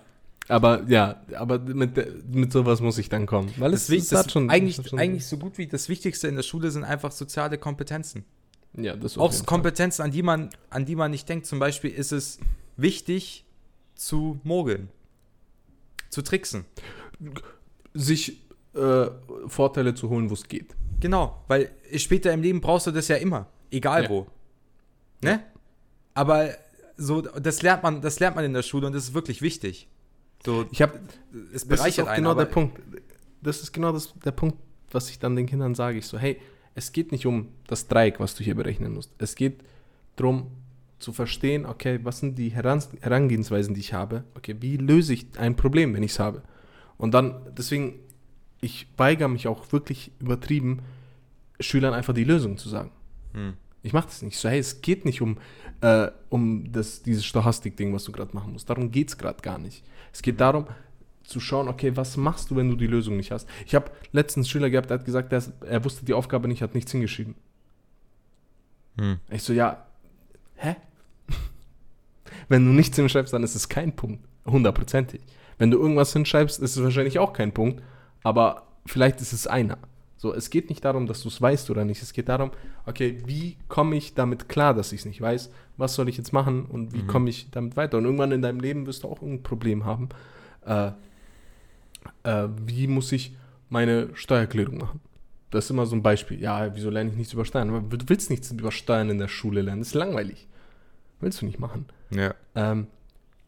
Aber 0.51 0.81
ja, 0.87 1.21
aber 1.37 1.59
mit, 1.59 1.91
mit 2.33 2.51
sowas 2.51 2.81
muss 2.81 2.97
ich 2.97 3.07
dann 3.07 3.27
kommen. 3.27 3.53
Weil 3.57 3.71
es, 3.75 3.81
Deswegen, 3.85 4.01
es 4.01 4.09
das 4.09 4.31
schon. 4.31 4.49
eigentlich, 4.49 4.77
schon- 4.83 4.97
eigentlich 4.97 5.27
so 5.27 5.37
gut 5.37 5.59
wie 5.59 5.67
das 5.67 5.89
Wichtigste 5.89 6.27
in 6.27 6.35
der 6.35 6.41
Schule 6.41 6.71
sind 6.71 6.83
einfach 6.83 7.11
soziale 7.11 7.59
Kompetenzen. 7.59 8.25
Ja, 8.73 8.95
das 8.95 9.17
Auch. 9.17 9.45
Kompetenzen, 9.45 10.01
an 10.03 10.11
die, 10.11 10.21
man, 10.23 10.49
an 10.69 10.85
die 10.85 10.95
man 10.95 11.11
nicht 11.11 11.27
denkt. 11.27 11.45
Zum 11.45 11.59
Beispiel 11.59 11.91
ist 11.91 12.11
es 12.11 12.39
wichtig 12.77 13.45
zu 13.95 14.39
mogeln, 14.43 14.89
zu 16.09 16.21
tricksen. 16.21 16.65
Sich 17.93 18.41
äh, 18.75 19.07
Vorteile 19.47 19.95
zu 19.95 20.09
holen, 20.09 20.29
wo 20.29 20.33
es 20.35 20.47
geht. 20.47 20.75
Genau, 20.99 21.43
weil 21.47 21.71
später 21.95 22.31
im 22.33 22.41
Leben 22.41 22.61
brauchst 22.61 22.87
du 22.87 22.91
das 22.91 23.07
ja 23.07 23.15
immer, 23.15 23.47
egal 23.71 24.03
Ja. 24.03 24.09
wo. 24.09 24.27
Ne? 25.23 25.43
Aber 26.13 26.49
so, 26.97 27.21
das 27.21 27.61
lernt 27.61 27.83
man, 27.83 28.01
das 28.01 28.19
lernt 28.19 28.35
man 28.35 28.45
in 28.45 28.53
der 28.53 28.61
Schule 28.63 28.87
und 28.87 28.93
das 28.93 29.03
ist 29.05 29.13
wirklich 29.13 29.41
wichtig. 29.41 29.87
So, 30.45 30.65
Ich 30.71 30.81
habe 30.81 30.93
es 30.97 31.51
Das 31.51 31.63
ist 31.63 31.67
bereichert 31.69 32.05
auch 32.05 32.09
einen, 32.11 32.23
genau 32.23 32.35
der 32.35 32.45
Punkt. 32.45 32.79
Das 33.41 33.61
ist 33.61 33.71
genau 33.73 33.91
das, 33.91 34.13
der 34.23 34.31
Punkt, 34.31 34.57
was 34.91 35.09
ich 35.09 35.19
dann 35.19 35.35
den 35.35 35.45
Kindern 35.45 35.75
sage. 35.75 35.97
Ich 35.97 36.05
so, 36.07 36.17
hey, 36.17 36.39
es 36.75 36.91
geht 36.91 37.11
nicht 37.11 37.25
um 37.25 37.47
das 37.67 37.87
Dreieck, 37.87 38.19
was 38.19 38.35
du 38.35 38.43
hier 38.43 38.55
berechnen 38.55 38.93
musst. 38.93 39.11
Es 39.17 39.35
geht 39.35 39.63
darum 40.15 40.47
zu 40.99 41.13
verstehen, 41.13 41.65
okay, 41.65 41.99
was 42.03 42.19
sind 42.19 42.37
die 42.37 42.49
Heran 42.49 42.83
Herangehensweisen, 43.01 43.73
die 43.73 43.79
ich 43.79 43.93
habe? 43.93 44.23
Okay, 44.35 44.55
wie 44.59 44.77
löse 44.77 45.13
ich 45.13 45.27
ein 45.37 45.55
Problem, 45.55 45.93
wenn 45.93 46.03
ich 46.03 46.11
es 46.11 46.19
habe? 46.19 46.43
Und 46.97 47.13
dann, 47.13 47.41
deswegen, 47.57 47.99
ich 48.61 48.87
weigere 48.97 49.29
mich 49.29 49.47
auch 49.47 49.71
wirklich 49.71 50.11
übertrieben, 50.19 50.81
Schülern 51.59 51.93
einfach 51.93 52.13
die 52.13 52.23
Lösung 52.25 52.57
zu 52.57 52.69
sagen. 52.69 52.91
Hm. 53.33 53.53
Ich 53.81 53.93
mache 53.93 54.07
das 54.07 54.21
nicht. 54.21 54.37
So, 54.37 54.49
hey, 54.49 54.59
es 54.59 54.81
geht 54.81 55.05
nicht 55.05 55.21
um, 55.21 55.37
äh, 55.81 56.09
um 56.27 56.71
das, 56.71 57.01
dieses 57.01 57.25
Stochastik-Ding, 57.25 57.93
was 57.93 58.03
du 58.03 58.11
gerade 58.11 58.35
machen 58.35 58.51
musst. 58.51 58.69
Darum 58.69 58.91
geht 58.91 59.07
es 59.07 59.17
gerade 59.17 59.41
gar 59.41 59.57
nicht. 59.57 59.83
Es 60.11 60.21
geht 60.21 60.41
darum, 60.41 60.67
zu 61.29 61.39
schauen, 61.39 61.67
okay, 61.67 61.95
was 61.95 62.17
machst 62.17 62.51
du, 62.51 62.55
wenn 62.55 62.69
du 62.69 62.75
die 62.75 62.87
Lösung 62.87 63.17
nicht 63.17 63.31
hast? 63.31 63.47
Ich 63.65 63.75
habe 63.75 63.91
letztens 64.11 64.47
einen 64.47 64.51
Schüler 64.51 64.69
gehabt, 64.69 64.89
der 64.89 64.99
hat 64.99 65.05
gesagt, 65.05 65.31
der 65.31 65.39
ist, 65.39 65.51
er 65.61 65.83
wusste 65.85 66.05
die 66.05 66.13
Aufgabe 66.13 66.47
nicht, 66.47 66.61
hat 66.61 66.75
nichts 66.75 66.91
hingeschrieben. 66.91 67.35
Hm. 68.97 69.17
Ich 69.29 69.43
so, 69.43 69.53
ja, 69.53 69.85
hä? 70.55 70.75
wenn 72.49 72.65
du 72.65 72.71
nichts 72.71 72.95
hinschreibst, 72.97 73.33
dann 73.33 73.43
ist 73.43 73.55
es 73.55 73.69
kein 73.69 73.95
Punkt. 73.95 74.23
Hundertprozentig. 74.45 75.21
Wenn 75.57 75.71
du 75.71 75.77
irgendwas 75.79 76.13
hinschreibst, 76.13 76.59
ist 76.61 76.75
es 76.77 76.83
wahrscheinlich 76.83 77.19
auch 77.19 77.33
kein 77.33 77.53
Punkt, 77.53 77.81
aber 78.23 78.63
vielleicht 78.85 79.21
ist 79.21 79.33
es 79.33 79.47
einer. 79.47 79.77
So, 80.17 80.33
es 80.33 80.49
geht 80.49 80.67
nicht 80.69 80.83
darum, 80.83 81.07
dass 81.07 81.21
du 81.21 81.29
es 81.29 81.41
weißt 81.41 81.69
oder 81.69 81.85
nicht. 81.85 82.01
Es 82.01 82.11
geht 82.11 82.27
darum, 82.27 82.51
okay, 82.85 83.21
wie 83.25 83.55
komme 83.69 83.95
ich 83.95 84.15
damit 84.15 84.49
klar, 84.49 84.73
dass 84.73 84.91
ich 84.91 85.01
es 85.01 85.05
nicht 85.05 85.21
weiß? 85.21 85.49
Was 85.77 85.95
soll 85.95 86.09
ich 86.09 86.17
jetzt 86.17 86.33
machen 86.33 86.65
und 86.65 86.93
wie 86.93 87.03
Mhm. 87.03 87.07
komme 87.07 87.29
ich 87.29 87.51
damit 87.51 87.77
weiter? 87.77 87.97
Und 87.97 88.03
irgendwann 88.05 88.33
in 88.33 88.41
deinem 88.41 88.59
Leben 88.59 88.85
wirst 88.85 89.03
du 89.03 89.07
auch 89.07 89.21
ein 89.21 89.43
Problem 89.43 89.85
haben. 89.85 90.09
Äh, 90.65 90.91
äh, 92.23 92.47
wie 92.65 92.87
muss 92.87 93.11
ich 93.11 93.35
meine 93.69 94.09
Steuererklärung 94.13 94.77
machen? 94.77 94.99
Das 95.51 95.65
ist 95.65 95.71
immer 95.71 95.85
so 95.85 95.95
ein 95.95 96.03
Beispiel. 96.03 96.39
Ja, 96.39 96.75
wieso 96.75 96.89
lerne 96.89 97.09
ich 97.09 97.15
nichts 97.17 97.33
über 97.33 97.45
Steuern? 97.45 97.69
Aber 97.69 97.97
du 97.97 98.05
willst 98.07 98.29
nichts 98.29 98.51
über 98.51 98.71
Steuern 98.71 99.09
in 99.09 99.17
der 99.17 99.27
Schule 99.27 99.61
lernen. 99.61 99.81
Das 99.81 99.89
ist 99.89 99.93
langweilig. 99.95 100.47
Willst 101.19 101.41
du 101.41 101.45
nicht 101.45 101.59
machen. 101.59 101.85
Ja. 102.11 102.33
Ähm, 102.55 102.87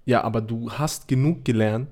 ja, 0.05 0.23
aber 0.23 0.41
du 0.41 0.71
hast 0.71 1.07
genug 1.07 1.45
gelernt, 1.45 1.89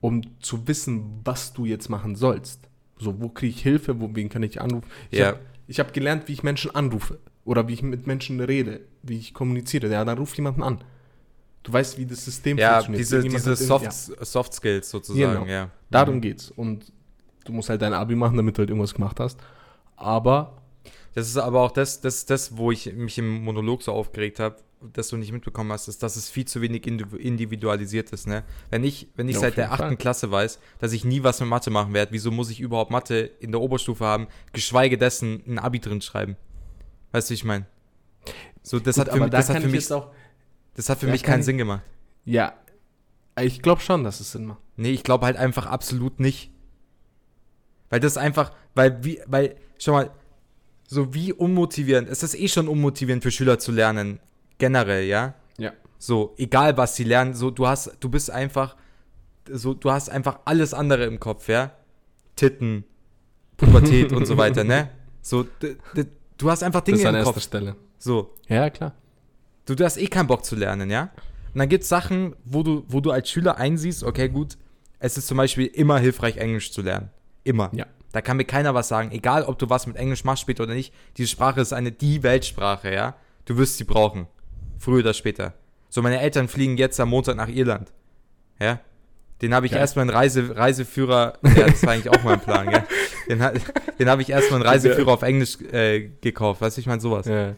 um 0.00 0.22
zu 0.40 0.66
wissen, 0.68 1.20
was 1.24 1.52
du 1.52 1.64
jetzt 1.64 1.88
machen 1.88 2.14
sollst. 2.14 2.60
So, 2.98 3.20
wo 3.20 3.28
kriege 3.28 3.50
ich 3.50 3.62
Hilfe, 3.62 4.00
wo, 4.00 4.10
wen 4.14 4.28
kann 4.28 4.42
ich 4.44 4.60
anrufen? 4.60 4.88
Ich 5.10 5.18
Ja. 5.18 5.26
habe 5.28 5.38
hab 5.70 5.92
gelernt, 5.92 6.28
wie 6.28 6.32
ich 6.32 6.42
Menschen 6.42 6.74
anrufe. 6.74 7.18
Oder 7.44 7.68
wie 7.68 7.74
ich 7.74 7.82
mit 7.82 8.06
Menschen 8.06 8.40
rede, 8.40 8.80
wie 9.02 9.18
ich 9.18 9.34
kommuniziere. 9.34 9.90
Ja, 9.90 10.04
dann 10.04 10.16
ruf 10.16 10.34
jemanden 10.36 10.62
an. 10.62 10.78
Du 11.64 11.72
weißt, 11.72 11.98
wie 11.98 12.06
das 12.06 12.24
System 12.24 12.56
Ja, 12.58 12.82
funktioniert. 12.82 13.00
diese, 13.00 13.22
diese 13.22 13.56
Soft, 13.56 13.84
ja, 13.84 13.90
Soft 14.24 14.52
Skills 14.54 14.88
sozusagen, 14.90 15.40
Genau. 15.40 15.46
ja. 15.46 15.70
darum 15.90 16.16
Mhm. 16.16 16.20
geht's. 16.20 16.50
Und 16.50 16.92
du 17.44 17.52
musst 17.52 17.68
halt 17.70 17.82
dein 17.82 17.92
Abi 17.94 18.14
machen, 18.14 18.36
damit 18.36 18.56
du 18.56 18.60
halt 18.60 18.68
irgendwas 18.70 18.94
gemacht 18.94 19.18
hast. 19.18 19.40
Aber 19.96 20.58
Das 21.16 21.28
ist 21.28 21.36
aber 21.36 21.60
auch 21.60 21.70
das, 21.70 22.00
das, 22.00 22.26
das, 22.26 22.56
wo 22.56 22.72
ich 22.72 22.92
mich 22.92 23.18
im 23.18 23.44
Monolog 23.44 23.82
so 23.84 23.92
aufgeregt 23.92 24.40
habe, 24.40 24.56
dass 24.92 25.08
du 25.08 25.16
nicht 25.16 25.30
mitbekommen 25.30 25.70
hast, 25.70 25.86
ist, 25.86 26.02
dass 26.02 26.16
es 26.16 26.28
viel 26.28 26.44
zu 26.44 26.60
wenig 26.60 26.82
indiv- 26.88 27.16
individualisiert 27.16 28.10
ist. 28.10 28.26
Ne? 28.26 28.42
Wenn 28.68 28.82
ich, 28.82 29.06
wenn 29.14 29.28
ich 29.28 29.34
Ja, 29.36 29.40
seit 29.42 29.56
der 29.56 29.72
achten. 29.72 29.96
Klasse 29.96 30.30
weiß, 30.32 30.58
dass 30.80 30.92
ich 30.92 31.04
nie 31.04 31.22
was 31.22 31.38
mit 31.38 31.48
Mathe 31.48 31.70
machen 31.70 31.94
werde, 31.94 32.10
wieso 32.12 32.32
muss 32.32 32.50
ich 32.50 32.58
überhaupt 32.60 32.90
Mathe 32.90 33.30
in 33.38 33.52
der 33.52 33.60
Oberstufe 33.60 34.04
haben, 34.04 34.26
geschweige 34.52 34.98
dessen 34.98 35.42
ein 35.46 35.58
Abi 35.60 35.78
drin 35.78 36.00
schreiben? 36.00 36.36
Weißt 37.12 37.30
du, 37.30 37.30
wie 37.30 37.34
ich 37.36 37.44
meine? 37.44 37.66
So, 38.64 38.80
das 38.80 38.96
Gut, 38.96 39.06
hat 39.06 39.14
für, 39.14 39.20
mich, 39.20 39.30
das 39.30 39.48
hat 39.50 39.58
für 39.62 39.66
mich, 39.68 39.74
jetzt 39.74 39.92
auch. 39.92 40.10
Das 40.74 40.88
hat 40.88 40.98
für 40.98 41.06
da 41.06 41.12
mich 41.12 41.22
keinen 41.22 41.42
Sinn 41.42 41.58
gemacht. 41.58 41.82
Ja, 42.24 42.54
ich 43.40 43.62
glaube 43.62 43.80
schon, 43.80 44.04
dass 44.04 44.20
es 44.20 44.32
Sinn 44.32 44.46
macht. 44.46 44.58
Nee, 44.76 44.90
ich 44.90 45.02
glaube 45.02 45.26
halt 45.26 45.36
einfach 45.36 45.66
absolut 45.66 46.20
nicht. 46.20 46.50
Weil 47.90 48.00
das 48.00 48.16
einfach, 48.16 48.52
weil 48.74 49.04
wie, 49.04 49.20
weil, 49.26 49.56
schau 49.78 49.92
mal, 49.92 50.10
so 50.86 51.14
wie 51.14 51.32
unmotivierend, 51.32 52.08
es 52.08 52.22
ist 52.22 52.34
eh 52.34 52.48
schon 52.48 52.68
unmotivierend 52.68 53.22
für 53.22 53.30
Schüler 53.30 53.58
zu 53.58 53.72
lernen, 53.72 54.20
generell, 54.58 55.04
ja? 55.04 55.34
Ja. 55.58 55.72
So, 55.98 56.34
egal 56.36 56.76
was 56.76 56.96
sie 56.96 57.04
lernen, 57.04 57.34
so, 57.34 57.50
du 57.50 57.66
hast, 57.66 57.96
du 58.00 58.08
bist 58.08 58.30
einfach, 58.30 58.76
so, 59.50 59.74
du 59.74 59.90
hast 59.90 60.10
einfach 60.10 60.40
alles 60.44 60.74
andere 60.74 61.04
im 61.04 61.20
Kopf, 61.20 61.48
ja? 61.48 61.72
Titten, 62.36 62.84
Pubertät 63.56 64.12
und 64.12 64.26
so 64.26 64.36
weiter, 64.36 64.64
ne? 64.64 64.90
So, 65.22 65.46
du 66.38 66.50
hast 66.50 66.62
einfach 66.62 66.80
Das 66.80 66.86
Dinge 66.86 66.98
ist 66.98 67.06
an 67.06 67.14
im 67.14 67.18
erster 67.20 67.32
Kopf. 67.32 67.42
Stelle. 67.42 67.76
So, 67.98 68.34
Ja, 68.48 68.68
klar. 68.70 68.92
Du, 69.66 69.74
du 69.74 69.84
hast 69.84 69.96
eh 69.96 70.06
keinen 70.06 70.26
Bock 70.26 70.44
zu 70.44 70.56
lernen, 70.56 70.90
ja? 70.90 71.10
Und 71.52 71.60
dann 71.60 71.68
gibt 71.68 71.84
es 71.84 71.88
Sachen, 71.88 72.34
wo 72.44 72.62
du, 72.62 72.84
wo 72.88 73.00
du 73.00 73.10
als 73.10 73.30
Schüler 73.30 73.58
einsiehst, 73.58 74.02
okay, 74.02 74.28
gut, 74.28 74.56
es 74.98 75.16
ist 75.16 75.26
zum 75.26 75.36
Beispiel 75.36 75.66
immer 75.66 75.98
hilfreich, 75.98 76.36
Englisch 76.36 76.72
zu 76.72 76.82
lernen. 76.82 77.10
Immer. 77.44 77.70
Ja. 77.72 77.86
Da 78.12 78.20
kann 78.20 78.36
mir 78.36 78.44
keiner 78.44 78.74
was 78.74 78.88
sagen. 78.88 79.12
Egal, 79.12 79.44
ob 79.44 79.58
du 79.58 79.68
was 79.68 79.86
mit 79.86 79.96
Englisch 79.96 80.24
machst 80.24 80.42
später 80.42 80.62
oder 80.62 80.74
nicht. 80.74 80.94
Diese 81.16 81.28
Sprache 81.28 81.60
ist 81.60 81.72
eine 81.72 81.92
die 81.92 82.22
Weltsprache, 82.22 82.92
ja. 82.92 83.16
Du 83.44 83.56
wirst 83.56 83.76
sie 83.76 83.84
brauchen. 83.84 84.26
Früher 84.78 85.00
oder 85.00 85.14
später. 85.14 85.54
So, 85.90 86.02
meine 86.02 86.20
Eltern 86.20 86.48
fliegen 86.48 86.76
jetzt 86.76 86.98
am 87.00 87.10
Montag 87.10 87.36
nach 87.36 87.48
Irland. 87.48 87.92
Ja. 88.60 88.80
Den 89.42 89.52
habe 89.52 89.66
ich 89.66 89.72
Geil. 89.72 89.80
erstmal 89.80 90.04
einen 90.04 90.10
Reise, 90.10 90.56
Reiseführer, 90.56 91.38
ja, 91.42 91.66
das 91.66 91.82
war 91.82 91.92
eigentlich 91.92 92.08
auch 92.08 92.22
mein 92.22 92.40
Plan, 92.40 92.70
gell? 92.70 92.84
Den, 93.28 93.42
den 93.98 94.08
habe 94.08 94.22
ich 94.22 94.30
erstmal 94.30 94.60
einen 94.60 94.68
Reiseführer 94.68 95.12
auf 95.12 95.22
Englisch 95.22 95.58
äh, 95.72 96.10
gekauft, 96.20 96.60
weißt 96.60 96.76
du, 96.76 96.80
ich 96.80 96.86
meine 96.86 97.00
sowas. 97.00 97.26
Ja. 97.26 97.54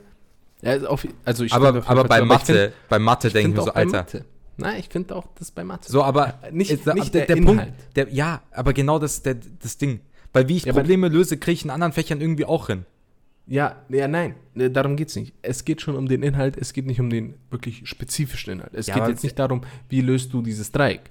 Ja 0.62 0.70
also 0.72 0.88
auf, 0.88 1.06
also 1.24 1.44
ich 1.44 1.52
aber 1.52 1.82
aber 1.86 2.04
bei 2.04 2.22
Mathe, 2.24 2.44
find- 2.70 2.72
bei 2.88 2.98
Mathe 2.98 3.30
denke 3.30 3.50
ich 3.50 3.56
mir 3.56 3.62
so, 3.62 3.72
Alter. 3.72 3.90
Mathe. 3.98 4.24
Nein, 4.58 4.80
ich 4.80 4.88
finde 4.88 5.14
auch 5.14 5.26
das 5.38 5.50
bei 5.50 5.64
Mathe. 5.64 5.90
So, 5.90 6.02
aber 6.02 6.38
nicht, 6.50 6.70
Ist 6.70 6.86
da- 6.86 6.94
nicht 6.94 7.12
der- 7.12 7.26
der, 7.26 7.36
der 7.36 7.42
Punkt-. 7.42 7.66
Der, 7.94 8.08
ja, 8.12 8.40
aber 8.52 8.72
genau 8.72 8.98
das 8.98 9.22
der, 9.22 9.36
das 9.62 9.76
Ding. 9.76 10.00
Weil 10.32 10.48
wie 10.48 10.56
ich 10.56 10.64
Ja, 10.64 10.72
Probleme 10.72 11.08
löse, 11.08 11.36
kriege 11.36 11.52
ich 11.54 11.64
in 11.64 11.70
anderen 11.70 11.92
Fächern 11.92 12.20
irgendwie 12.20 12.46
auch 12.46 12.68
hin. 12.68 12.86
Ja, 13.48 13.76
ja, 13.90 14.08
nein, 14.08 14.34
ne, 14.54 14.70
darum 14.70 14.96
geht 14.96 15.08
es 15.08 15.16
nicht. 15.16 15.32
Es 15.42 15.64
geht 15.64 15.80
schon 15.82 15.94
um 15.94 16.08
den 16.08 16.22
Inhalt, 16.22 16.56
es 16.56 16.72
geht 16.72 16.86
nicht 16.86 17.00
um 17.00 17.10
den 17.10 17.34
wirklich 17.50 17.86
spezifischen 17.88 18.54
Inhalt. 18.54 18.72
Es 18.74 18.86
Ja, 18.88 18.94
geht 18.94 19.08
jetzt 19.08 19.22
nicht 19.22 19.38
darum, 19.38 19.60
wie 19.88 20.00
löst 20.00 20.32
du 20.32 20.42
dieses 20.42 20.72
Dreieck. 20.72 21.02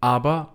Aber 0.00 0.52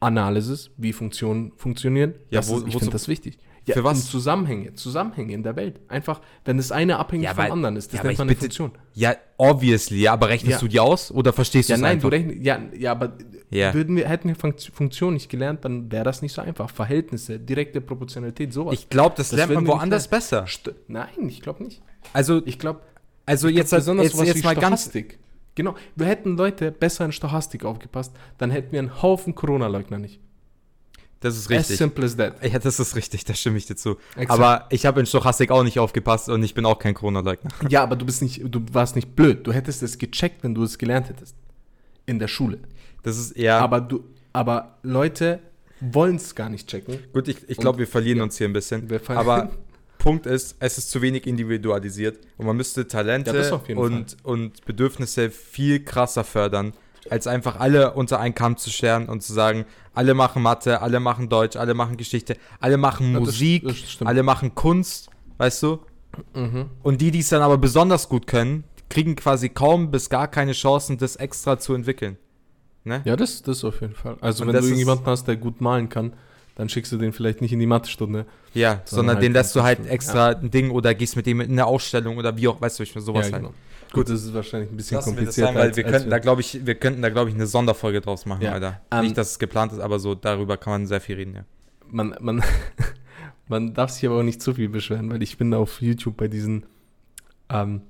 Analysis, 0.00 0.70
wie 0.76 0.92
Funktionen 0.92 1.52
funktionieren, 1.56 2.14
Ja, 2.30 2.40
das 2.40 2.48
wo- 2.48 2.58
ist, 2.58 2.66
ich 2.68 2.72
finde 2.76 2.90
das 2.90 3.06
wichtig. 3.06 3.38
Ja, 3.64 3.74
Für 3.74 3.84
was? 3.84 4.06
Zusammenhänge, 4.10 4.74
Zusammenhänge 4.74 5.32
in 5.34 5.44
der 5.44 5.54
Welt. 5.54 5.78
Einfach, 5.88 6.20
wenn 6.44 6.56
das 6.56 6.72
eine 6.72 6.98
abhängig 6.98 7.26
Ja, 7.26 7.34
vom 7.34 7.50
anderen 7.52 7.76
ist, 7.76 7.92
das 7.92 7.98
ja, 7.98 8.02
nennt 8.02 8.14
ich 8.14 8.18
man 8.18 8.26
eine 8.28 8.34
bitte- 8.34 8.40
Funktion. 8.46 8.72
Ja, 8.94 9.14
obviously, 9.36 10.08
aber 10.08 10.28
rechnest 10.30 10.54
Ja. 10.54 10.58
du 10.58 10.68
die 10.68 10.80
aus 10.80 11.12
oder 11.12 11.32
verstehst 11.32 11.68
du 11.68 11.72
Ja, 11.72 11.76
es 11.76 11.80
nein, 11.82 11.92
einfach? 11.92 12.10
du 12.10 12.16
rechnest, 12.16 12.38
ja, 12.42 12.60
ja, 12.76 12.90
aber 12.90 13.12
würden 13.50 13.94
wir, 13.96 14.08
hätten 14.08 14.28
wir 14.28 14.34
Funkt- 14.36 14.72
Funktion 14.74 15.14
nicht 15.14 15.28
gelernt, 15.28 15.64
dann 15.64 15.92
wäre 15.92 16.02
das 16.04 16.22
nicht 16.22 16.32
so 16.32 16.42
einfach. 16.42 16.70
Verhältnisse, 16.70 17.38
direkte 17.38 17.80
Proportionalität, 17.80 18.52
sowas. 18.52 18.74
ich 18.74 18.88
glaube, 18.88 19.14
das, 19.16 19.28
Das 19.28 19.36
lernt 19.36 19.54
man 19.54 19.66
woanders 19.68 20.08
besser. 20.08 20.44
St 20.48 20.72
nein, 20.88 21.06
ich 21.28 21.40
glaube 21.40 21.62
nicht. 21.62 21.82
Also, 22.12 22.42
Ich 22.44 22.58
glaube, 22.58 22.80
also 23.26 23.46
jetzt, 23.48 23.72
als- 23.72 23.84
besonders 23.84 24.04
jetzt, 24.06 24.14
sowas 24.16 24.26
jetzt 24.26 24.38
wie 24.38 24.42
mal 24.44 24.54
ganz. 24.56 24.80
Stochastik. 24.82 25.18
Genau, 25.54 25.74
wir 25.94 26.06
hätten 26.06 26.36
Leute 26.36 26.72
besser 26.72 27.04
in 27.04 27.12
Stochastik 27.12 27.64
aufgepasst, 27.64 28.12
dann 28.38 28.50
hätten 28.50 28.72
wir 28.72 28.78
einen 28.80 29.02
Haufen 29.02 29.34
Corona-Leugner 29.36 29.98
nicht. 29.98 30.18
Das 31.22 31.36
ist 31.36 31.44
As 31.44 31.50
richtig. 31.50 31.78
simple 31.78 32.04
as 32.04 32.16
that. 32.16 32.34
Ja, 32.44 32.58
das 32.58 32.80
ist 32.80 32.96
richtig, 32.96 33.24
da 33.24 33.32
stimme 33.34 33.56
ich 33.56 33.66
dir 33.66 33.76
zu. 33.76 33.96
Exakt. 34.16 34.30
Aber 34.30 34.66
ich 34.70 34.84
habe 34.84 35.00
in 35.00 35.06
Stochastik 35.06 35.50
auch 35.52 35.62
nicht 35.62 35.78
aufgepasst 35.78 36.28
und 36.28 36.42
ich 36.42 36.52
bin 36.52 36.66
auch 36.66 36.78
kein 36.78 36.94
Corona-Leugner. 36.94 37.50
Ja, 37.68 37.82
aber 37.84 37.96
du 37.96 38.04
bist 38.04 38.22
nicht, 38.22 38.42
du 38.44 38.60
warst 38.72 38.96
nicht 38.96 39.14
blöd. 39.14 39.46
Du 39.46 39.52
hättest 39.52 39.82
es 39.82 39.98
gecheckt, 39.98 40.42
wenn 40.42 40.54
du 40.54 40.64
es 40.64 40.78
gelernt 40.78 41.08
hättest. 41.08 41.36
In 42.06 42.18
der 42.18 42.28
Schule. 42.28 42.58
Das 43.04 43.18
ist 43.18 43.32
eher. 43.32 43.60
Aber 43.60 43.80
du, 43.80 44.04
aber 44.32 44.78
Leute 44.82 45.38
wollen 45.80 46.16
es 46.16 46.34
gar 46.34 46.48
nicht 46.48 46.68
checken. 46.68 46.98
gut, 47.12 47.28
ich, 47.28 47.48
ich 47.48 47.56
glaube, 47.56 47.78
wir 47.78 47.86
verlieren 47.86 48.18
ja. 48.18 48.24
uns 48.24 48.36
hier 48.36 48.48
ein 48.48 48.52
bisschen. 48.52 48.88
Aber 49.08 49.50
Punkt 49.98 50.26
ist, 50.26 50.56
es 50.58 50.78
ist 50.78 50.90
zu 50.90 51.00
wenig 51.00 51.28
individualisiert 51.28 52.18
und 52.36 52.46
man 52.46 52.56
müsste 52.56 52.80
Ja, 52.80 52.88
Talente 52.88 53.60
jeden 53.68 53.78
und, 53.78 54.16
und 54.24 54.64
Bedürfnisse 54.64 55.30
viel 55.30 55.84
krasser 55.84 56.24
fördern, 56.24 56.72
als 57.12 57.26
einfach 57.26 57.60
alle 57.60 57.92
unter 57.92 58.18
einen 58.18 58.34
Kamm 58.34 58.56
zu 58.56 58.70
scheren 58.70 59.06
und 59.10 59.22
zu 59.22 59.34
sagen, 59.34 59.66
alle 59.92 60.14
machen 60.14 60.42
Mathe, 60.42 60.80
alle 60.80 60.98
machen 60.98 61.28
Deutsch, 61.28 61.56
alle 61.56 61.74
machen 61.74 61.98
Geschichte, 61.98 62.36
alle 62.58 62.78
machen 62.78 63.12
Ja, 63.12 63.18
das- 63.20 63.26
Musik, 63.28 63.64
das 63.68 63.78
stimmt. 63.78 64.08
alle 64.08 64.22
machen 64.22 64.54
Kunst, 64.54 65.10
weißt 65.36 65.62
du? 65.62 65.80
Mhm. 66.34 66.70
Und 66.82 67.02
die, 67.02 67.10
die 67.10 67.18
es 67.20 67.28
dann 67.28 67.42
aber 67.42 67.58
besonders 67.58 68.08
gut 68.08 68.26
können, 68.26 68.64
kriegen 68.88 69.14
quasi 69.14 69.50
kaum 69.50 69.90
bis 69.90 70.08
gar 70.08 70.26
keine 70.26 70.52
Chancen, 70.52 70.96
das 70.96 71.16
extra 71.16 71.58
zu 71.58 71.74
entwickeln. 71.74 72.16
Ne? 72.84 73.02
Ja, 73.04 73.14
das, 73.14 73.42
das 73.42 73.62
auf 73.62 73.82
jeden 73.82 73.94
Fall. 73.94 74.16
Also 74.22 74.42
Und 74.42 74.48
wenn 74.48 74.54
das 74.54 74.62
du 74.62 74.68
irgendjemanden 74.68 75.06
hast, 75.06 75.28
der 75.28 75.36
gut 75.36 75.60
malen 75.60 75.90
kann, 75.90 76.14
dann 76.54 76.68
schickst 76.70 76.92
du 76.92 76.96
den 76.98 77.12
vielleicht 77.12 77.40
nicht 77.42 77.52
in 77.52 77.60
die 77.60 77.66
Mathestunde. 77.66 78.26
Ja, 78.54 78.80
sondern 78.84 79.16
halt 79.16 79.24
den 79.24 79.32
lässt 79.32 79.54
du 79.54 79.62
halt 79.62 79.86
extra 79.86 80.28
ein 80.30 80.50
Ding 80.50 80.70
oder 80.70 80.94
gehst 80.94 81.16
mit 81.16 81.26
dem 81.26 81.40
in 81.42 81.52
eine 81.52 81.66
Ausstellung 81.66 82.16
oder 82.16 82.36
wie 82.36 82.48
auch, 82.48 82.60
weißt 82.60 82.78
du, 82.78 82.82
ich 82.82 82.92
sowas 82.96 83.28
ja, 83.28 83.34
halt. 83.34 83.50
Gut, 83.92 84.08
das 84.08 84.22
ist 84.24 84.32
wahrscheinlich 84.34 84.70
ein 84.70 84.76
bisschen 84.76 84.96
Lassen 84.96 85.16
wir 85.18 85.30
sein, 85.30 85.54
weil 85.54 85.62
als- 85.68 85.76
wir 85.76 85.84
könnten 85.84 86.10
da, 86.10 86.18
glaube 86.18 86.40
ich, 86.40 86.64
wir 86.66 86.74
könnten 86.76 87.02
da, 87.02 87.08
glaube 87.10 87.28
ich, 87.30 87.34
eine 87.34 87.46
Sonderfolge 87.46 88.00
draus 88.00 88.24
machen, 88.26 88.42
Ja, 88.42 88.52
Alter. 88.52 88.80
ähm, 88.90 89.02
Nicht, 89.02 89.18
dass 89.18 89.32
es 89.32 89.38
geplant 89.38 89.72
ist, 89.72 89.80
aber 89.80 89.98
so 89.98 90.14
darüber 90.14 90.56
kann 90.56 90.72
man 90.72 90.86
sehr 90.86 91.00
viel 91.00 91.16
reden, 91.16 91.34
ja. 91.34 91.44
man, 91.88 92.16
man, 92.20 92.42
man 93.48 93.74
darf 93.74 93.90
sich 93.90 94.06
aber 94.06 94.18
auch 94.18 94.22
nicht 94.22 94.40
zu 94.42 94.54
viel 94.54 94.68
beschweren, 94.68 95.10
weil 95.10 95.22
ich 95.22 95.36
bin 95.36 95.52
auf 95.54 95.80
YouTube 95.82 96.16
bei 96.16 96.28
diesen 96.28 96.64
ähm, 97.50 97.82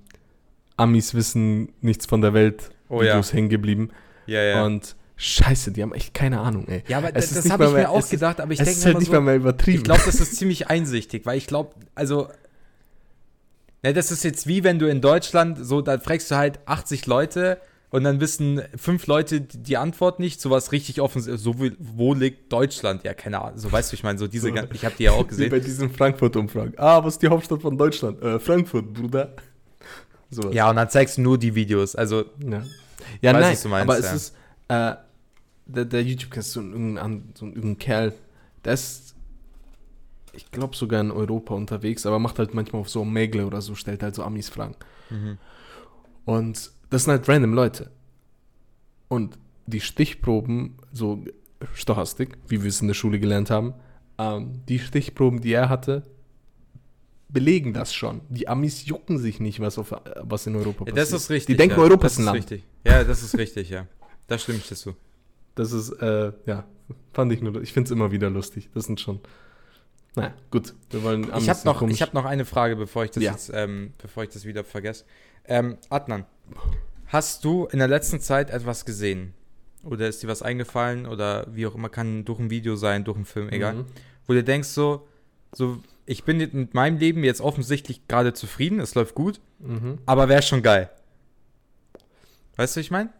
Amis 0.76 1.14
wissen 1.14 1.72
nichts 1.80 2.07
von 2.07 2.20
der 2.20 2.34
Welt 2.34 2.70
Oh 2.88 3.03
ja. 3.03 3.12
Videos 3.12 3.32
hängen 3.32 3.48
geblieben. 3.48 3.90
Ja, 4.26 4.64
Und 4.64 4.96
scheiße, 5.16 5.70
die 5.72 5.82
haben 5.82 5.94
echt 5.94 6.14
keine 6.14 6.40
Ahnung, 6.40 6.66
ey. 6.68 6.82
Ja, 6.88 6.98
aber 6.98 7.14
Es 7.14 7.32
das, 7.32 7.44
das 7.44 7.53
habe 7.53 7.64
ich 7.64 7.70
mir 7.70 7.76
mehr- 7.76 7.90
auch 7.90 7.98
es 8.00 8.11
gedacht, 8.11 8.40
aber 8.40 8.53
ich 8.53 8.59
es 8.61 8.64
denke 8.66 8.78
ist 8.78 8.84
halt 8.84 8.92
immer 8.94 8.98
nicht 9.00 9.07
so, 9.09 9.12
mal 9.14 9.20
mehr 9.20 9.36
übertrieben. 9.36 9.78
ich 9.78 9.84
glaube, 9.84 10.00
das 10.05 10.16
ist 10.20 10.36
ziemlich 10.36 10.68
einsichtig, 10.68 11.24
weil 11.26 11.38
ich 11.38 11.46
glaube, 11.46 11.74
also, 11.94 12.28
ne, 13.83 13.93
das 13.93 14.11
ist 14.11 14.24
jetzt 14.24 14.47
wie 14.47 14.64
wenn 14.64 14.78
du 14.78 14.87
in 14.89 15.01
Deutschland, 15.01 15.59
so, 15.61 15.80
da 15.80 15.99
fragst 15.99 16.30
du 16.30 16.37
halt 16.37 16.61
80 16.66 17.07
Leute 17.07 17.61
und 17.91 18.05
dann 18.05 18.20
wissen 18.20 18.62
fünf 18.76 19.07
Leute 19.07 19.41
die, 19.43 19.76
Antwort 19.76 20.18
nicht, 20.18 20.41
sowas 20.41 20.72
richtig 20.72 21.01
offensichtlich, 21.01 21.43
so 21.43 21.61
wie, 21.61 21.76
wo 21.78 22.14
liegt 22.14 22.53
Deutschland? 22.53 23.05
Ja, 23.05 23.12
keine 23.12 23.43
Ahnung, 23.43 23.59
so 23.59 23.70
weißt 23.70 23.93
du, 23.93 23.95
ich 23.95 24.03
meine, 24.03 24.18
so 24.18 24.26
diese, 24.26 24.49
So. 24.49 24.55
ich 24.72 24.85
habe 24.85 24.95
die 24.99 25.05
ja 25.05 25.12
auch 25.12 25.24
Wie 25.24 25.28
gesehen. 25.28 25.51
bei 25.51 25.61
diesen 25.61 25.91
Frankfurt-Umfragen. 25.93 26.74
Ah, 26.78 27.05
was 27.05 27.14
ist 27.14 27.22
die 27.22 27.28
Hauptstadt 27.28 27.61
von 27.61 27.76
Deutschland? 27.76 28.22
Äh, 28.22 28.39
Frankfurt, 28.39 28.93
Bruder. 28.93 29.35
So. 30.35 30.51
Ja, 30.51 30.70
und 30.70 30.76
dann 30.76 30.89
zeigst 30.89 31.18
du 31.18 31.20
nur 31.20 31.37
die 31.37 31.55
Videos, 31.55 31.95
also, 31.95 32.24
Ja, 32.43 32.62
ja 33.20 33.35
Weiß, 33.35 33.43
nein, 33.43 33.53
was 33.53 33.62
du 33.62 33.68
meinst, 33.68 33.91
aber 33.91 33.99
es 33.99 34.07
ja. 34.07 34.14
ist, 34.14 34.35
äh, 34.68 34.97
der, 35.66 35.85
der 35.85 36.03
YouTube-Cast 36.03 36.49
ist 36.49 36.55
so 36.55 36.62
so 36.62 36.66
ein 36.66 36.97
irgendein 37.39 37.78
Kerl, 37.78 38.14
der 38.64 38.72
ist, 38.72 39.14
ich 40.33 40.51
glaube 40.51 40.76
sogar 40.76 41.01
in 41.01 41.11
Europa 41.11 41.55
unterwegs, 41.55 42.07
aber 42.07 42.18
macht 42.18 42.39
halt 42.39 42.55
manchmal 42.55 42.80
auf 42.80 42.89
so 42.89 43.05
Megle 43.05 43.47
oder 43.47 43.61
so, 43.61 43.74
stellt 43.74 44.03
halt 44.03 44.14
so 44.14 44.22
Amis 44.22 44.49
Fragen. 44.49 44.76
mhm. 45.11 45.39
Und 46.24 46.70
das 46.91 47.05
sind 47.05 47.11
halt 47.11 47.28
random 47.28 47.53
Leute. 47.55 47.91
Und 49.09 49.39
die 49.66 49.80
Stichproben, 49.80 50.76
so 50.93 51.24
Stochastik, 51.74 52.39
wie 52.49 52.62
wir 52.62 52.68
es 52.68 52.80
in 52.80 52.87
der 52.89 52.95
Schule 52.95 53.18
gelernt 53.18 53.51
haben, 53.51 53.74
ähm, 54.18 54.62
die 54.68 54.78
Stichproben, 54.78 55.41
die 55.41 55.53
er 55.53 55.68
hatte, 55.68 56.05
belegen 57.28 57.72
das 57.72 57.93
schon. 57.95 58.20
Die 58.28 58.47
Amis 58.47 58.87
jucken 58.87 59.18
sich 59.18 59.41
nicht, 59.41 59.59
was, 59.61 59.78
auf, 59.78 59.95
was 60.20 60.47
in 60.47 60.55
Europa 60.55 60.85
Ja, 60.85 60.93
passiert. 60.93 60.99
das 60.99 61.12
ist 61.12 61.30
richtig. 61.30 61.55
Die 61.55 61.57
denken, 61.57 61.76
ja. 61.76 61.83
Europa 61.83 62.03
das 62.05 62.12
ist 62.12 62.18
ein 62.18 62.24
Land. 62.26 62.39
Richtig. 62.39 62.64
Ja, 62.87 63.05
das 63.05 63.22
ist 63.22 63.39
richtig, 63.39 63.70
ja. 63.70 63.87
Da 64.26 64.39
stimme 64.39 64.59
ich 64.59 64.68
dir 64.68 64.76
zu. 64.76 64.95
Das 65.55 65.72
ist, 65.72 65.91
äh, 65.93 66.33
ja, 66.47 66.64
fand 67.12 67.33
ich 67.33 67.41
nur, 67.43 67.61
ich 67.62 67.72
finde 67.72 67.87
es 67.89 67.91
immer 67.91 68.12
wieder 68.12 68.30
lustig. 68.30 68.68
Das 68.74 68.85
sind 68.85 69.01
schon, 69.01 69.20
naja, 70.14 70.32
gut, 70.50 70.74
wir 70.90 71.02
wollen 71.02 71.24
Ich 71.38 71.48
habe 71.48 71.60
noch, 71.64 71.78
komisch. 71.78 71.94
ich 71.94 72.02
hab 72.02 72.12
noch 72.14 72.24
eine 72.24 72.44
Frage, 72.44 72.76
bevor 72.76 73.04
ich 73.04 73.10
das 73.12 73.22
Ja. 73.22 73.32
jetzt, 73.32 73.50
ähm, 73.54 73.92
bevor 73.98 74.22
ich 74.24 74.30
das 74.30 74.44
wieder 74.44 74.64
vergesse. 74.64 75.04
Ähm, 75.44 75.78
Adnan, 75.88 76.24
hast 77.06 77.44
du 77.44 77.66
in 77.66 77.78
der 77.78 77.88
letzten 77.88 78.20
Zeit 78.20 78.50
etwas 78.50 78.84
gesehen? 78.84 79.34
Oder 79.84 80.06
ist 80.08 80.22
dir 80.22 80.28
was 80.28 80.42
eingefallen? 80.42 81.06
Oder 81.06 81.46
wie 81.52 81.66
auch 81.66 81.74
immer, 81.74 81.88
kann 81.88 82.24
durch 82.24 82.38
ein 82.38 82.50
Video 82.50 82.76
sein, 82.76 83.04
durch 83.04 83.16
einen 83.16 83.24
Film, 83.26 83.48
egal. 83.48 83.74
Mhm. 83.74 83.86
Wo 84.26 84.32
du 84.34 84.44
denkst 84.44 84.68
so, 84.68 85.08
so, 85.52 85.82
ich 86.06 86.24
bin 86.24 86.36
mit 86.38 86.74
meinem 86.74 86.98
Leben 86.98 87.24
jetzt 87.24 87.40
offensichtlich 87.40 88.06
gerade 88.06 88.32
zufrieden, 88.32 88.80
es 88.80 88.94
läuft 88.94 89.14
gut, 89.14 89.40
Mhm. 89.58 89.98
aber 90.06 90.28
wäre 90.28 90.42
schon 90.42 90.62
geil. 90.62 90.90
Weißt 92.56 92.76
du, 92.76 92.80
was 92.80 92.84
ich 92.84 92.90
meine? 92.90 93.10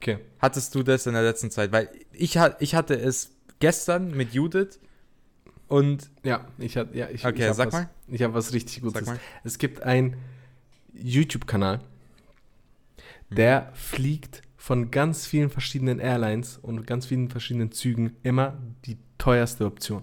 Okay. 0.00 0.18
Hattest 0.38 0.74
du 0.74 0.82
das 0.82 1.06
in 1.06 1.14
der 1.14 1.22
letzten 1.22 1.50
Zeit? 1.50 1.72
Weil 1.72 1.90
ich, 2.12 2.38
ich 2.60 2.74
hatte 2.74 2.94
es 2.94 3.32
gestern 3.58 4.12
mit 4.16 4.32
Judith 4.32 4.78
und 5.68 6.10
Ja, 6.24 6.46
ich 6.58 6.76
hatte, 6.76 6.96
ja, 6.96 7.08
ich, 7.10 7.24
Okay, 7.24 7.42
ich 7.44 7.48
hab 7.48 7.58
was, 7.58 7.72
mal. 7.72 7.90
Ich 8.08 8.22
habe 8.22 8.34
was 8.34 8.52
richtig 8.52 8.82
Gutes. 8.82 9.10
Es 9.44 9.58
gibt 9.58 9.82
einen 9.82 10.16
YouTube-Kanal, 10.94 11.80
Hm. 13.28 13.36
der 13.36 13.70
fliegt 13.74 14.42
von 14.56 14.90
ganz 14.90 15.26
vielen 15.26 15.50
verschiedenen 15.50 15.98
Airlines 16.00 16.58
und 16.58 16.86
ganz 16.86 17.06
vielen 17.06 17.28
verschiedenen 17.28 17.70
Zügen 17.72 18.16
immer 18.22 18.58
die 18.86 18.98
teuerste 19.18 19.66
Option. 19.66 20.02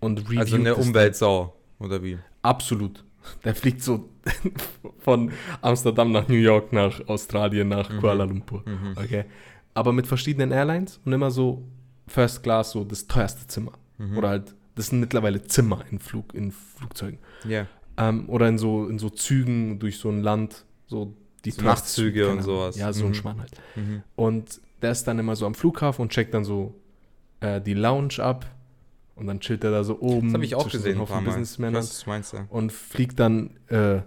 Und 0.00 0.20
reviewt 0.20 0.38
Also 0.40 0.56
eine 0.56 0.70
es 0.70 0.76
dann. 0.76 0.86
Umweltsau, 0.88 1.56
oder 1.78 2.02
wie? 2.02 2.18
Absolut. 2.42 3.04
Der 3.42 3.54
fliegt 3.54 3.82
so 3.82 4.10
von 4.98 5.32
Amsterdam 5.62 6.12
nach 6.12 6.28
New 6.28 6.34
York, 6.34 6.72
nach 6.72 7.00
Australien, 7.08 7.68
nach 7.68 7.88
Mhm. 7.90 7.98
Kuala 8.00 8.24
Lumpur. 8.24 8.62
Mhm. 8.66 8.94
Okay. 8.96 9.24
Aber 9.72 9.92
mit 9.92 10.06
verschiedenen 10.06 10.52
Airlines 10.52 11.00
und 11.04 11.12
immer 11.12 11.30
so 11.30 11.64
First 12.06 12.42
Class, 12.42 12.72
so 12.72 12.84
das 12.84 13.06
teuerste 13.06 13.46
Zimmer. 13.46 13.72
Mhm. 13.98 14.18
Oder 14.18 14.28
halt, 14.28 14.54
das 14.74 14.88
sind 14.88 15.00
mittlerweile 15.00 15.42
Zimmer 15.42 15.84
in, 15.90 15.98
Flug, 15.98 16.34
in 16.34 16.50
Flugzeugen. 16.52 17.18
Ja. 17.48 17.66
Ähm, 17.96 18.28
oder 18.28 18.48
in 18.48 18.58
so, 18.58 18.88
in 18.88 18.98
so 18.98 19.10
Zügen 19.10 19.78
durch 19.78 19.98
so 19.98 20.08
ein 20.08 20.20
Land, 20.22 20.64
so 20.86 21.14
die 21.44 21.50
So 21.52 21.62
Nachtzüge 21.62 22.22
Züge, 22.24 22.30
und 22.30 22.42
sowas. 22.42 22.76
Ja, 22.76 22.92
so 22.92 23.04
ein 23.04 23.10
Mhm. 23.10 23.14
Schmarrn 23.14 23.40
halt. 23.40 23.52
Mhm. 23.76 24.02
Und 24.16 24.60
der 24.82 24.90
ist 24.92 25.04
dann 25.04 25.18
immer 25.18 25.36
so 25.36 25.46
am 25.46 25.54
Flughafen 25.54 26.02
und 26.02 26.10
checkt 26.10 26.34
dann 26.34 26.44
so 26.44 26.74
äh, 27.40 27.60
die 27.60 27.74
Lounge 27.74 28.18
ab 28.18 28.46
Und 29.16 29.28
dann 29.28 29.38
chillt 29.38 29.62
er 29.62 29.70
da 29.70 29.84
so 29.84 30.00
oben. 30.00 30.28
Das 30.28 30.34
habe 30.34 30.44
ich 30.44 30.54
auch 30.56 30.68
gesehen, 30.68 31.00
ein 31.00 31.06
paar 31.06 31.20
Mal. 31.20 31.36
Weiß, 31.36 31.56
was 31.56 32.00
du 32.02 32.10
meinst, 32.10 32.32
ja. 32.32 32.46
und 32.48 32.72
fliegt 32.72 33.20
dann, 33.20 33.50
äh, 33.68 34.00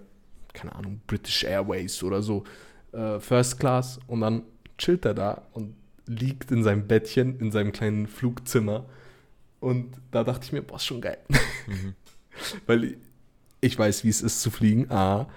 keine 0.54 0.76
Ahnung, 0.76 1.00
British 1.08 1.46
Airways 1.46 2.04
oder 2.04 2.22
so, 2.22 2.44
äh, 2.92 3.20
First 3.22 3.58
Class 3.60 4.00
und 4.08 4.20
dann 4.22 4.44
chillt 4.78 5.06
er 5.06 5.14
da 5.14 5.44
und 5.54 5.76
liegt 6.08 6.52
in 6.52 6.62
seinem 6.64 6.88
Bettchen, 6.88 7.40
in 7.40 7.52
seinem 7.52 7.72
kleinen 7.72 8.08
Flugzimmer. 8.08 8.86
Und 9.60 9.96
da 10.12 10.24
dachte 10.24 10.46
ich 10.46 10.52
mir, 10.52 10.62
boah, 10.62 10.76
ist 10.76 10.86
schon 10.86 11.02
geil. 11.02 11.18
Mhm. 11.68 11.94
Weil 12.66 12.98
ich- 13.62 13.78
weiß, 13.78 14.04
wie 14.04 14.10
es 14.10 14.22
ist 14.22 14.42
zu 14.42 14.52
fliegen, 14.52 14.90
A. 14.92 15.28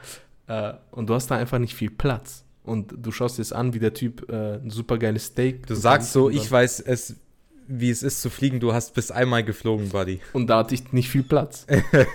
Äh, 0.46 0.74
und 0.90 1.08
du 1.08 1.14
hast 1.14 1.30
da 1.30 1.36
einfach 1.36 1.58
nicht 1.58 1.74
viel 1.74 1.90
Platz. 1.90 2.44
Und 2.62 2.94
du 2.96 3.10
schaust 3.10 3.38
dir 3.38 3.42
es 3.42 3.52
an, 3.52 3.72
wie 3.72 3.78
der 3.78 3.94
Typ 3.94 4.30
äh, 4.30 4.56
ein 4.56 4.70
super 4.70 4.98
geiles 4.98 5.26
Steak. 5.26 5.66
Du 5.66 5.74
sagst 5.74 6.12
so, 6.12 6.28
ich 6.28 6.50
weiß 6.50 6.80
es, 6.80 7.16
wie 7.66 7.90
es 7.90 8.02
ist 8.02 8.20
zu 8.20 8.30
fliegen. 8.30 8.60
Du 8.60 8.72
hast 8.72 8.94
bis 8.94 9.10
einmal 9.10 9.44
geflogen, 9.44 9.88
Buddy. 9.88 10.20
Und 10.32 10.48
da 10.48 10.58
hatte 10.58 10.74
ich 10.74 10.92
nicht 10.92 11.08
viel 11.08 11.22
Platz. 11.22 11.66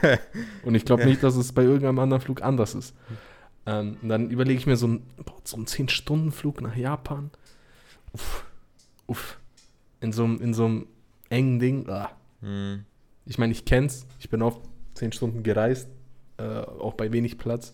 und 0.64 0.76
ich 0.76 0.86
glaube 0.86 1.06
nicht, 1.06 1.24
dass 1.24 1.36
es 1.36 1.52
bei 1.52 1.64
irgendeinem 1.64 2.00
anderen 2.00 2.22
Flug 2.22 2.42
anders 2.42 2.76
ist. 2.76 2.94
Ähm, 3.66 3.98
und 4.02 4.10
dann 4.10 4.30
überlege 4.30 4.60
ich 4.60 4.68
mir 4.68 4.78
so 4.78 4.88
ein, 4.88 5.04
boah, 5.26 5.36
so 5.44 5.56
einen 5.58 5.66
10-Stunden-Flug 5.66 6.62
nach 6.62 6.76
Japan. 6.76 7.32
Uff. 8.14 8.46
Uff. 9.08 9.40
In 10.02 10.12
so 10.12 10.24
einem 10.26 10.42
in 10.42 10.54
so 10.54 10.66
einem 10.66 10.88
engen 11.30 11.60
Ding. 11.60 11.90
Ah. 11.90 12.12
Hm. 12.42 12.86
Ich 13.26 13.38
meine, 13.38 13.52
ich 13.52 13.66
kenn's. 13.66 14.06
Ich 14.20 14.30
bin 14.30 14.42
oft 14.42 14.62
10 14.96 15.12
Stunden 15.12 15.44
gereist. 15.44 15.88
Äh, 16.38 16.44
auch 16.44 16.94
bei 16.94 17.12
wenig 17.12 17.38
Platz. 17.38 17.74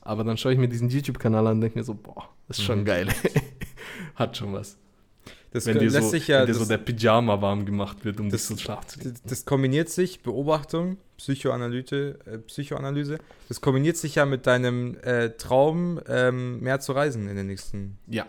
Aber 0.00 0.24
dann 0.24 0.36
schaue 0.36 0.52
ich 0.52 0.58
mir 0.58 0.68
diesen 0.68 0.88
YouTube-Kanal 0.88 1.46
an 1.46 1.54
und 1.54 1.60
denke 1.62 1.78
mir 1.78 1.84
so, 1.84 1.94
boah, 1.94 2.28
das 2.48 2.58
ist 2.58 2.64
schon 2.64 2.80
Mhm. 2.80 2.84
geil. 2.84 3.08
Hat 4.16 4.36
schon 4.36 4.52
was. 4.52 4.76
Das 5.52 5.66
wenn 5.66 5.78
dir, 5.78 5.90
lässt 5.90 6.04
so, 6.04 6.08
sich 6.10 6.28
ja, 6.28 6.40
wenn 6.40 6.46
dir 6.46 6.52
das, 6.54 6.62
so 6.62 6.68
der 6.68 6.78
Pyjama 6.78 7.40
warm 7.42 7.66
gemacht 7.66 8.04
wird, 8.04 8.18
um 8.20 8.30
das- 8.30 8.48
dich 8.48 8.56
zu 8.56 8.62
schlafen 8.62 8.88
zu 8.88 8.98
das, 9.10 9.22
das 9.22 9.44
kombiniert 9.44 9.90
sich, 9.90 10.22
Beobachtung, 10.22 10.96
Psychoanalyse, 11.18 12.18
äh, 12.24 12.38
Psychoanalyse, 12.38 13.18
das 13.48 13.60
kombiniert 13.60 13.96
sich 13.98 14.14
ja 14.14 14.24
mit 14.24 14.46
deinem 14.46 14.96
äh, 15.02 15.30
Traum, 15.36 16.00
ähm, 16.08 16.60
mehr 16.60 16.80
zu 16.80 16.92
reisen 16.92 17.28
in 17.28 17.36
den 17.36 17.46
nächsten. 17.48 17.98
Ja, 18.06 18.26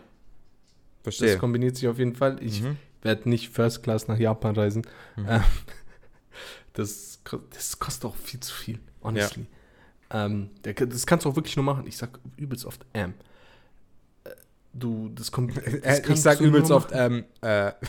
Verstehe. 1.01 1.29
das 1.31 1.39
kombiniert 1.39 1.77
sich 1.77 1.87
auf 1.87 1.97
jeden 1.97 2.13
Fall. 2.15 2.37
Ich 2.41 2.61
Mhm. 2.61 2.75
Werde 3.03 3.29
nicht 3.29 3.49
First 3.49 3.83
Class 3.83 4.07
nach 4.07 4.17
Japan 4.17 4.55
reisen. 4.55 4.83
Mhm. 5.15 5.25
Ähm, 5.29 5.43
das, 6.73 7.19
das 7.51 7.79
kostet 7.79 8.05
auch 8.05 8.15
viel 8.15 8.39
zu 8.39 8.53
viel, 8.53 8.79
honestly. 9.03 9.45
Ähm, 10.09 10.49
der, 10.63 10.73
das 10.73 11.05
kannst 11.05 11.25
du 11.25 11.29
auch 11.29 11.35
wirklich 11.35 11.55
nur 11.55 11.65
machen. 11.65 11.87
Ich 11.87 11.97
sag 11.97 12.19
übelst 12.37 12.65
oft, 12.65 12.85
ähm, 12.93 13.13
äh, 14.23 14.29
du, 14.73 15.09
das 15.09 15.31
kommt. 15.31 15.55
Das 15.63 15.65
Äh, 15.65 15.97
ich 15.97 16.03
kannst 16.03 16.23
sag 16.23 16.39
übelst 16.39 16.71
oft, 16.71 16.89
ähm, 16.93 17.25
äh, 17.41 17.71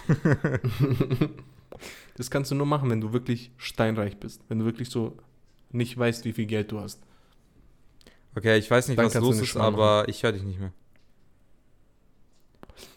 Das 2.16 2.30
kannst 2.30 2.50
du 2.50 2.54
nur 2.54 2.66
machen, 2.66 2.90
wenn 2.90 3.00
du 3.00 3.12
wirklich 3.12 3.50
steinreich 3.56 4.18
bist. 4.18 4.42
Wenn 4.48 4.60
du 4.60 4.64
wirklich 4.64 4.88
so 4.88 5.18
nicht 5.70 5.98
weißt, 5.98 6.24
wie 6.24 6.32
viel 6.32 6.46
Geld 6.46 6.70
du 6.70 6.80
hast. 6.80 7.02
okay, 8.36 8.56
ich 8.56 8.70
weiß 8.70 8.88
nicht, 8.88 8.98
Dann 8.98 9.06
was 9.06 9.14
los 9.14 9.40
ist, 9.40 9.56
aber 9.56 10.08
ich 10.08 10.22
höre 10.22 10.32
dich 10.32 10.44
nicht 10.44 10.60
mehr. 10.60 10.72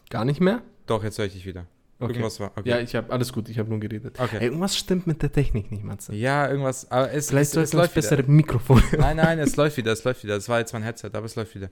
Gar 0.10 0.26
nicht 0.26 0.40
mehr? 0.40 0.62
Doch, 0.86 1.04
jetzt 1.04 1.18
höre 1.18 1.26
ich 1.26 1.34
dich 1.34 1.46
wieder. 1.46 1.66
Okay. 2.00 2.12
Irgendwas 2.12 2.40
war. 2.40 2.52
Okay. 2.56 2.70
Ja, 2.70 2.80
ich 2.80 2.96
habe 2.96 3.12
alles 3.12 3.34
gut, 3.34 3.50
ich 3.50 3.58
habe 3.58 3.70
nur 3.70 3.80
geredet. 3.80 4.20
Ey, 4.20 4.26
okay. 4.26 4.44
irgendwas 4.44 4.78
stimmt 4.78 5.08
mit 5.08 5.24
der 5.24 5.32
Technik 5.32 5.72
nicht, 5.72 5.84
Matze. 5.84 6.14
Ja, 6.14 6.48
irgendwas, 6.48 6.92
aber 6.92 7.12
es, 7.12 7.30
Vielleicht 7.30 7.56
es, 7.56 7.58
es 7.58 7.74
wir 7.74 7.80
läuft 7.80 7.96
bessere 7.96 8.20
wieder. 8.20 8.32
Mikrofone. 8.32 8.84
Nein, 9.00 9.18
nein, 9.18 9.40
es 9.40 9.56
läuft 9.56 9.78
wieder, 9.78 9.94
es 9.94 10.04
läuft 10.04 10.24
wieder. 10.24 10.36
Das 10.36 10.48
war 10.48 10.60
jetzt 10.60 10.74
mein 10.74 10.84
Headset, 10.84 11.10
aber 11.14 11.26
es 11.26 11.36
läuft 11.36 11.56
wieder. 11.56 11.72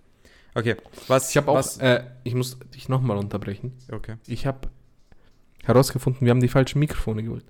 Okay, 0.55 0.78
was 1.07 1.30
Ich 1.30 1.38
habe 1.38 1.51
auch, 1.51 1.80
äh, 1.80 2.03
ich 2.23 2.34
muss 2.34 2.57
dich 2.73 2.89
nochmal 2.89 3.17
unterbrechen. 3.17 3.73
okay. 3.91 4.15
Ich 4.26 4.47
habe 4.47 4.69
herausgefunden, 5.63 6.21
wir 6.26 6.32
haben 6.32 6.39
die 6.39 6.47
falschen 6.47 6.80
Mikrofone 6.80 7.21
geholt. 7.21 7.45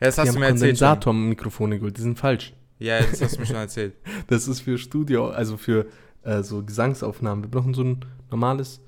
Ja, 0.00 0.06
das 0.06 0.16
wir 0.16 0.22
hast 0.22 0.28
haben 0.28 0.34
du 0.34 0.40
mir 0.40 0.46
erzählt. 0.46 0.78
Schon. 0.78 0.88
Kondensator-Mikrofone 0.88 1.78
geholt, 1.78 1.96
die 1.98 2.02
sind 2.02 2.18
falsch. 2.18 2.52
Ja, 2.78 3.00
das 3.00 3.20
hast 3.22 3.36
du 3.36 3.40
mir 3.40 3.46
schon 3.46 3.56
erzählt. 3.56 3.94
Das 4.26 4.48
ist 4.48 4.60
für 4.60 4.76
Studio, 4.76 5.28
also 5.28 5.56
für 5.56 5.86
äh, 6.24 6.42
so 6.42 6.64
Gesangsaufnahmen. 6.64 7.44
Wir 7.44 7.50
brauchen 7.50 7.74
so 7.74 7.82
ein 7.84 8.04
normales 8.30 8.80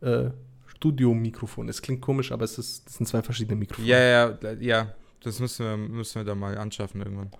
äh, 0.00 0.30
Studio-Mikrofon. 0.76 1.68
Es 1.68 1.82
klingt 1.82 2.00
komisch, 2.00 2.32
aber 2.32 2.44
es 2.44 2.58
ist, 2.58 2.88
sind 2.88 3.06
zwei 3.06 3.22
verschiedene 3.22 3.56
Mikrofone. 3.56 3.88
Ja, 3.88 3.98
ja, 3.98 4.52
ja. 4.60 4.94
Das 5.20 5.40
müssen 5.40 5.66
wir, 5.66 5.76
müssen 5.76 6.20
wir 6.20 6.24
da 6.24 6.34
mal 6.34 6.56
anschaffen 6.56 7.00
irgendwann. 7.00 7.30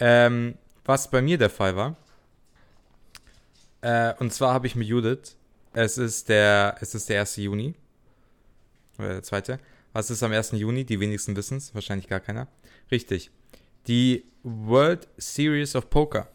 Ähm, 0.00 0.54
was 0.84 1.10
bei 1.10 1.20
mir 1.22 1.38
der 1.38 1.50
Fall 1.50 1.76
war. 1.76 1.96
Äh, 3.82 4.14
und 4.18 4.32
zwar 4.32 4.54
habe 4.54 4.66
ich 4.66 4.74
mit 4.74 4.88
Judith. 4.88 5.36
Es 5.74 5.98
ist 5.98 6.28
der, 6.28 6.76
es 6.80 6.94
ist 6.94 7.08
der 7.08 7.20
1. 7.20 7.36
Juni. 7.36 7.74
Oder 8.98 9.08
der 9.08 9.22
zweite. 9.22 9.60
Was 9.92 10.10
ist 10.10 10.22
am 10.22 10.32
1. 10.32 10.52
Juni? 10.52 10.84
Die 10.84 10.98
wenigsten 10.98 11.36
wissen 11.36 11.58
es. 11.58 11.74
Wahrscheinlich 11.74 12.08
gar 12.08 12.20
keiner. 12.20 12.48
Richtig. 12.90 13.30
Die 13.86 14.24
World 14.42 15.06
Series 15.18 15.76
of 15.76 15.90
Poker. 15.90 16.28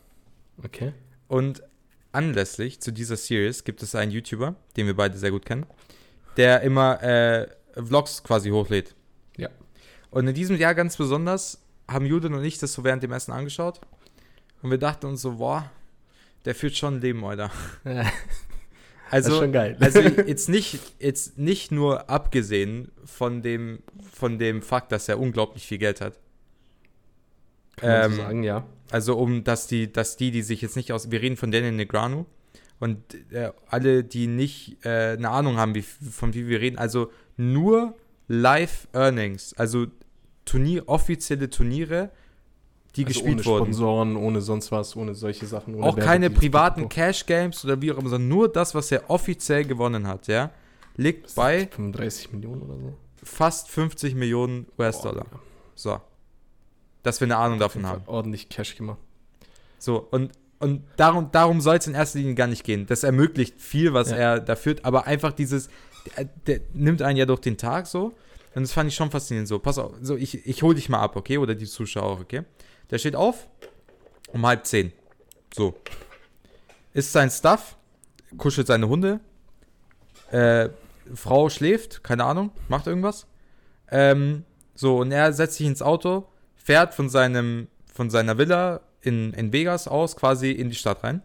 Okay. 0.63 0.93
Und 1.27 1.63
anlässlich 2.11 2.79
zu 2.79 2.91
dieser 2.91 3.17
Series 3.17 3.63
gibt 3.63 3.81
es 3.81 3.95
einen 3.95 4.11
YouTuber, 4.11 4.55
den 4.77 4.85
wir 4.85 4.95
beide 4.95 5.17
sehr 5.17 5.31
gut 5.31 5.45
kennen, 5.45 5.65
der 6.37 6.61
immer 6.61 7.01
äh, 7.03 7.47
Vlogs 7.75 8.23
quasi 8.23 8.49
hochlädt. 8.49 8.95
Ja. 9.37 9.49
Und 10.11 10.27
in 10.27 10.33
diesem 10.33 10.57
Jahr 10.57 10.75
ganz 10.75 10.97
besonders 10.97 11.59
haben 11.89 12.05
Judith 12.05 12.31
und 12.31 12.43
ich 12.43 12.57
das 12.59 12.73
so 12.73 12.83
während 12.83 13.03
dem 13.03 13.11
Essen 13.11 13.31
angeschaut. 13.31 13.81
Und 14.61 14.71
wir 14.71 14.77
dachten 14.77 15.07
uns 15.07 15.21
so, 15.21 15.33
boah, 15.33 15.69
der 16.45 16.55
führt 16.55 16.75
schon 16.75 16.95
ein 16.95 17.01
Leben, 17.01 17.23
Alter. 17.25 17.51
das 17.83 18.05
ist 18.05 18.11
Also, 19.11 19.39
schon 19.39 19.51
geil. 19.51 19.77
also 19.79 19.99
jetzt 20.27 20.49
nicht, 20.49 20.79
jetzt 20.99 21.37
nicht 21.37 21.71
nur 21.71 22.09
abgesehen 22.09 22.91
von 23.05 23.41
dem, 23.41 23.79
von 24.11 24.39
dem 24.39 24.61
Fakt, 24.61 24.91
dass 24.91 25.09
er 25.09 25.19
unglaublich 25.19 25.67
viel 25.67 25.77
Geld 25.77 26.01
hat. 26.01 26.17
Kann 27.77 27.89
man 27.89 28.11
so 28.11 28.17
ähm, 28.17 28.25
sagen, 28.25 28.43
ja. 28.43 28.65
Also 28.91 29.17
um, 29.17 29.43
dass 29.43 29.67
die, 29.67 29.91
dass 29.91 30.17
die, 30.17 30.31
die 30.31 30.43
sich 30.43 30.61
jetzt 30.61 30.75
nicht 30.75 30.91
aus, 30.91 31.09
wir 31.11 31.21
reden 31.21 31.37
von 31.37 31.51
Daniel 31.51 31.71
Negrano 31.71 32.25
und 32.83 33.31
äh, 33.31 33.51
alle, 33.69 34.03
die 34.03 34.27
nicht 34.27 34.85
äh, 34.85 35.13
eine 35.13 35.29
Ahnung 35.29 35.55
haben, 35.55 35.73
wie, 35.73 35.81
von 35.83 36.33
wie 36.33 36.49
wir 36.49 36.59
reden, 36.59 36.77
also 36.77 37.11
nur 37.37 37.95
Live-Earnings, 38.27 39.53
also 39.53 39.87
Turnier, 40.43 40.83
offizielle 40.87 41.49
Turniere, 41.49 42.11
die 42.97 43.05
also 43.05 43.13
gespielt 43.13 43.37
ohne 43.37 43.45
wurden. 43.45 43.63
Sponsoren, 43.67 44.15
ohne 44.17 44.41
sonst 44.41 44.69
was, 44.73 44.97
ohne 44.97 45.15
solche 45.15 45.45
Sachen. 45.45 45.75
Ohne 45.75 45.85
Auch 45.85 45.95
keine 45.95 46.23
Werbedeals, 46.23 46.39
privaten. 46.39 46.89
Cash-Games 46.89 47.63
oder 47.63 47.81
wie 47.81 47.93
auch 47.93 47.99
immer, 47.99 48.09
sondern 48.09 48.27
nur 48.27 48.51
das, 48.51 48.75
was 48.75 48.91
er 48.91 49.09
offiziell 49.09 49.63
gewonnen 49.63 50.05
hat, 50.05 50.27
ja, 50.27 50.51
liegt 50.97 51.33
bei 51.35 51.67
35 51.67 52.33
Millionen 52.33 52.63
oder 52.63 52.75
so. 52.75 52.93
fast 53.23 53.69
50 53.69 54.13
Millionen 54.13 54.67
US-Dollar. 54.77 55.23
Boah, 55.23 55.39
So. 55.75 56.01
Dass 57.01 57.21
wir 57.21 57.27
eine 57.27 57.37
Ahnung 57.37 57.59
davon 57.59 57.85
haben. 57.85 58.03
Ordentlich 58.07 58.49
Cash 58.49 58.75
gemacht. 58.75 58.99
So, 59.79 60.05
und, 60.11 60.31
und 60.63 60.83
darum, 60.97 61.29
darum 61.31 61.61
soll 61.61 61.77
es 61.77 61.87
in 61.87 61.93
erster 61.93 62.19
Linie 62.19 62.35
gar 62.35 62.47
nicht 62.47 62.63
gehen. 62.63 62.85
Das 62.87 63.03
ermöglicht 63.03 63.59
viel, 63.61 63.93
was 63.93 64.09
Ja. 64.11 64.17
er 64.17 64.39
da 64.39 64.55
führt, 64.55 64.83
aber 64.85 65.05
einfach 65.05 65.31
dieses, 65.33 65.69
der, 66.17 66.25
der 66.47 66.59
nimmt 66.73 67.01
einen 67.01 67.17
ja 67.17 67.25
durch 67.25 67.41
den 67.41 67.57
Tag 67.57 67.87
so. 67.87 68.13
Und 68.55 68.61
das 68.63 68.71
fand 68.71 68.87
ich 68.89 68.95
schon 68.95 69.09
faszinierend 69.11 69.47
so. 69.47 69.59
Pass 69.59 69.77
auf, 69.77 69.93
so, 70.01 70.15
ich, 70.15 70.45
ich 70.47 70.61
hol 70.63 70.75
dich 70.75 70.89
mal 70.89 70.99
ab, 71.01 71.15
okay? 71.15 71.37
Oder 71.37 71.55
die 71.55 71.65
Zuschauer 71.65 72.19
okay? 72.19 72.43
Der 72.89 72.97
steht 72.97 73.15
auf 73.15 73.47
um 74.31 74.45
halb 74.45 74.65
zehn. 74.65 74.91
So. 75.53 75.75
Isst 76.93 77.11
sein 77.11 77.29
Stuff, 77.29 77.77
kuschelt 78.37 78.67
seine 78.67 78.87
Hunde. 78.87 79.19
Äh, 80.31 80.69
Frau 81.13 81.49
schläft, 81.49 82.03
keine 82.03 82.23
Ahnung, 82.25 82.51
macht 82.69 82.87
irgendwas. 82.87 83.27
Ähm, 83.91 84.43
so, 84.75 84.97
und 84.99 85.11
er 85.11 85.33
setzt 85.33 85.57
sich 85.57 85.67
ins 85.67 85.81
Auto, 85.81 86.27
fährt 86.55 86.93
von 86.93 87.09
seinem, 87.09 87.67
von 87.93 88.09
seiner 88.09 88.37
Villa 88.37 88.81
in, 89.03 89.33
in 89.33 89.51
Vegas 89.53 89.87
aus, 89.87 90.15
quasi 90.15 90.51
in 90.51 90.69
die 90.69 90.75
Stadt 90.75 91.03
rein. 91.03 91.21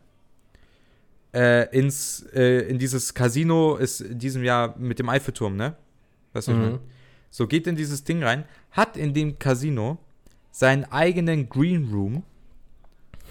Äh, 1.33 1.69
ins, 1.77 2.23
äh, 2.35 2.61
in 2.69 2.79
dieses 2.79 3.13
Casino 3.15 3.77
ist 3.77 4.01
in 4.01 4.19
diesem 4.19 4.43
Jahr 4.45 4.77
mit 4.79 4.99
dem 4.99 5.09
Eiffelturm, 5.09 5.57
ne? 5.57 5.77
Weißt 6.33 6.49
du, 6.49 6.53
was 6.53 6.57
ich 6.59 6.63
Mhm. 6.65 6.71
meine? 6.73 6.81
So 7.31 7.47
geht 7.47 7.67
in 7.67 7.77
dieses 7.77 8.03
Ding 8.05 8.23
rein, 8.23 8.45
hat 8.71 8.97
in 8.97 9.13
dem 9.13 9.39
Casino 9.39 9.99
seinen 10.51 10.85
eigenen 10.87 11.49
Green 11.51 11.91
Room, 11.93 12.23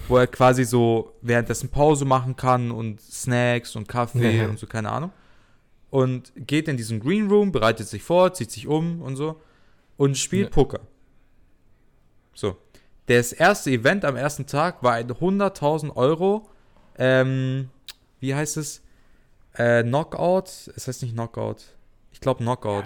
wo 0.06 0.16
er 0.18 0.28
quasi 0.28 0.64
so 0.64 1.12
währenddessen 1.22 1.68
Pause 1.70 2.04
machen 2.04 2.36
kann 2.36 2.70
und 2.70 3.00
Snacks 3.00 3.74
und 3.74 3.88
Kaffee 3.88 4.38
Ja. 4.38 4.48
und 4.48 4.58
so, 4.60 4.66
keine 4.68 4.90
Ahnung. 4.90 5.10
Und 5.90 6.32
geht 6.36 6.68
in 6.68 6.76
diesen 6.76 7.00
Green 7.00 7.28
Room, 7.28 7.50
bereitet 7.50 7.88
sich 7.88 8.02
vor, 8.04 8.32
zieht 8.32 8.52
sich 8.52 8.68
um 8.68 9.02
und 9.02 9.16
so 9.16 9.40
und 9.96 10.16
spielt 10.16 10.46
Ja. 10.50 10.50
Poker. 10.54 10.80
So. 12.34 12.56
Das 13.08 13.32
erste 13.32 13.70
Event 13.70 14.04
am 14.04 14.16
ersten 14.16 14.46
Tag 14.46 14.82
war 14.82 14.92
ein 14.94 15.08
100.000 15.10 15.96
Euro, 15.96 16.48
ähm, 16.98 17.70
wie 18.20 18.34
heißt 18.34 18.56
es? 18.58 18.82
Äh, 19.54 19.82
Knockout? 19.82 20.70
Es 20.76 20.86
heißt 20.88 21.02
nicht 21.02 21.14
Knockout. 21.14 21.62
Ich 22.12 22.20
glaube 22.20 22.42
Knockout. 22.42 22.84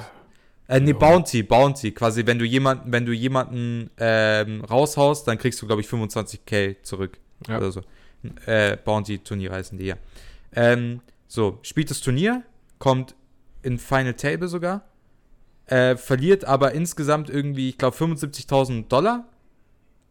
Äh, 0.69 0.81
nee, 0.81 0.93
Ja. 0.93 0.97
Bounty, 0.97 1.43
Bounty. 1.43 1.93
Quasi, 1.93 2.25
wenn 2.27 2.39
du 2.39 2.45
jemanden, 2.45 2.93
wenn 2.93 3.05
du 3.05 3.13
jemanden 3.13 3.91
ähm, 3.99 4.65
raushaust, 4.65 5.27
dann 5.27 5.39
kriegst 5.39 5.61
du, 5.61 5.67
glaube 5.67 5.83
ich, 5.83 5.89
25k 5.89 6.77
zurück. 6.83 7.19
Ja. 7.49 7.59
Oder 7.59 7.73
so. 7.73 7.81
Äh, 8.47 8.77
Bounty-Turnier 8.77 9.51
heißen 9.53 9.77
die 9.77 9.87
ja. 9.87 9.97
Ähm, 10.55 11.01
so, 11.27 11.59
spielt 11.63 11.91
das 11.91 12.01
Turnier, 12.01 12.43
kommt 12.79 13.15
in 13.63 13.79
Final 13.79 14.15
Table 14.15 14.47
sogar. 14.49 14.83
äh, 15.67 15.97
verliert 15.97 16.45
aber 16.45 16.73
insgesamt 16.73 17.29
irgendwie, 17.31 17.71
ich 17.71 17.79
glaube, 17.79 17.97
75.000 17.97 18.89
Dollar. 18.89 19.25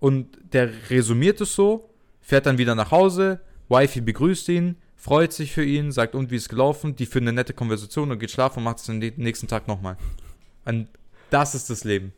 Und 0.01 0.35
der 0.51 0.71
resümiert 0.89 1.39
es 1.41 1.53
so, 1.53 1.91
fährt 2.21 2.47
dann 2.47 2.57
wieder 2.57 2.73
nach 2.73 2.89
Hause, 2.89 3.39
Wifi 3.69 4.01
begrüßt 4.01 4.49
ihn, 4.49 4.75
freut 4.95 5.31
sich 5.31 5.53
für 5.53 5.63
ihn, 5.63 5.91
sagt, 5.91 6.15
und 6.15 6.31
wie 6.31 6.37
ist 6.37 6.49
gelaufen, 6.49 6.95
die 6.95 7.05
führen 7.05 7.25
eine 7.25 7.33
nette 7.33 7.53
Konversation 7.53 8.11
und 8.11 8.17
geht 8.17 8.31
schlafen 8.31 8.57
und 8.57 8.63
macht 8.63 8.79
es 8.79 8.85
den 8.85 8.99
nächsten 9.17 9.47
Tag 9.47 9.67
nochmal. 9.67 9.97
Und 10.65 10.87
das 11.29 11.53
ist 11.53 11.69
das 11.69 11.83
Leben. 11.83 12.13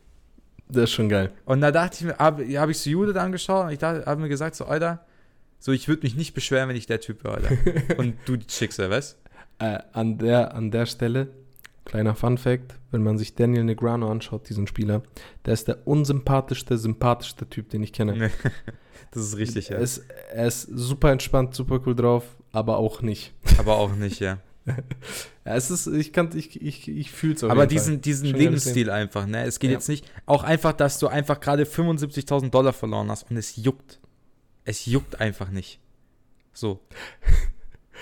Das 0.70 0.86
ist 0.86 0.92
schon 0.94 1.10
geil. 1.10 1.34
Und 1.44 1.60
da 1.60 1.72
dachte 1.72 1.98
ich 2.00 2.06
mir, 2.06 2.18
habe 2.18 2.46
hab 2.58 2.70
ich 2.70 2.80
so 2.80 2.90
Judith 2.90 3.18
angeschaut 3.18 3.66
und 3.66 3.74
ich 3.74 3.82
habe 3.84 4.22
mir 4.22 4.30
gesagt, 4.30 4.56
so, 4.56 4.64
Alter, 4.64 5.06
so, 5.60 5.74
ich 5.74 5.90
würde 5.90 6.04
mich 6.04 6.16
nicht 6.16 6.34
beschweren, 6.34 6.70
wenn 6.70 6.78
ich 6.78 6.86
der 6.86 7.02
Typ 7.02 7.26
wäre, 7.26 7.36
Alter. 7.36 7.58
und 7.98 8.16
du 8.26 8.38
die 8.38 8.50
Schicksal, 8.50 8.90
weißt 8.90 9.18
Äh, 9.60 9.80
an, 9.92 10.18
der, 10.20 10.56
an 10.56 10.72
der 10.72 10.86
Stelle, 10.86 11.28
kleiner 11.86 12.16
Fun 12.16 12.38
Fact, 12.38 12.76
wenn 12.92 13.04
man 13.04 13.18
sich 13.18 13.36
Daniel 13.36 13.64
Negrano 13.64 14.10
anschaut, 14.10 14.50
diesen 14.50 14.68
Spieler, 14.68 15.04
der 15.46 15.54
ist 15.54 15.68
der 15.68 15.88
unsympathischste, 15.88 16.78
sympathischste 16.78 17.48
Typ, 17.48 17.70
den 17.70 17.84
ich 17.84 17.94
kenne. 17.94 18.32
das 19.12 19.24
ist 19.24 19.38
richtig, 19.38 19.70
ja. 19.70 19.78
Er 19.78 19.82
ist, 19.82 20.04
er 20.32 20.48
ist 20.48 20.62
super 20.64 21.12
entspannt, 21.12 21.56
super 21.56 21.82
cool 21.86 21.96
drauf, 21.96 22.24
aber 22.52 22.78
auch 22.78 23.02
nicht. 23.02 23.34
Aber 23.58 23.76
auch 23.78 23.96
nicht, 23.96 24.20
ja. 24.20 24.40
ja 24.66 25.56
es 25.56 25.70
ist, 25.70 25.88
ich 25.88 26.14
kann, 26.14 26.30
ich, 26.36 26.62
ich, 26.62 26.88
ich 26.88 27.12
fühle 27.12 27.34
es 27.34 27.44
auch. 27.44 27.50
Aber 27.50 27.68
diesen, 27.68 28.02
diesen 28.02 28.30
Lebensstil 28.30 28.90
einfach, 28.90 29.26
ne? 29.26 29.44
Es 29.44 29.60
geht 29.60 29.72
ja. 29.72 29.78
jetzt 29.78 29.90
nicht, 29.90 30.06
auch 30.26 30.44
einfach, 30.44 30.74
dass 30.74 31.00
du 31.00 31.08
einfach 31.08 31.40
gerade 31.40 31.64
75.000 31.66 32.50
Dollar 32.50 32.74
verloren 32.74 33.10
hast 33.10 33.30
und 33.30 33.38
es 33.38 33.58
juckt. 33.58 34.00
Es 34.66 34.86
juckt 34.86 35.20
einfach 35.20 35.50
nicht. 35.50 35.80
So. 36.54 36.80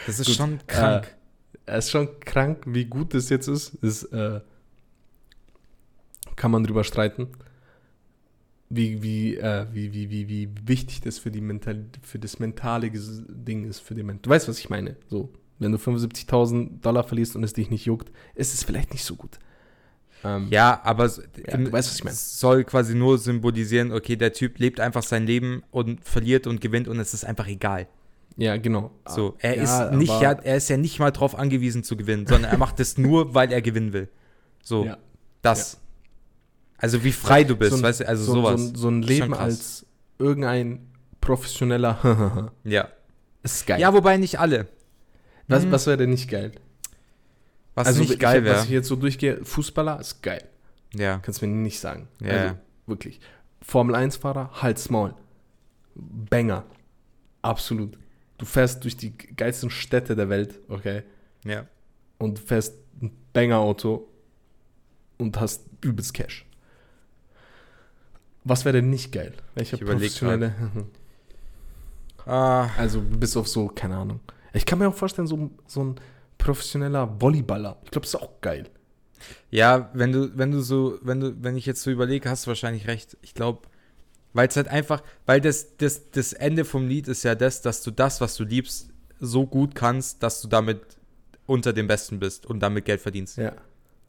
Das 0.08 0.20
ist 0.20 0.28
gut, 0.28 0.36
schon 0.36 0.60
krank. 0.66 1.06
Äh, 1.06 1.21
es 1.66 1.86
ist 1.86 1.92
schon 1.92 2.20
krank, 2.20 2.64
wie 2.66 2.86
gut 2.86 3.14
das 3.14 3.30
jetzt 3.30 3.48
ist. 3.48 3.76
ist 3.76 4.04
äh, 4.06 4.42
kann 6.36 6.52
man 6.52 6.64
drüber 6.64 6.84
streiten. 6.84 7.28
Wie, 8.70 9.04
wie, 9.04 9.36
äh, 9.36 9.68
wie, 9.72 9.94
wie, 9.94 10.10
wie, 10.10 10.28
wie 10.30 10.50
wichtig 10.66 11.02
das 11.02 11.20
für, 11.20 11.30
die 11.30 11.42
Mental, 11.42 11.86
für 12.04 12.20
das 12.20 12.40
mentale 12.40 12.90
Ding 12.90 13.66
ist. 13.66 13.80
Für 13.80 13.96
die 13.96 14.04
du 14.04 14.30
weißt, 14.30 14.48
was 14.48 14.60
ich 14.60 14.70
meine. 14.70 14.96
So, 15.08 15.30
wenn 15.60 15.72
du 15.72 15.78
75.000 15.78 16.82
Dollar 16.82 17.04
verlierst 17.04 17.36
und 17.36 17.44
es 17.44 17.54
dich 17.54 17.70
nicht 17.70 17.86
juckt, 17.86 18.12
ist 18.34 18.54
es 18.54 18.64
vielleicht 18.64 18.92
nicht 18.92 19.04
so 19.04 19.16
gut. 19.16 19.40
Ähm, 20.24 20.48
ja, 20.50 20.80
aber 20.84 21.08
ja, 21.08 21.58
du 21.58 21.72
weißt, 21.72 21.90
was 21.90 21.96
ich 21.96 22.04
meine. 22.04 22.16
soll 22.16 22.64
quasi 22.64 22.96
nur 22.96 23.18
symbolisieren, 23.18 23.92
okay, 23.92 24.16
der 24.16 24.34
Typ 24.34 24.60
lebt 24.60 24.80
einfach 24.80 25.04
sein 25.04 25.26
Leben 25.26 25.64
und 25.72 26.04
verliert 26.04 26.48
und 26.48 26.62
gewinnt 26.62 26.88
und 26.88 27.00
es 27.00 27.14
ist 27.14 27.26
einfach 27.26 27.48
egal. 27.48 27.88
Ja, 28.38 28.58
genau. 28.58 28.92
So, 29.08 29.36
er 29.40 29.58
ja, 29.58 29.64
ist 29.88 29.94
nicht, 29.94 30.22
ja, 30.22 30.32
er 30.32 30.58
ist 30.58 30.70
ja 30.70 30.78
nicht 30.78 31.00
mal 31.00 31.12
drauf 31.12 31.38
angewiesen 31.38 31.84
zu 31.84 31.98
gewinnen, 31.98 32.26
sondern 32.28 32.52
er 32.52 32.58
macht 32.58 32.80
es 32.80 32.98
nur, 32.98 33.34
weil 33.34 33.52
er 33.52 33.62
gewinnen 33.62 33.94
will. 33.94 34.10
So, 34.64 34.86
ja. 34.86 34.98
das. 35.42 35.80
Also 36.78 37.04
wie 37.04 37.12
frei 37.12 37.44
du 37.44 37.56
bist, 37.56 37.72
so 37.72 37.78
ein, 37.78 37.84
weißt 37.84 38.02
du, 38.02 38.08
also 38.08 38.24
so, 38.24 38.34
sowas. 38.34 38.62
So 38.62 38.68
ein, 38.68 38.76
so 38.76 38.88
ein 38.90 39.02
Leben 39.04 39.34
als 39.34 39.86
irgendein 40.18 40.88
professioneller 41.20 42.52
Ja. 42.64 42.88
Ist 43.44 43.68
geil. 43.68 43.80
Ja, 43.80 43.94
wobei 43.94 44.18
nicht 44.18 44.40
alle. 44.40 44.68
Was, 45.48 45.64
hm. 45.64 45.72
was 45.72 45.88
wäre 45.88 45.98
denn 45.98 46.12
nicht 46.12 46.30
geil? 46.30 46.52
Was 47.76 47.88
also 47.88 48.02
nicht 48.02 48.20
geil 48.20 48.44
wäre. 48.44 48.58
Was 48.58 48.66
ich 48.66 48.72
jetzt 48.72 48.88
so 48.88 48.96
durchgehe, 48.96 49.44
Fußballer 49.44 50.00
ist 50.00 50.22
geil. 50.22 50.44
Ja. 50.94 51.20
Kannst 51.20 51.42
du 51.42 51.48
mir 51.48 51.54
nicht 51.54 51.80
sagen. 51.80 52.08
Ja. 52.20 52.32
Also, 52.32 52.56
wirklich. 52.86 53.20
Formel 53.62 53.96
1-Fahrer, 53.96 54.62
Hals 54.62 54.90
Maul. 54.90 55.14
Banger. 55.96 56.66
Absolut. 57.42 57.98
Du 58.42 58.48
fährst 58.48 58.84
durch 58.84 58.98
die 58.98 59.16
geilsten 59.16 59.70
Städte 59.70 60.16
der 60.16 60.28
Welt, 60.28 60.60
okay? 60.68 61.04
Ja. 61.46 61.68
Und 62.18 62.40
fährst 62.40 62.74
ein 63.00 63.12
Banger-Auto 63.34 64.10
und 65.20 65.40
hast 65.40 65.68
übelst 65.82 66.16
Cash. 66.16 66.48
Was 68.44 68.66
wäre 68.66 68.78
denn 68.78 68.90
nicht 68.90 69.12
geil? 69.12 69.34
Welcher 69.54 69.78
ich 69.78 69.86
professionelle. 69.86 70.56
ah. 72.26 72.68
Also 72.80 73.00
bis 73.00 73.38
auf 73.38 73.48
so, 73.48 73.68
keine 73.68 73.98
Ahnung. 73.98 74.22
Ich 74.54 74.66
kann 74.66 74.80
mir 74.80 74.88
auch 74.88 74.96
vorstellen, 74.96 75.28
so, 75.28 75.52
so 75.68 75.84
ein 75.84 75.96
professioneller 76.40 77.22
Volleyballer. 77.22 77.78
Ich 77.84 77.92
glaube, 77.92 78.06
das 78.08 78.16
ist 78.16 78.22
auch 78.22 78.42
geil. 78.42 78.68
Ja, 79.52 79.92
wenn 79.94 80.12
du, 80.12 80.36
wenn 80.36 80.50
du 80.50 80.62
so, 80.62 80.98
wenn 81.04 81.20
du, 81.20 81.44
wenn 81.44 81.58
ich 81.58 81.68
jetzt 81.68 81.84
so 81.84 81.92
überlege, 81.92 82.28
hast 82.28 82.48
du 82.48 82.48
wahrscheinlich 82.48 82.88
recht. 82.88 83.18
Ich 83.22 83.36
glaube, 83.36 83.68
weil 84.34 84.48
es 84.48 84.56
halt 84.56 84.68
einfach, 84.68 85.04
weil 85.26 85.42
das, 85.42 85.78
das, 85.78 86.12
das 86.12 86.34
Ende 86.34 86.66
vom 86.66 86.88
Lied 86.88 87.08
ist 87.08 87.24
ja 87.24 87.36
das, 87.36 87.62
dass 87.62 87.84
du 87.84 87.92
das, 87.92 88.22
was 88.22 88.36
du 88.36 88.44
liebst, 88.44 88.90
so 89.20 89.46
gut 89.46 89.76
kannst, 89.76 90.24
dass 90.24 90.42
du 90.42 90.48
damit 90.48 90.82
unter 91.46 91.74
dem 91.74 91.88
Besten 91.88 92.20
bist 92.20 92.46
und 92.46 92.60
damit 92.60 92.86
Geld 92.86 93.02
verdienst. 93.02 93.38
Ja. 93.38 93.54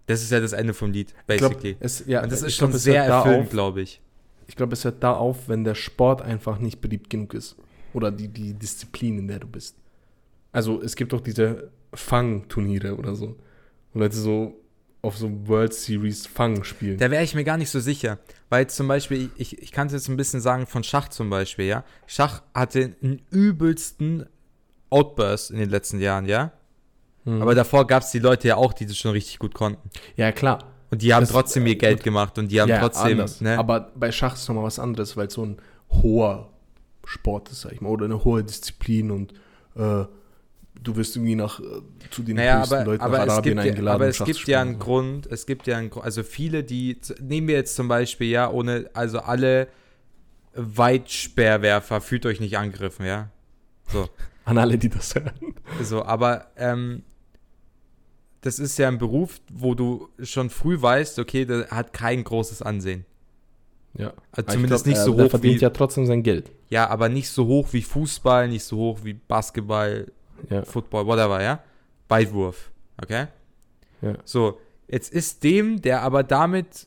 Das 0.07 0.23
ist 0.23 0.31
ja 0.31 0.41
das 0.41 0.53
Ende 0.53 0.75
vom 0.75 0.93
Lied, 0.93 1.15
basically. 1.27 1.75
Glaub, 1.75 1.85
es, 1.85 2.05
ja, 2.07 2.23
und 2.23 2.33
das 2.33 2.43
ist 2.43 2.57
schon 2.57 2.71
glaub, 2.71 2.81
sehr 2.81 3.05
erfüllend, 3.05 3.51
glaube 3.51 3.83
ich. 3.83 4.01
Ich 4.47 4.57
glaube, 4.57 4.73
es 4.73 4.85
hört 4.85 5.03
da 5.03 5.13
auf, 5.15 5.49
wenn 5.49 5.65
der 5.65 5.75
Sport 5.75 6.23
einfach 6.23 6.59
nicht 6.59 6.81
beliebt 6.81 7.11
genug 7.11 7.35
ist. 7.35 7.57
Oder 7.95 8.11
die, 8.11 8.29
die 8.29 8.55
Disziplin, 8.55 9.19
in 9.19 9.29
der 9.29 9.39
du 9.41 9.47
bist. 9.47 9.77
Also 10.51 10.83
es 10.83 10.97
gibt 10.97 11.13
doch 11.13 11.21
diese 11.21 11.71
Fang-Turniere 11.95 12.97
oder 12.97 13.15
so. 13.15 13.37
Wo 13.93 14.01
Leute 14.01 14.17
so 14.17 14.62
auf 15.03 15.19
so 15.19 15.49
World 15.49 15.75
Series 15.75 16.27
Fang 16.27 16.63
spielen. 16.63 16.97
Da 16.97 17.11
wäre 17.11 17.25
ich 17.25 17.35
mir 17.35 17.45
gar 17.45 17.57
nicht 17.57 17.71
so 17.71 17.81
sicher. 17.81 18.19
Weil 18.49 18.69
zum 18.69 18.87
Beispiel, 18.87 19.31
ich, 19.37 19.61
ich 19.61 19.73
kann 19.73 19.89
es 19.89 19.93
jetzt 19.93 20.09
ein 20.09 20.17
bisschen 20.17 20.41
sagen 20.41 20.67
von 20.67 20.85
Schach 20.85 21.09
zum 21.09 21.29
Beispiel, 21.29 21.67
ja. 21.67 21.85
Schach 22.07 22.43
hatte 22.55 22.95
einen 23.03 23.21
übelsten 23.31 24.27
Outburst 24.91 25.51
in 25.51 25.59
den 25.59 25.71
letzten 25.71 26.01
Jahren, 26.01 26.27
ja. 26.27 26.53
Hm. 27.25 27.43
Aber 27.43 27.55
davor 27.55 27.87
gab 27.87 28.03
es 28.03 28.11
die 28.11 28.21
Leute 28.21 28.49
ja 28.49 28.57
auch, 28.57 28.73
die 28.73 28.87
das 28.87 28.97
schon 28.97 29.13
richtig 29.13 29.39
gut 29.39 29.55
konnten. 29.55 29.91
Ja, 30.17 30.31
klar. 30.33 30.59
Und 30.91 31.03
die 31.03 31.15
haben 31.15 31.23
das, 31.23 31.31
trotzdem 31.31 31.67
ihr 31.67 31.77
Geld 31.77 32.05
gemacht 32.05 32.39
und 32.39 32.53
die 32.53 32.61
haben 32.61 32.69
ja, 32.69 32.79
trotzdem. 32.79 33.25
Ne? 33.41 33.59
Aber 33.59 33.93
bei 33.97 34.13
Schach 34.13 34.35
ist 34.35 34.47
nochmal 34.49 34.65
was 34.65 34.79
anderes, 34.79 35.17
weil 35.17 35.29
es 35.29 35.35
so 35.35 35.45
ein 35.45 35.57
hoher 35.91 36.51
Sport 37.05 37.51
ist, 37.51 37.63
sag 37.63 37.73
ich 37.73 37.81
mal, 37.81 37.89
oder 37.89 38.05
eine 38.05 38.23
hohe 38.23 38.45
Disziplin 38.45 39.11
und 39.11 39.33
äh, 39.75 40.05
du 40.83 40.97
wirst 40.97 41.17
irgendwie 41.17 41.35
nach 41.35 41.61
äh, 41.61 41.65
zu 42.11 42.23
den 42.23 42.37
naja, 42.37 42.61
höchsten 42.61 42.75
aber, 42.75 42.85
Leuten 42.85 43.03
aber 43.03 43.19
nach 43.19 43.35
Arabien 43.35 43.59
eingeladen. 43.59 43.87
Ja, 43.87 43.93
aber 43.93 44.09
es 44.09 44.25
gibt 44.25 44.47
ja 44.47 44.61
einen 44.61 44.79
Grund, 44.79 45.27
es 45.27 45.47
gibt 45.47 45.67
ja 45.67 45.77
einen 45.77 45.91
Grund, 45.91 46.05
also 46.05 46.23
viele, 46.23 46.65
die, 46.65 46.99
nehmen 47.21 47.49
wir 47.49 47.55
jetzt 47.55 47.77
zum 47.77 47.89
Beispiel, 47.89 48.29
ja, 48.29 48.51
ohne, 48.51 48.91
also 48.95 49.21
alle 49.21 49.69
Weitsperrwerfer, 50.55 52.01
fühlt 52.01 52.27
euch 52.27 52.41
nicht 52.41 52.57
angegriffen, 52.59 53.07
ja. 53.07 53.31
So. 53.89 54.09
An 54.45 54.59
alle, 54.59 54.77
die 54.77 54.89
das 54.89 55.15
hören. 55.15 55.55
So, 55.83 56.05
aber 56.05 56.49
ähm, 56.57 57.05
das 58.41 58.59
ist 58.59 58.77
ja 58.77 58.89
ein 58.89 58.99
Beruf, 58.99 59.41
wo 59.53 59.75
du 59.75 60.09
schon 60.21 60.51
früh 60.51 60.81
weißt, 60.81 61.21
okay, 61.21 61.45
der 61.45 61.69
hat 61.69 61.93
kein 61.93 62.25
großes 62.25 62.61
Ansehen. 62.61 63.07
Ja. 63.95 64.13
Also 64.33 64.53
zumindest 64.53 64.85
glaub, 64.85 64.95
nicht 64.95 65.05
so 65.05 65.13
hoch. 65.13 65.17
Der 65.19 65.31
verdient 65.31 65.61
wie, 65.61 65.63
ja 65.63 65.71
trotzdem 65.71 66.07
sein 66.07 66.23
Geld. 66.23 66.51
Ja, 66.71 66.89
aber 66.89 67.09
nicht 67.09 67.29
so 67.29 67.47
hoch 67.47 67.69
wie 67.73 67.83
Fußball, 67.83 68.49
nicht 68.49 68.65
so 68.65 68.79
hoch 68.79 69.01
wie 69.05 69.15
Basketball, 69.15 70.11
ja. 70.51 70.65
Football, 70.65 71.07
whatever, 71.07 71.43
ja? 71.43 71.63
Weitwurf, 72.09 72.71
okay? 73.03 73.27
Ja. 74.01 74.15
So, 74.25 74.61
jetzt 74.89 75.13
ist 75.13 75.43
dem, 75.45 75.81
der 75.81 76.03
aber 76.03 76.23
damit 76.23 76.87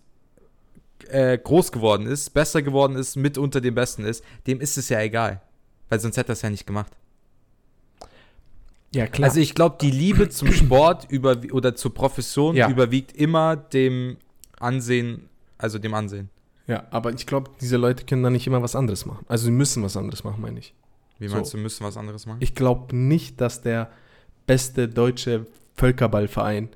äh, 1.08 1.38
groß 1.38 1.72
geworden 1.72 2.08
ist, 2.08 2.34
besser 2.34 2.62
geworden 2.62 2.96
ist, 2.96 3.16
mit 3.16 3.38
unter 3.38 3.62
den 3.62 3.76
Besten 3.76 4.04
ist, 4.06 4.24
dem 4.48 4.62
ist 4.62 4.78
es 4.78 4.90
ja 4.90 5.02
egal. 5.02 5.42
Weil 5.90 6.00
sonst 6.00 6.18
hätte 6.18 6.32
er 6.32 6.34
es 6.34 6.42
ja 6.42 6.50
nicht 6.50 6.66
gemacht. 6.66 6.92
Ja, 8.94 9.08
klar. 9.08 9.30
Also 9.30 9.40
ich 9.40 9.54
glaube, 9.54 9.78
die 9.82 9.92
Liebe 9.92 10.30
zum 10.30 10.52
Sport 10.54 11.06
über, 11.10 11.38
oder 11.52 11.76
zur 11.76 11.94
Profession 11.94 12.56
ja. 12.56 12.70
überwiegt 12.70 13.12
immer 13.12 13.56
dem 13.56 14.18
Ansehen, 14.60 15.30
also 15.58 15.80
dem 15.80 15.94
Ansehen. 15.94 16.30
Ja, 16.68 16.86
aber 16.90 17.14
ich 17.14 17.28
glaube, 17.28 17.52
diese 17.62 17.78
Leute 17.78 18.06
können 18.06 18.24
da 18.24 18.30
nicht 18.30 18.48
immer 18.48 18.64
was 18.64 18.76
anderes 18.76 19.06
machen. 19.06 19.26
Also 19.28 19.46
sie 19.46 19.52
müssen 19.52 19.84
was 19.84 19.98
anderes 19.98 20.24
machen, 20.24 20.42
meine 20.42 20.60
ich. 20.60 20.74
Wie 21.20 21.28
meinst 21.28 21.52
so. 21.52 21.58
du, 21.58 21.64
müssen 21.64 21.84
was 21.84 21.98
anderes 21.98 22.26
machen? 22.26 22.40
Ich 22.42 22.56
glaube 22.56 22.96
nicht, 22.96 23.40
dass 23.42 23.62
der 23.62 23.90
beste 24.46 24.88
deutsche 24.88 25.46
Völkerballverein 25.76 26.70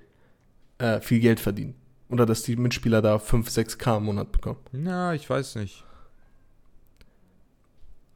äh, 0.78 1.02
viel 1.02 1.20
Geld 1.20 1.40
verdient. 1.40 1.76
Oder 2.10 2.26
dass 2.26 2.44
die 2.44 2.56
Mitspieler 2.56 3.02
da 3.02 3.20
5, 3.20 3.48
6k 3.48 3.98
im 3.98 4.06
Monat 4.06 4.32
bekommen. 4.32 4.60
Na, 4.72 5.14
ich 5.14 5.30
weiß 5.30 5.56
nicht. 5.56 5.84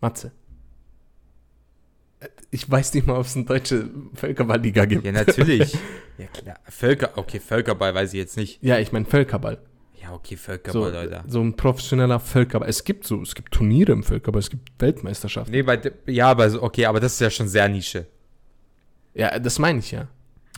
Matze. 0.02 0.32
Äh, 2.20 2.30
ich 2.52 2.70
weiß 2.70 2.94
nicht 2.94 3.06
mal, 3.06 3.18
ob 3.18 3.26
es 3.26 3.36
eine 3.36 3.46
deutsche 3.46 3.90
Völkerballliga 4.14 4.86
gibt. 4.86 5.06
Ja, 5.06 5.12
natürlich. 5.12 5.78
ja, 6.18 6.28
klar. 6.28 6.60
Völker, 6.66 7.12
okay, 7.18 7.40
Völkerball 7.40 7.94
weiß 7.94 8.14
ich 8.14 8.20
jetzt 8.20 8.38
nicht. 8.38 8.64
Ja, 8.64 8.80
ich 8.80 8.92
meine 8.92 9.06
Völkerball. 9.06 9.60
Ja, 10.04 10.12
okay, 10.14 10.36
Völkerball, 10.36 10.92
so, 10.92 10.98
Leute. 10.98 11.24
So 11.28 11.40
ein 11.40 11.56
professioneller 11.56 12.20
Völkerball. 12.20 12.68
Es 12.68 12.84
gibt 12.84 13.08
so, 13.08 13.22
es 13.22 13.36
gibt 13.36 13.54
Turniere 13.54 13.94
im 13.94 14.04
Völkerball, 14.04 14.40
es 14.40 14.50
gibt 14.50 14.70
Weltmeisterschaften. 14.80 15.52
Nee, 15.52 15.64
bei, 15.64 15.80
ja, 16.08 16.30
aber 16.30 16.62
okay, 16.62 16.86
aber 16.86 17.00
das 17.00 17.14
ist 17.14 17.22
ja 17.22 17.30
schon 17.30 17.48
sehr 17.48 17.70
Nische. 17.70 18.06
Ja, 19.14 19.40
das 19.40 19.60
meine 19.60 19.80
ich 19.80 19.92
ja. 19.92 20.10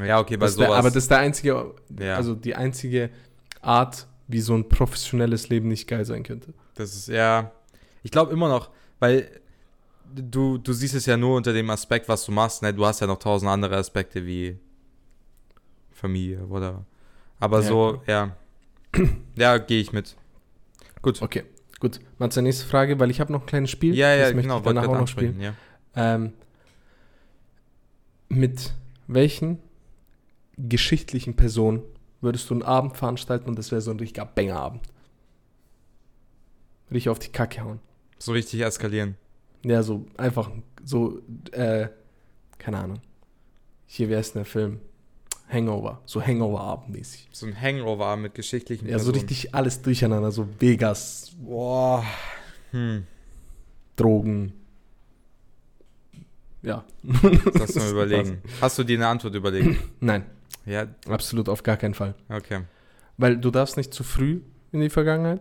Ja, 0.03 0.19
okay, 0.19 0.37
bei 0.37 0.47
das 0.47 0.55
sowas. 0.55 0.69
Der, 0.69 0.77
aber 0.77 0.89
das 0.89 1.03
ist 1.03 1.11
der 1.11 1.19
einzige, 1.19 1.75
ja. 1.99 2.15
also 2.15 2.33
die 2.33 2.55
einzige 2.55 3.11
Art, 3.61 4.07
wie 4.27 4.41
so 4.41 4.55
ein 4.55 4.67
professionelles 4.67 5.49
Leben 5.49 5.67
nicht 5.67 5.87
geil 5.87 6.05
sein 6.05 6.23
könnte. 6.23 6.53
Das 6.73 6.95
ist 6.95 7.07
ja, 7.07 7.51
ich 8.01 8.09
glaube 8.09 8.33
immer 8.33 8.49
noch, 8.49 8.71
weil 8.99 9.29
du, 10.11 10.57
du 10.57 10.73
siehst 10.73 10.95
es 10.95 11.05
ja 11.05 11.17
nur 11.17 11.37
unter 11.37 11.53
dem 11.53 11.69
Aspekt, 11.69 12.09
was 12.09 12.25
du 12.25 12.31
machst, 12.31 12.63
ne? 12.63 12.73
Du 12.73 12.83
hast 12.83 12.99
ja 12.99 13.05
noch 13.05 13.19
tausend 13.19 13.51
andere 13.51 13.77
Aspekte 13.77 14.25
wie 14.25 14.57
Familie 15.91 16.45
oder. 16.47 16.83
Aber 17.39 17.61
ja, 17.61 17.67
so, 17.67 17.99
klar. 18.03 18.07
ja 18.07 18.35
Ja, 19.35 19.57
gehe 19.57 19.81
ich 19.81 19.91
mit. 19.91 20.15
Gut. 21.01 21.21
Okay, 21.21 21.43
gut. 21.79 21.99
Mal 22.17 22.31
zur 22.31 22.43
nächsten 22.43 22.67
Frage, 22.67 22.99
weil 22.99 23.11
ich 23.11 23.19
habe 23.19 23.31
noch 23.31 23.41
ein 23.41 23.45
kleines 23.45 23.69
Spiel. 23.69 23.93
Ja, 23.95 24.13
ja, 24.15 24.23
das 24.23 24.33
möchte 24.33 24.43
genau. 24.43 24.57
ich 24.59 24.63
danach 24.63 24.83
gerade 24.83 24.95
auch 24.95 25.01
noch 25.01 25.07
spielen. 25.07 25.39
Ja. 25.41 25.53
Ähm, 25.95 26.33
mit 28.29 28.73
welchen 29.07 29.59
geschichtlichen 30.57 31.35
Personen 31.35 31.83
würdest 32.21 32.49
du 32.49 32.55
einen 32.55 32.63
Abend 32.63 32.97
veranstalten 32.97 33.49
und 33.49 33.59
das 33.59 33.71
wäre 33.71 33.81
so 33.81 33.91
ein 33.91 33.99
richtiger 33.99 34.25
Banger-Abend? 34.25 34.81
Richtig 36.91 37.09
auf 37.09 37.19
die 37.19 37.29
Kacke 37.29 37.61
hauen. 37.61 37.79
So 38.17 38.31
richtig 38.31 38.61
eskalieren. 38.61 39.15
Ja, 39.63 39.83
so 39.83 40.05
einfach 40.17 40.49
so, 40.83 41.19
äh, 41.51 41.89
keine 42.57 42.79
Ahnung. 42.79 42.99
Hier 43.87 44.09
wäre 44.09 44.21
es 44.21 44.33
der 44.33 44.45
Film. 44.45 44.79
Hangover. 45.47 46.01
So 46.05 46.21
Hangover-Abend-mäßig. 46.21 47.29
So 47.31 47.45
ein 47.45 47.59
Hangover 47.59 48.15
mit 48.17 48.33
geschichtlichen 48.33 48.87
Ja, 48.87 48.97
so 48.99 49.11
richtig 49.11 49.53
alles 49.53 49.81
durcheinander. 49.81 50.31
So 50.31 50.47
Vegas, 50.59 51.31
Boah. 51.39 52.03
Hm. 52.71 53.05
Drogen. 53.95 54.53
Ja. 56.61 56.83
Lass 57.53 57.75
mal 57.75 57.89
überlegen. 57.91 58.41
Hast 58.59 58.77
du 58.79 58.83
dir 58.83 58.97
eine 58.97 59.07
Antwort 59.07 59.35
überlegt? 59.35 59.79
Nein, 59.99 60.25
Ja, 60.65 60.87
absolut 61.07 61.47
auf 61.47 61.61
gar 61.63 61.77
keinen 61.77 61.93
Fall. 61.93 62.15
okay. 62.29 62.61
Weil 63.17 63.37
du 63.37 63.49
darfst 63.51 63.77
nicht 63.77 63.93
zu 63.93 64.03
früh 64.03 64.41
in 64.73 64.81
die 64.81 64.89
Vergangenheit. 64.89 65.39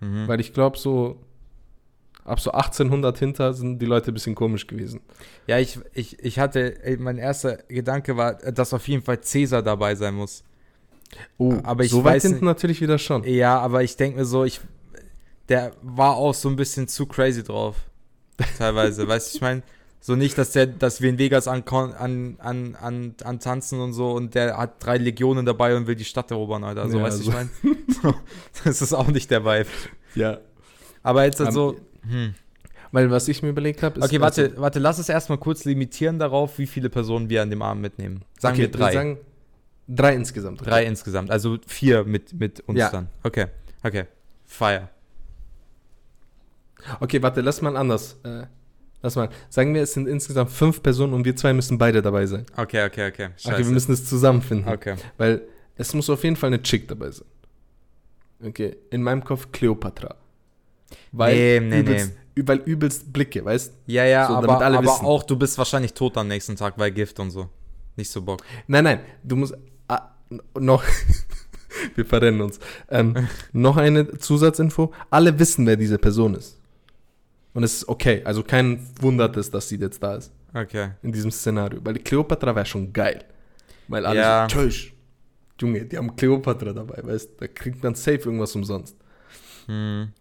Mhm. 0.00 0.26
Weil 0.28 0.40
ich 0.40 0.54
glaube, 0.54 0.78
so 0.78 1.20
ab 2.24 2.40
so 2.40 2.52
1800 2.52 3.18
hinter 3.18 3.52
sind 3.54 3.78
die 3.80 3.86
Leute 3.86 4.10
ein 4.10 4.14
bisschen 4.14 4.34
komisch 4.34 4.66
gewesen. 4.66 5.00
Ja, 5.46 5.58
ich, 5.58 5.78
ich, 5.94 6.18
ich 6.20 6.38
hatte, 6.38 6.76
mein 6.98 7.18
erster 7.18 7.58
Gedanke 7.68 8.16
war, 8.16 8.34
dass 8.34 8.72
auf 8.74 8.86
jeden 8.88 9.02
Fall 9.02 9.20
Cäsar 9.20 9.62
dabei 9.62 9.94
sein 9.94 10.14
muss. 10.14 10.44
Oh, 11.38 11.54
Aber 11.62 11.84
ich 11.84 11.90
so 11.90 12.04
weit 12.04 12.16
weiß 12.16 12.22
hinten 12.22 12.44
natürlich 12.44 12.80
wieder 12.80 12.98
schon. 12.98 13.24
Ja, 13.24 13.58
aber 13.58 13.82
ich 13.82 13.96
denke 13.96 14.18
mir 14.18 14.24
so, 14.24 14.44
ich, 14.44 14.60
der 15.48 15.72
war 15.82 16.14
auch 16.16 16.34
so 16.34 16.48
ein 16.48 16.56
bisschen 16.56 16.86
zu 16.86 17.06
crazy 17.06 17.42
drauf. 17.42 17.76
Teilweise, 18.58 19.06
weißt 19.08 19.32
du, 19.32 19.36
ich 19.36 19.40
meine, 19.42 19.62
so 20.02 20.16
nicht, 20.16 20.38
dass 20.38 20.52
der, 20.52 20.66
dass 20.66 21.00
wir 21.02 21.10
in 21.10 21.18
Vegas 21.18 21.46
an, 21.48 21.62
an, 21.66 22.36
an, 22.38 22.74
an, 22.76 23.14
an 23.22 23.40
tanzen 23.40 23.80
und 23.80 23.92
so 23.92 24.12
und 24.12 24.34
der 24.34 24.56
hat 24.56 24.82
drei 24.84 24.96
Legionen 24.96 25.44
dabei 25.44 25.76
und 25.76 25.86
will 25.86 25.96
die 25.96 26.04
Stadt 26.04 26.30
erobern, 26.30 26.64
Alter. 26.64 26.88
So, 26.88 26.98
Ja, 26.98 27.04
weißt 27.04 27.18
du, 27.20 27.24
so. 27.24 27.30
ich 27.30 27.36
meine, 27.36 27.50
das 28.64 28.80
ist 28.80 28.94
auch 28.94 29.08
nicht 29.08 29.30
der 29.30 29.44
Vibe. 29.44 29.68
Ja. 30.14 30.38
Aber 31.02 31.24
jetzt 31.24 31.38
halt 31.40 31.48
Ähm, 31.48 31.54
so, 31.54 31.76
hm. 32.08 32.34
Weil 32.92 33.08
was 33.10 33.28
ich 33.28 33.40
mir 33.42 33.50
überlegt 33.50 33.84
habe, 33.84 34.00
ist. 34.00 34.04
Okay, 34.04 34.20
warte, 34.20 34.42
also- 34.50 34.60
warte, 34.60 34.78
lass 34.80 34.98
es 34.98 35.08
erstmal 35.08 35.38
kurz 35.38 35.64
limitieren 35.64 36.18
darauf, 36.18 36.58
wie 36.58 36.66
viele 36.66 36.90
Personen 36.90 37.28
wir 37.30 37.40
an 37.42 37.48
dem 37.50 37.62
Abend 37.62 37.82
mitnehmen. 37.82 38.22
Sagen 38.38 38.54
okay, 38.54 38.62
wir 38.62 38.70
drei. 38.70 38.92
sagen 38.92 39.18
drei 39.86 40.14
insgesamt. 40.14 40.66
drei 40.66 40.84
insgesamt, 40.84 41.30
also 41.30 41.58
vier 41.66 42.04
mit, 42.04 42.32
mit 42.32 42.60
uns 42.60 42.78
Ja. 42.78 42.90
dann. 42.90 43.08
Okay, 43.22 43.46
okay. 43.84 44.06
Fire. 44.44 44.88
Okay, 46.98 47.22
warte, 47.22 47.40
lass 47.42 47.60
mal 47.62 47.76
anders. 47.76 48.18
Äh, 48.24 48.46
lass 49.02 49.14
mal. 49.14 49.28
Sagen 49.50 49.74
wir, 49.74 49.82
es 49.82 49.92
sind 49.92 50.08
insgesamt 50.08 50.50
fünf 50.50 50.82
Personen 50.82 51.12
und 51.12 51.24
wir 51.24 51.36
zwei 51.36 51.52
müssen 51.52 51.78
beide 51.78 52.02
dabei 52.02 52.26
sein. 52.26 52.46
Okay, 52.56 52.84
okay, 52.86 53.08
okay. 53.08 53.28
Scheiße. 53.36 53.54
Okay, 53.54 53.64
wir 53.66 53.72
müssen 53.72 53.92
es 53.92 54.04
zusammenfinden. 54.08 54.68
okay. 54.72 54.96
Weil 55.18 55.42
es 55.76 55.94
muss 55.94 56.08
auf 56.10 56.24
jeden 56.24 56.36
Fall 56.36 56.48
eine 56.48 56.62
Chick 56.62 56.88
dabei 56.88 57.10
sein. 57.10 57.26
Okay, 58.42 58.76
in 58.90 59.02
meinem 59.02 59.22
Kopf 59.22 59.52
Cleopatra. 59.52 60.16
Weil, 61.12 61.34
Nee, 61.34 61.60
nee, 61.60 61.80
übelst, 61.80 62.12
ü- 62.38 62.42
weil 62.46 62.58
übelst 62.58 63.12
Blicke, 63.12 63.44
weißt 63.44 63.74
Ja, 63.86 64.04
ja, 64.04 64.26
So, 64.26 64.34
damit 64.34 64.50
aber, 64.50 64.64
alle 64.64 64.78
aber 64.78 64.86
wissen. 64.86 65.04
auch, 65.04 65.22
du 65.22 65.36
bist 65.36 65.56
wahrscheinlich 65.58 65.92
tot 65.94 66.16
am 66.16 66.28
nächsten 66.28 66.56
Tag, 66.56 66.74
weil 66.78 66.90
Gift 66.90 67.18
und 67.20 67.30
so. 67.30 67.48
Nicht 67.96 68.10
so 68.10 68.22
Bock. 68.22 68.42
Nein, 68.66 68.84
nein, 68.84 69.00
du 69.22 69.36
musst. 69.36 69.54
Ah, 69.88 70.10
noch. 70.58 70.84
wir 71.94 72.04
verrennen 72.06 72.40
uns. 72.40 72.58
Ähm, 72.88 73.28
noch 73.52 73.76
eine 73.76 74.18
Zusatzinfo. 74.18 74.92
Alle 75.10 75.38
wissen, 75.38 75.66
wer 75.66 75.76
diese 75.76 75.98
Person 75.98 76.34
ist. 76.34 76.58
Und 77.52 77.64
es 77.64 77.74
ist 77.74 77.88
okay. 77.88 78.22
Also 78.24 78.42
kein 78.44 78.86
wundert 79.00 79.36
es, 79.36 79.50
dass 79.50 79.68
sie 79.68 79.76
jetzt 79.76 80.02
da 80.02 80.14
ist. 80.14 80.32
Okay. 80.54 80.90
In 81.02 81.12
diesem 81.12 81.30
Szenario. 81.32 81.80
Weil 81.84 81.94
die 81.94 82.00
Cleopatra 82.04 82.54
wäre 82.54 82.66
schon 82.66 82.92
geil. 82.92 83.24
Weil 83.88 84.06
alle 84.06 84.20
Ja. 84.20 84.48
so, 84.48 84.56
Tschüss. 84.60 84.86
Junge, 85.60 85.84
die 85.84 85.98
haben 85.98 86.14
Cleopatra 86.16 86.72
dabei, 86.72 87.00
weißt 87.04 87.30
Da 87.38 87.46
kriegt 87.48 87.82
man 87.82 87.94
safe 87.94 88.18
irgendwas 88.20 88.54
umsonst. 88.54 88.96
Hm. 89.66 90.12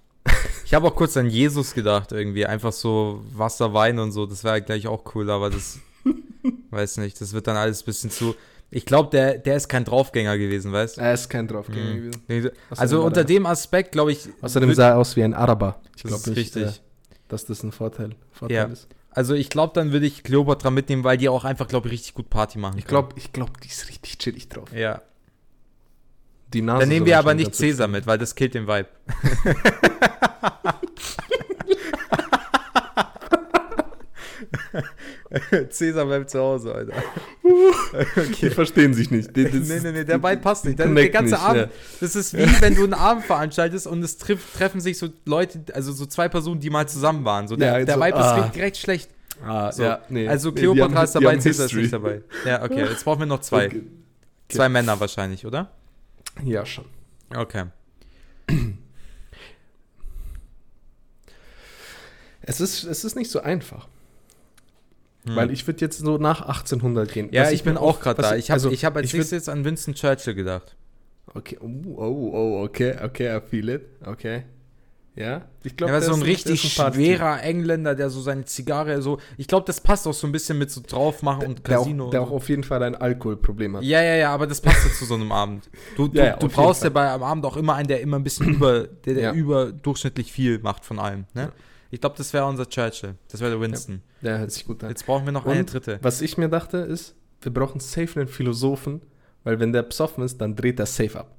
Ich 0.69 0.75
habe 0.75 0.85
auch 0.87 0.93
kurz 0.93 1.17
an 1.17 1.31
Jesus 1.31 1.73
gedacht, 1.73 2.11
irgendwie. 2.11 2.45
Einfach 2.45 2.71
so 2.71 3.23
Wasser, 3.33 3.73
Wein 3.73 3.97
und 3.97 4.11
so. 4.11 4.27
Das 4.27 4.43
wäre 4.43 4.61
gleich 4.61 4.85
auch 4.85 5.03
cool, 5.15 5.27
aber 5.31 5.49
das. 5.49 5.79
weiß 6.69 6.97
nicht. 6.97 7.19
Das 7.19 7.33
wird 7.33 7.47
dann 7.47 7.57
alles 7.57 7.81
ein 7.81 7.85
bisschen 7.85 8.11
zu. 8.11 8.35
Ich 8.69 8.85
glaube, 8.85 9.09
der, 9.09 9.39
der 9.39 9.55
ist 9.55 9.67
kein 9.67 9.83
Draufgänger 9.83 10.37
gewesen, 10.37 10.71
weißt 10.71 10.97
du? 10.97 11.01
Er 11.01 11.15
ist 11.15 11.27
kein 11.27 11.47
Draufgänger 11.47 11.89
Mhm. 11.95 12.11
gewesen. 12.11 12.21
Nee, 12.27 12.51
Also 12.77 13.01
unter 13.03 13.23
dem 13.23 13.47
Aspekt, 13.47 13.93
glaube 13.93 14.11
ich. 14.11 14.29
Außerdem 14.43 14.71
sah 14.75 14.89
er 14.89 14.97
aus 14.99 15.15
wie 15.15 15.23
ein 15.23 15.33
Araber. 15.33 15.81
Ich 15.95 16.03
das 16.03 16.11
ist 16.11 16.23
glaube 16.25 16.39
nicht, 16.39 16.55
richtig. 16.55 16.75
äh, 16.75 16.79
dass 17.29 17.45
das 17.47 17.63
ein 17.63 17.71
Vorteil, 17.71 18.11
Vorteil 18.31 18.55
Ja. 18.55 18.65
ist. 18.65 18.87
Also 19.09 19.33
ich 19.33 19.49
glaube, 19.49 19.73
dann 19.73 19.91
würde 19.91 20.05
ich 20.05 20.21
Cleopatra 20.21 20.69
mitnehmen, 20.69 21.03
weil 21.03 21.17
die 21.17 21.29
auch 21.29 21.45
einfach, 21.45 21.67
glaube 21.67 21.87
ich, 21.87 21.93
richtig 21.93 22.13
gut 22.13 22.29
Party 22.29 22.59
machen. 22.59 22.77
Ich 22.77 22.85
glaube, 22.85 23.15
ich 23.17 23.33
glaub, 23.33 23.59
die 23.61 23.69
ist 23.69 23.89
richtig 23.89 24.19
chillig 24.19 24.49
drauf. 24.49 24.71
Ja. 24.71 25.01
Die 26.53 26.61
Nase 26.61 26.81
Dann 26.81 26.89
nehmen 26.89 27.07
wir 27.07 27.17
aber 27.17 27.33
nicht 27.33 27.55
Cäsar 27.55 27.87
mit, 27.87 28.05
weil 28.05 28.19
das 28.19 28.35
killt 28.35 28.53
den 28.53 28.67
Vibe. 28.67 28.87
Cäsar 35.69 36.05
bleibt 36.05 36.29
zu 36.29 36.39
Hause, 36.39 36.73
Alter. 36.73 36.93
sein. 37.91 38.35
Die 38.41 38.49
verstehen 38.49 38.93
sich 38.93 39.11
nicht. 39.11 39.35
Die, 39.35 39.43
das 39.43 39.53
nee, 39.53 39.79
nee, 39.79 39.91
nee, 39.91 40.03
der 40.03 40.21
Vibe 40.23 40.37
passt 40.37 40.65
nicht. 40.65 40.79
Der, 40.79 40.87
der 40.87 41.09
ganze 41.09 41.35
nicht, 41.35 41.43
Abend, 41.43 41.61
ja. 41.63 41.69
das 41.99 42.15
ist 42.15 42.35
wie 42.35 42.61
wenn 42.61 42.73
du 42.75 42.83
einen 42.83 42.93
Abend 42.95 43.25
veranstaltest 43.25 43.85
und 43.85 44.01
es 44.01 44.17
triff, 44.17 44.41
treffen 44.57 44.81
sich 44.81 44.97
so 44.97 45.09
Leute, 45.25 45.61
also 45.73 45.91
so 45.91 46.05
zwei 46.07 46.29
Personen, 46.29 46.59
die 46.59 46.69
mal 46.71 46.87
zusammen 46.87 47.25
waren. 47.25 47.47
So, 47.47 47.55
der, 47.55 47.79
Ja, 47.79 47.85
der 47.85 47.95
so, 47.95 48.01
Vibe 48.01 48.15
ah. 48.17 48.45
ist 48.45 48.55
direkt, 48.55 48.77
schlecht. 48.77 49.09
Ah, 49.45 49.71
So. 49.71 49.83
ja, 49.83 50.01
nee. 50.09 50.27
Also 50.27 50.49
Nee, 50.49 50.55
Cleopatra 50.55 50.95
haben- 50.95 51.03
ist 51.05 51.15
dabei, 51.15 51.37
Cäsar 51.37 51.65
ist 51.67 51.73
nicht 51.75 51.93
dabei. 51.93 52.23
Ja, 52.45 52.63
okay, 52.63 52.85
jetzt 52.85 53.05
brauchen 53.05 53.19
wir 53.19 53.25
noch 53.27 53.41
zwei. 53.41 53.67
Okay. 53.67 53.83
Zwei 54.49 54.67
Männer 54.67 54.99
wahrscheinlich, 54.99 55.45
oder? 55.45 55.71
Ja, 56.43 56.65
schon. 56.65 56.85
Okay. 57.35 57.65
Es 62.41 62.59
ist, 62.59 62.83
es 62.83 63.03
ist 63.03 63.15
nicht 63.15 63.29
so 63.29 63.41
einfach. 63.41 63.87
Hm. 65.29 65.35
Weil 65.35 65.51
ich 65.51 65.65
würde 65.67 65.79
jetzt 65.81 65.99
so 65.99 66.17
nach 66.17 66.41
1800 66.41 67.11
gehen. 67.11 67.29
ja, 67.31 67.49
ich 67.51 67.63
bin 67.63 67.77
auch 67.77 67.99
gerade 67.99 68.21
da. 68.21 68.35
Ich 68.35 68.49
habe 68.49 68.55
also, 68.55 68.71
ich 68.71 68.85
hab 68.85 68.95
als 68.95 69.07
ich 69.07 69.13
nächstes 69.13 69.31
jetzt 69.31 69.49
an 69.49 69.63
Winston 69.65 69.93
Churchill 69.93 70.33
gedacht. 70.35 70.75
Okay, 71.33 71.57
oh, 71.61 71.67
oh, 71.97 72.31
oh, 72.33 72.63
okay, 72.63 72.95
okay, 73.03 73.37
I 73.37 73.41
feel 73.47 73.69
it. 73.69 73.83
Okay. 74.05 74.43
Ja, 75.15 75.41
ich 75.63 75.71
Ja, 75.71 75.75
glaube, 75.75 75.93
aber 75.93 76.01
so 76.01 76.13
ein 76.13 76.21
richtig 76.21 76.61
schwerer 76.61 77.43
Engländer, 77.43 77.93
der 77.93 78.09
so 78.09 78.21
seine 78.21 78.45
Zigarre 78.45 79.01
so. 79.01 79.19
Ich 79.37 79.47
glaube, 79.47 79.65
das 79.65 79.81
passt 79.81 80.07
auch 80.07 80.13
so 80.13 80.25
ein 80.27 80.31
bisschen 80.31 80.57
mit 80.57 80.71
so 80.71 80.81
draufmachen 80.85 81.45
und 81.45 81.63
Casino. 81.63 82.05
auch, 82.07 82.11
der 82.11 82.21
auch 82.21 82.29
so. 82.29 82.35
auf 82.35 82.47
jeden 82.47 82.63
Fall 82.63 82.81
ein 82.83 82.95
Alkoholproblem 82.95 83.77
hat. 83.77 83.83
Ja, 83.83 84.01
ja, 84.01 84.15
ja, 84.15 84.31
aber 84.33 84.47
das 84.47 84.61
passt 84.61 84.85
ja 84.87 84.93
zu 84.93 85.05
so 85.05 85.15
einem 85.15 85.31
Abend. 85.33 85.69
Du, 85.97 86.07
du, 86.07 86.17
Ja, 86.17 86.25
ja, 86.25 86.35
du 86.37 86.47
brauchst 86.47 86.83
ja 86.83 86.89
bei 86.89 87.09
am 87.11 87.23
Abend 87.23 87.45
auch 87.45 87.57
immer 87.57 87.75
einen, 87.75 87.87
der 87.89 87.99
immer 88.01 88.17
ein 88.17 88.23
bisschen 88.23 88.47
über, 88.55 88.87
der, 88.87 89.13
der 89.13 89.23
Ja. 89.23 89.33
überdurchschnittlich 89.33 90.31
viel 90.31 90.59
macht 90.59 90.85
von 90.85 90.99
allem. 90.99 91.25
Ne? 91.33 91.51
Ja. 91.89 91.95
Ich 91.95 92.01
glaube, 92.01 92.15
das 92.17 92.33
wäre 92.33 92.45
unser 92.45 92.67
Churchill. 92.67 93.15
Das 93.29 93.41
wäre 93.41 93.51
der 93.51 93.61
Winston. 93.61 94.01
Der 94.21 94.39
hört 94.39 94.51
sich 94.51 94.65
gut 94.65 94.83
an. 94.83 94.89
Jetzt 94.89 95.05
brauchen 95.05 95.25
wir 95.25 95.31
noch 95.31 95.45
eine 95.45 95.61
Und 95.61 95.73
dritte. 95.73 95.99
Was 96.01 96.21
ich 96.21 96.37
mir 96.37 96.49
dachte, 96.49 96.77
ist, 96.77 97.15
wir 97.41 97.53
brauchen 97.53 97.79
safe 97.79 98.19
einen 98.19 98.27
Philosophen, 98.27 99.01
weil 99.43 99.59
wenn 99.59 99.73
der 99.73 99.83
besoffen 99.83 100.23
ist, 100.23 100.39
dann 100.39 100.55
dreht 100.55 100.79
er 100.79 100.85
safe 100.85 101.19
ab. 101.19 101.35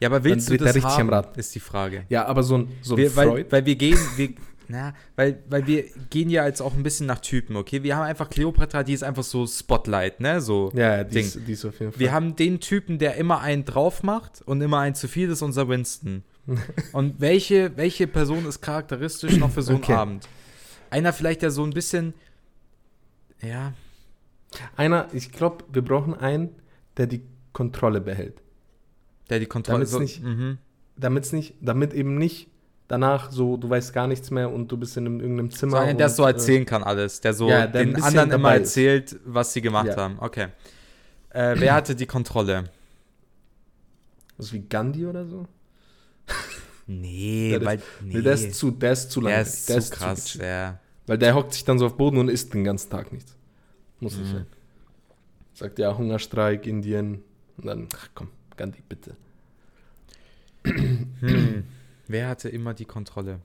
Ja, 0.00 0.08
aber 0.08 0.24
willst 0.24 0.48
du 0.48 0.52
dreht 0.52 0.60
er 0.60 0.66
das 0.66 0.76
richtig 0.76 0.92
am 0.92 0.98
haben, 0.98 1.10
Rad. 1.10 1.36
ist 1.36 1.54
die 1.54 1.60
Frage. 1.60 2.04
Ja, 2.08 2.26
aber 2.26 2.42
so 2.42 2.58
ein, 2.58 2.68
so 2.82 2.94
ein 2.94 2.98
wir, 2.98 3.16
weil, 3.16 3.28
Freud. 3.28 3.46
weil 3.50 3.66
wir 3.66 3.76
gehen, 3.76 3.98
wir, 4.16 4.30
na, 4.68 4.94
weil, 5.16 5.42
weil 5.48 5.66
wir 5.66 5.84
gehen 6.10 6.30
ja 6.30 6.46
jetzt 6.46 6.60
auch 6.60 6.74
ein 6.74 6.82
bisschen 6.82 7.06
nach 7.06 7.20
Typen, 7.20 7.56
okay? 7.56 7.82
Wir 7.82 7.96
haben 7.96 8.04
einfach 8.04 8.30
Cleopatra, 8.30 8.82
die 8.82 8.92
ist 8.92 9.02
einfach 9.02 9.24
so 9.24 9.46
Spotlight, 9.46 10.20
ne? 10.20 10.40
So. 10.40 10.70
ja, 10.74 10.98
ja, 10.98 11.04
die 11.04 11.14
Ding. 11.14 11.26
ist, 11.26 11.40
die 11.46 11.52
ist 11.52 11.64
auf 11.64 11.78
jeden 11.80 11.92
Fall. 11.92 12.00
Wir 12.00 12.12
haben 12.12 12.36
den 12.36 12.60
Typen, 12.60 12.98
der 12.98 13.16
immer 13.16 13.40
einen 13.40 13.64
drauf 13.64 14.02
macht 14.02 14.42
und 14.42 14.60
immer 14.60 14.78
einen 14.78 14.94
zu 14.94 15.08
viel, 15.08 15.28
das 15.28 15.38
ist 15.38 15.42
unser 15.42 15.68
Winston. 15.68 16.22
und 16.92 17.20
welche, 17.20 17.76
welche 17.76 18.06
Person 18.06 18.46
ist 18.46 18.60
charakteristisch 18.60 19.36
noch 19.36 19.50
für 19.50 19.62
so 19.62 19.72
einen 19.72 19.82
Okay. 19.82 19.92
Abend? 19.92 20.28
Einer 20.90 21.12
vielleicht, 21.12 21.42
der 21.42 21.50
so 21.50 21.62
ein 21.64 21.70
bisschen, 21.70 22.14
ja, 23.42 23.72
Einer, 24.76 25.08
ich 25.12 25.30
glaube, 25.30 25.64
wir 25.72 25.82
brauchen 25.82 26.14
einen, 26.14 26.50
der 26.96 27.06
die 27.06 27.22
Kontrolle 27.52 28.00
behält. 28.00 28.40
der 29.30 29.38
die 29.40 29.46
Kontrolle 29.46 29.80
Damit's 29.80 29.92
so, 29.92 29.98
nicht- 30.00 30.22
mhm. 30.22 30.58
Damit's 30.96 31.32
nicht, 31.32 31.54
damit 31.60 31.92
eben 31.92 32.16
nicht 32.16 32.48
danach 32.88 33.30
so, 33.30 33.56
du 33.58 33.68
weißt 33.68 33.92
gar 33.92 34.06
nichts 34.06 34.30
mehr 34.30 34.50
und 34.50 34.72
du 34.72 34.78
bist 34.78 34.96
in 34.96 35.04
einem, 35.06 35.20
irgendeinem 35.20 35.50
Zimmer. 35.50 35.72
so 35.72 35.76
einer, 35.76 35.94
der 35.94 36.06
es 36.06 36.16
so 36.16 36.24
erzählen 36.24 36.64
kann 36.64 36.82
alles, 36.82 37.20
der 37.20 37.34
so 37.34 37.48
ja, 37.50 37.66
der 37.66 37.84
den 37.84 38.02
anderen 38.02 38.30
immer 38.30 38.38
dabei 38.38 38.56
ist. 38.56 38.68
erzählt, 38.70 39.20
was 39.26 39.52
sie 39.52 39.60
gemacht 39.60 39.88
Ja. 39.88 39.96
haben. 39.96 40.16
Okay. 40.18 40.46
Äh, 41.30 41.54
wer 41.58 41.74
hatte 41.74 41.94
die 41.94 42.06
Kontrolle? 42.06 42.60
Äh, 42.60 42.64
was 44.38 44.52
wie 44.54 44.60
Gandhi 44.60 45.04
oder 45.06 45.26
so? 45.26 45.46
Nee, 46.86 47.50
Der 47.50 47.58
ist- 47.60 47.66
weil 47.66 47.82
nee, 48.02 48.22
Der 48.22 48.32
ist 48.34 48.54
zu, 48.54 48.70
der 48.70 48.92
ist 48.92 49.10
zu 49.10 49.20
lang. 49.20 49.32
der 49.32 49.42
ist 49.42 49.66
zu 49.66 49.90
krass, 49.90 50.24
gechillt. 50.24 50.44
ja. 50.44 50.80
Weil 51.06 51.18
der 51.18 51.34
hockt 51.34 51.52
sich 51.54 51.64
dann 51.64 51.78
so 51.78 51.86
auf 51.86 51.96
Boden 51.96 52.18
und 52.18 52.28
isst 52.28 52.54
den 52.54 52.64
ganzen 52.64 52.90
Tag 52.90 53.12
nichts. 53.12 53.34
Muss 54.00 54.16
nicht 54.16 54.28
Mhm. 54.30 54.36
sein. 54.36 54.46
Sagt 55.54 55.78
ja, 55.78 55.96
Hungerstreik, 55.96 56.66
Indien. 56.66 57.22
Und 57.56 57.66
dann, 57.66 57.88
ach 57.94 58.08
komm, 58.14 58.28
Gandhi, 58.56 58.82
bitte. 58.88 59.16
Hm. 60.64 61.64
Wer 62.06 62.28
hatte 62.28 62.48
immer 62.48 62.72
die 62.74 62.84
Kontrolle? 62.84 63.40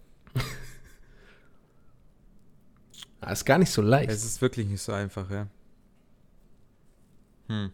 Ah, 3.22 3.32
ist 3.32 3.46
gar 3.46 3.58
nicht 3.58 3.72
so 3.72 3.82
leicht. 3.82 4.10
Es 4.12 4.24
ist 4.26 4.42
wirklich 4.42 4.68
nicht 4.68 4.82
so 4.82 4.92
einfach, 4.92 5.30
ja. 5.32 5.48
Hm. 7.48 7.72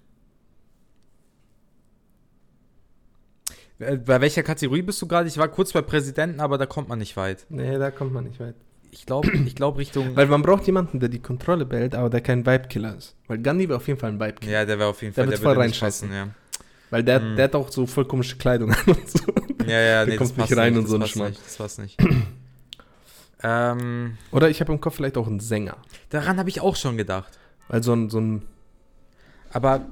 Bei 3.79 4.19
welcher 4.21 4.43
Kategorie 4.43 4.81
bist 4.81 5.01
du 5.01 5.07
gerade? 5.07 5.27
Ich 5.29 5.37
war 5.37 5.47
kurz 5.47 5.71
bei 5.71 5.81
Präsidenten, 5.81 6.41
aber 6.41 6.57
da 6.57 6.65
kommt 6.65 6.89
man 6.89 6.99
nicht 6.99 7.15
weit. 7.15 7.45
nee, 7.49 7.77
da 7.77 7.91
kommt 7.91 8.13
man 8.13 8.25
nicht 8.25 8.39
weit. 8.39 8.55
Ich 8.91 9.05
glaube, 9.05 9.31
ich 9.31 9.55
glaube 9.55 9.77
Richtung. 9.79 10.15
Weil 10.15 10.25
man 10.27 10.41
braucht 10.41 10.65
jemanden, 10.65 10.99
der 10.99 11.09
die 11.09 11.19
Kontrolle 11.19 11.65
behält, 11.65 11.93
aber 11.95 12.09
der 12.09 12.21
kein 12.21 12.45
Vibe-Killer 12.45 12.97
ist. 12.97 13.15
Weil 13.27 13.37
Gandhi 13.37 13.69
wäre 13.69 13.77
auf 13.77 13.87
jeden 13.87 13.99
Fall 13.99 14.09
ein 14.11 14.19
Vibe-Killer. 14.19 14.51
Ja, 14.51 14.65
der 14.65 14.79
wäre 14.79 14.89
auf 14.89 15.01
jeden 15.01 15.13
Der 15.13 15.23
Fall. 15.23 15.31
wird 15.31 15.41
Der 15.43 15.49
voll 15.49 15.57
reinscheißen. 15.61 16.09
passen, 16.09 16.35
Weil 16.89 17.03
der, 17.03 17.21
Hm. 17.21 17.35
der 17.35 17.43
hat 17.45 17.55
auch 17.55 17.71
so 17.71 17.85
voll 17.85 18.05
komische 18.05 18.35
Kleidung 18.37 18.71
an 18.73 18.77
und 18.87 19.09
so. 19.09 19.19
ja. 19.65 19.67
Ja, 19.67 19.79
ja, 19.79 20.05
Der 20.05 20.07
nee, 20.07 20.17
kommt 20.17 20.31
das 20.31 20.37
nicht 20.37 20.47
passt 20.49 20.57
rein 20.57 20.73
nicht, 20.73 20.79
und 20.81 20.87
so 20.87 20.95
ein 20.97 21.05
Schmarrn. 21.07 21.29
nicht, 21.29 21.45
Das 21.45 21.57
passt 21.57 21.79
nicht. 21.79 21.97
ähm, 23.43 24.17
Oder 24.31 24.49
ich 24.49 24.59
habe 24.59 24.71
im 24.73 24.81
Kopf 24.81 24.95
vielleicht 24.95 25.17
auch 25.17 25.27
einen 25.27 25.39
Sänger. 25.39 25.77
daran 26.09 26.37
habe 26.39 26.49
ich 26.49 26.59
auch 26.61 26.75
schon 26.75 26.97
gedacht. 26.97 27.37
Weil 27.67 27.83
so 27.83 27.93
ein, 27.93 28.09
so 28.09 28.19
ein, 28.19 28.41
Aber, 29.51 29.85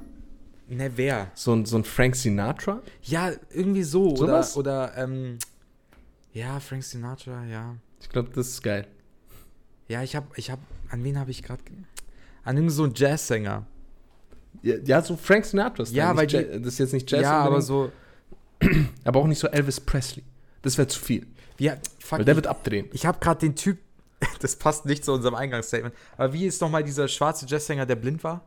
ne, 0.68 0.90
wer? 0.96 1.30
so 1.34 1.52
ein, 1.54 1.64
so 1.64 1.76
ein 1.76 1.84
Frank 1.84 2.16
Sinatra. 2.16 2.82
Ja, 3.02 3.32
irgendwie 3.50 3.82
so. 3.82 4.14
Sowas? 4.16 4.56
Oder, 4.56 4.92
oder, 4.94 4.96
ähm, 4.98 5.38
ja, 6.32 6.60
Frank 6.60 6.84
Sinatra, 6.84 7.44
ja. 7.46 7.76
Ich 8.00 8.08
glaube, 8.08 8.30
das 8.34 8.48
ist 8.48 8.62
geil. 8.62 8.86
Ja, 9.88 10.02
ich 10.02 10.14
habe, 10.14 10.26
ich 10.36 10.50
habe, 10.50 10.62
an 10.90 11.02
wen 11.02 11.18
habe 11.18 11.30
ich 11.30 11.42
gerade, 11.42 11.62
an 12.44 12.56
irgendeinen 12.56 12.70
so 12.70 12.84
einen 12.84 12.94
Jazzsänger. 12.94 13.66
Ja, 14.62 14.76
ja 14.84 15.02
so 15.02 15.16
Frank 15.16 15.44
Sinatra 15.44 15.82
ist 15.82 15.92
Ja, 15.92 16.14
weil 16.16 16.26
die- 16.26 16.60
das 16.60 16.74
ist 16.74 16.78
jetzt 16.78 16.92
nicht 16.92 17.10
Jazz, 17.10 17.22
ja, 17.22 17.40
aber 17.40 17.62
so, 17.62 17.90
aber 19.04 19.20
auch 19.20 19.26
nicht 19.26 19.38
so 19.38 19.46
Elvis 19.48 19.80
Presley. 19.80 20.24
Das 20.62 20.76
wäre 20.76 20.88
zu 20.88 21.00
viel. 21.00 21.26
ja, 21.58 21.76
fuck, 22.00 22.18
Weil 22.18 22.24
der 22.24 22.32
ich, 22.32 22.36
wird 22.36 22.46
abdrehen. 22.46 22.88
ich 22.92 23.06
habe 23.06 23.18
gerade 23.20 23.40
den 23.40 23.54
Typ, 23.56 23.78
das 24.40 24.56
passt 24.56 24.84
nicht 24.84 25.04
zu 25.04 25.12
unserem 25.12 25.34
Eingangsstatement, 25.34 25.94
aber 26.16 26.32
wie 26.32 26.46
ist 26.46 26.60
nochmal 26.60 26.82
dieser 26.84 27.08
schwarze 27.08 27.46
Jazzsänger, 27.46 27.86
der 27.86 27.96
blind 27.96 28.22
war? 28.24 28.44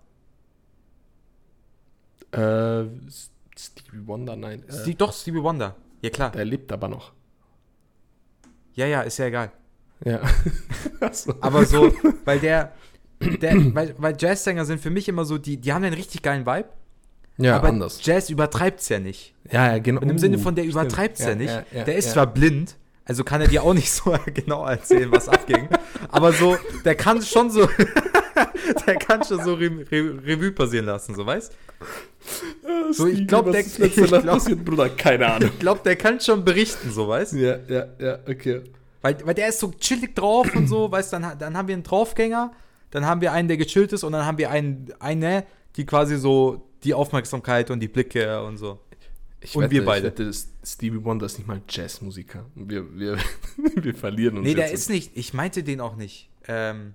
Äh, 2.32 2.86
Stevie 3.58 4.08
Wonder, 4.08 4.36
nein. 4.36 4.64
Äh, 4.68 4.74
Steve, 4.74 4.96
doch, 4.96 5.14
Stevie 5.14 5.44
Wonder. 5.44 5.76
Ja, 6.02 6.10
klar. 6.10 6.32
der 6.32 6.46
lebt 6.46 6.72
aber 6.72 6.88
noch. 6.88 7.14
Ja, 8.74 8.88
ja, 8.88 9.02
ist 9.02 9.18
ja 9.18 9.26
egal. 9.26 9.52
Ja. 10.04 10.22
Aber 11.42 11.66
so, 11.66 11.94
weil 12.26 12.40
der, 12.40 12.72
der 13.20 13.76
weil, 13.76 13.94
weil 13.98 14.16
Jazzsänger 14.18 14.66
sind 14.66 14.82
für 14.82 14.90
mich 14.90 15.08
immer 15.08 15.26
so, 15.26 15.38
die, 15.38 15.58
die 15.58 15.74
haben 15.74 15.84
einen 15.84 15.94
richtig 15.94 16.24
geilen 16.24 16.46
Vibe, 16.46 16.70
ja, 17.38 17.58
aber 17.58 17.70
anders. 17.70 18.00
Jazz 18.04 18.30
übertreibt's 18.30 18.90
ja 18.90 19.00
nicht. 19.00 19.34
Ja, 19.52 19.74
ja, 19.74 19.80
genau. 19.80 20.02
Und 20.02 20.10
im 20.10 20.20
Sinne 20.20 20.38
von, 20.38 20.56
der 20.56 20.66
übertreibt's 20.66 21.22
ja, 21.22 21.36
nicht. 21.36 21.54
ja, 21.72 21.84
der 21.84 21.96
ist 21.96 22.08
ja. 22.08 22.14
zwar 22.14 22.28
blind, 22.28 22.76
also 23.06 23.24
kann 23.24 23.42
er 23.42 23.48
dir 23.48 23.64
auch 23.64 23.74
nicht 23.74 23.92
so 23.92 24.16
genau 24.34 24.66
erzählen, 24.66 25.12
was 25.12 25.30
abging, 25.30 25.68
aber 26.10 26.34
so, 26.34 26.58
der 26.86 26.96
kann 26.96 27.22
schon 27.22 27.50
so, 27.50 27.68
der 28.88 28.96
kann 28.98 29.24
schon 29.24 29.44
so 29.44 29.54
Re 29.56 29.70
Re 29.92 30.20
Revue 30.26 30.52
passieren 30.52 30.86
lassen, 30.86 31.16
so 31.16 31.26
weißt 31.26 31.52
So, 32.92 33.08
ich 33.08 33.14
Stevie, 33.14 33.28
glaub, 33.28 33.46
was 33.48 33.76
der- 33.76 33.86
ich 33.88 33.96
glaub- 33.96 34.26
passiert, 34.26 34.64
Bruder? 34.66 34.90
Keine 34.90 35.28
Ahnung. 35.28 35.50
Ich 35.54 35.60
glaube, 35.60 35.82
der 35.84 35.96
kann 35.96 36.20
schon 36.20 36.44
berichten, 36.46 36.92
so 36.92 37.08
weißt 37.08 37.34
ja, 37.34 37.58
ja, 37.68 37.86
ja, 38.00 38.20
okay. 38.28 38.62
Weil, 39.02 39.18
weil 39.26 39.34
der 39.34 39.48
ist 39.50 39.60
so 39.60 39.72
chillig 39.80 40.16
drauf 40.16 40.54
und 40.56 40.68
so, 40.68 40.92
weißt 40.92 41.14
dann, 41.14 41.38
dann 41.40 41.58
haben 41.58 41.68
wir 41.68 41.74
einen 41.74 41.84
Draufgänger, 41.84 42.52
dann 42.92 43.06
haben 43.06 43.22
wir 43.22 43.32
einen, 43.32 43.48
der 43.48 43.58
gechillt 43.58 43.94
ist 43.94 44.04
und 44.04 44.12
dann 44.12 44.26
haben 44.26 44.38
wir 44.38 44.52
einen, 44.52 44.94
eine, 45.00 45.46
die 45.76 45.86
quasi 45.86 46.18
so 46.18 46.68
die 46.84 46.94
Aufmerksamkeit 46.94 47.72
und 47.72 47.80
die 47.80 47.88
Blicke 47.88 48.44
und 48.44 48.58
so. 48.58 48.80
Ich 49.44 49.56
Und 49.56 49.64
wette, 49.64 49.72
wir 49.74 49.86
beide. 49.86 50.10
Ich 50.10 50.20
wette, 50.20 50.32
Stevie 50.64 51.04
Wonder 51.04 51.26
ist 51.26 51.40
nicht 51.40 51.48
mal 51.48 51.62
Jazzmusiker. 51.68 52.46
Wir, 52.54 52.86
wir, 52.96 53.18
wir 53.76 53.96
verlieren 53.96 54.38
uns 54.38 54.46
Nee, 54.46 54.54
der 54.54 54.72
ist 54.72 54.88
nicht, 54.92 55.12
ich 55.18 55.34
meinte 55.34 55.64
den 55.64 55.82
auch 55.82 55.96
nicht. 55.96 56.30
Ähm, 56.48 56.94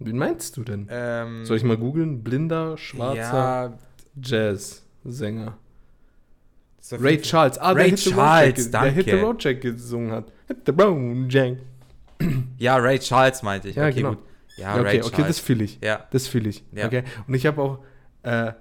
Wen 0.00 0.18
meinst 0.18 0.56
du 0.56 0.64
denn? 0.64 0.88
ähm, 0.90 1.44
Soll 1.44 1.56
ich 1.56 1.64
mal 1.64 1.76
googeln? 1.76 2.22
Blinder, 2.24 2.76
schwarzer 2.76 3.16
Ja, 3.16 3.78
Jazz-Sänger. 4.20 5.56
Ray 6.92 7.20
Charles. 7.20 7.58
Ah, 7.58 7.72
der 7.72 7.84
Ray 7.84 7.90
Road 7.90 7.98
Charles, 7.98 8.70
der 8.70 8.82
Hit 8.90 9.04
the. 9.06 9.12
Road 9.12 9.42
Jack 9.42 9.60
gesungen 9.62 10.12
hat. 10.12 10.32
Hit 10.48 10.58
the 10.66 10.72
Road 10.72 11.32
Jack. 11.32 11.56
Ja, 12.58 12.76
Ray 12.76 12.98
Charles 12.98 13.42
meinte 13.42 13.68
ich. 13.68 13.76
Ja, 13.76 13.84
okay, 13.86 13.94
genau. 13.94 14.10
gut. 14.10 14.18
Ja, 14.56 14.76
Ja, 14.76 14.82
Ray 14.82 14.98
okay, 14.98 14.98
okay, 14.98 15.08
das 15.08 15.16
Charles. 15.16 15.38
fühle 15.40 15.64
ich. 15.64 15.78
ja. 15.82 16.06
Das 16.10 16.28
fühle 16.28 16.48
ich. 16.50 16.62
Ja. 16.72 16.86
Okay. 16.86 17.04
Und 17.26 17.34
ich 17.34 17.46
habe 17.46 17.62
auch, 17.62 17.78
äh, 18.22 18.52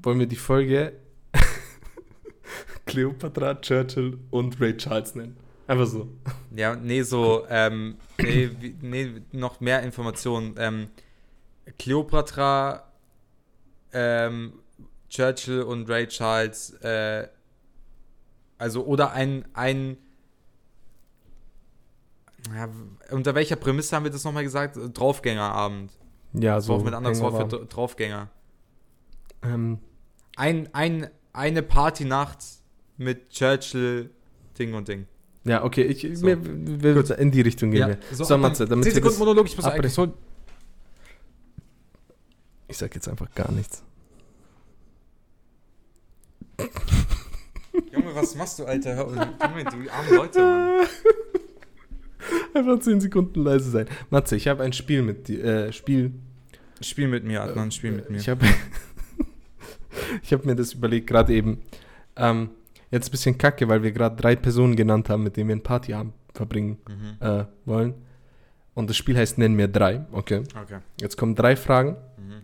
wollen 0.00 0.18
wir 0.18 0.26
die 0.26 0.36
Folge 0.36 0.94
Cleopatra, 2.86 3.54
Churchill 3.60 4.18
und 4.30 4.60
Ray 4.60 4.76
Charles 4.76 5.14
nennen? 5.14 5.36
Einfach 5.66 5.86
so. 5.86 6.08
Ja, 6.54 6.76
nee, 6.76 7.02
so, 7.02 7.46
ähm, 7.48 7.96
nee, 8.18 8.50
nee, 8.82 9.22
noch 9.32 9.60
mehr 9.60 9.82
Informationen. 9.82 10.54
Ähm, 10.58 10.88
Cleopatra, 11.78 12.84
ähm, 13.92 14.52
Churchill 15.08 15.62
und 15.62 15.88
Ray 15.88 16.06
Charles, 16.08 16.70
äh, 16.82 17.28
also, 18.58 18.84
oder 18.84 19.12
ein, 19.12 19.46
ein, 19.54 19.96
ja, 22.54 22.68
unter 23.10 23.34
welcher 23.34 23.56
Prämisse 23.56 23.96
haben 23.96 24.04
wir 24.04 24.10
das 24.10 24.24
nochmal 24.24 24.42
gesagt? 24.44 24.78
Draufgängerabend. 24.92 25.92
Ja, 26.34 26.60
So 26.60 26.78
so. 26.78 26.84
mit 26.84 26.92
anderes 26.94 27.20
Wort 27.20 27.50
für 27.50 27.64
Draufgänger. 27.66 28.28
Ähm, 29.42 29.78
Ein, 30.36 30.68
ein, 30.74 31.08
eine 31.32 31.62
Partynacht 31.62 32.38
mit 32.96 33.30
Churchill, 33.30 34.10
Ding 34.58 34.74
und 34.74 34.88
Ding. 34.88 35.06
Ja, 35.44 35.62
okay, 35.64 35.82
ich, 35.82 36.18
So. 36.18 36.26
wir, 36.26 36.38
wir, 36.42 37.18
in 37.18 37.30
die 37.30 37.40
Richtung 37.42 37.70
gehen 37.70 37.88
wir. 37.88 37.98
so, 38.12 38.24
So, 38.24 38.38
Matze, 38.38 38.66
damit 38.66 38.84
10 38.84 38.94
wir 38.94 39.00
das, 39.02 39.12
Sekunden 39.12 39.18
Monolog, 39.18 39.46
ich 39.46 39.56
muss 39.56 39.64
abbrechen. 39.66 40.12
ich 42.68 42.76
sag 42.78 42.94
jetzt 42.94 43.08
einfach 43.08 43.30
gar 43.34 43.50
nichts. 43.52 43.82
Junge, 47.92 48.14
was 48.14 48.34
machst 48.36 48.58
du, 48.58 48.64
Alter? 48.64 48.94
Hör- 48.96 49.06
Junge, 49.08 49.64
du 49.64 49.90
armen 49.92 50.14
Leute, 50.14 50.38
Mann. 50.40 50.86
Einfach 52.54 52.78
10 52.80 53.00
Sekunden 53.00 53.42
leise 53.42 53.70
sein. 53.70 53.86
Matze, 54.10 54.36
ich 54.36 54.46
habe 54.48 54.62
ein 54.62 54.72
Spiel 54.72 55.02
mit 55.02 55.28
dir, 55.28 55.44
äh, 55.44 55.72
Spiel. 55.72 56.12
Spiel 56.80 57.08
mit 57.08 57.24
mir, 57.24 57.42
Adnan, 57.42 57.70
spiel 57.70 57.92
mit 57.92 58.08
mir. 58.10 58.18
Ich 58.18 58.28
habe 58.28 58.46
ich 60.22 60.32
hab 60.32 60.44
mir 60.44 60.54
das 60.54 60.72
überlegt, 60.72 61.06
gerade 61.08 61.32
eben. 61.34 61.62
Ähm, 62.16 62.50
jetzt 62.94 63.08
ein 63.08 63.10
bisschen 63.10 63.36
kacke, 63.38 63.68
weil 63.68 63.82
wir 63.82 63.92
gerade 63.92 64.16
drei 64.16 64.36
Personen 64.36 64.76
genannt 64.76 65.08
haben, 65.08 65.22
mit 65.22 65.36
denen 65.36 65.48
wir 65.48 65.54
einen 65.54 65.62
Partyabend 65.62 66.14
verbringen 66.32 66.78
Mhm. 66.88 67.26
äh, 67.26 67.44
wollen. 67.64 67.94
Und 68.74 68.90
das 68.90 68.96
Spiel 68.96 69.16
heißt 69.16 69.38
Nenn 69.38 69.54
mir 69.54 69.68
drei. 69.68 70.04
Okay. 70.12 70.42
Okay. 70.60 70.78
Jetzt 71.00 71.16
kommen 71.16 71.34
drei 71.34 71.54
Fragen, 71.56 71.96
Mhm. 72.16 72.42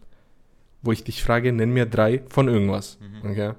wo 0.82 0.92
ich 0.92 1.02
dich 1.04 1.22
frage, 1.22 1.52
nenn 1.52 1.72
mir 1.72 1.86
drei 1.86 2.22
von 2.28 2.48
irgendwas. 2.48 2.98
Mhm. 3.00 3.30
Okay. 3.30 3.52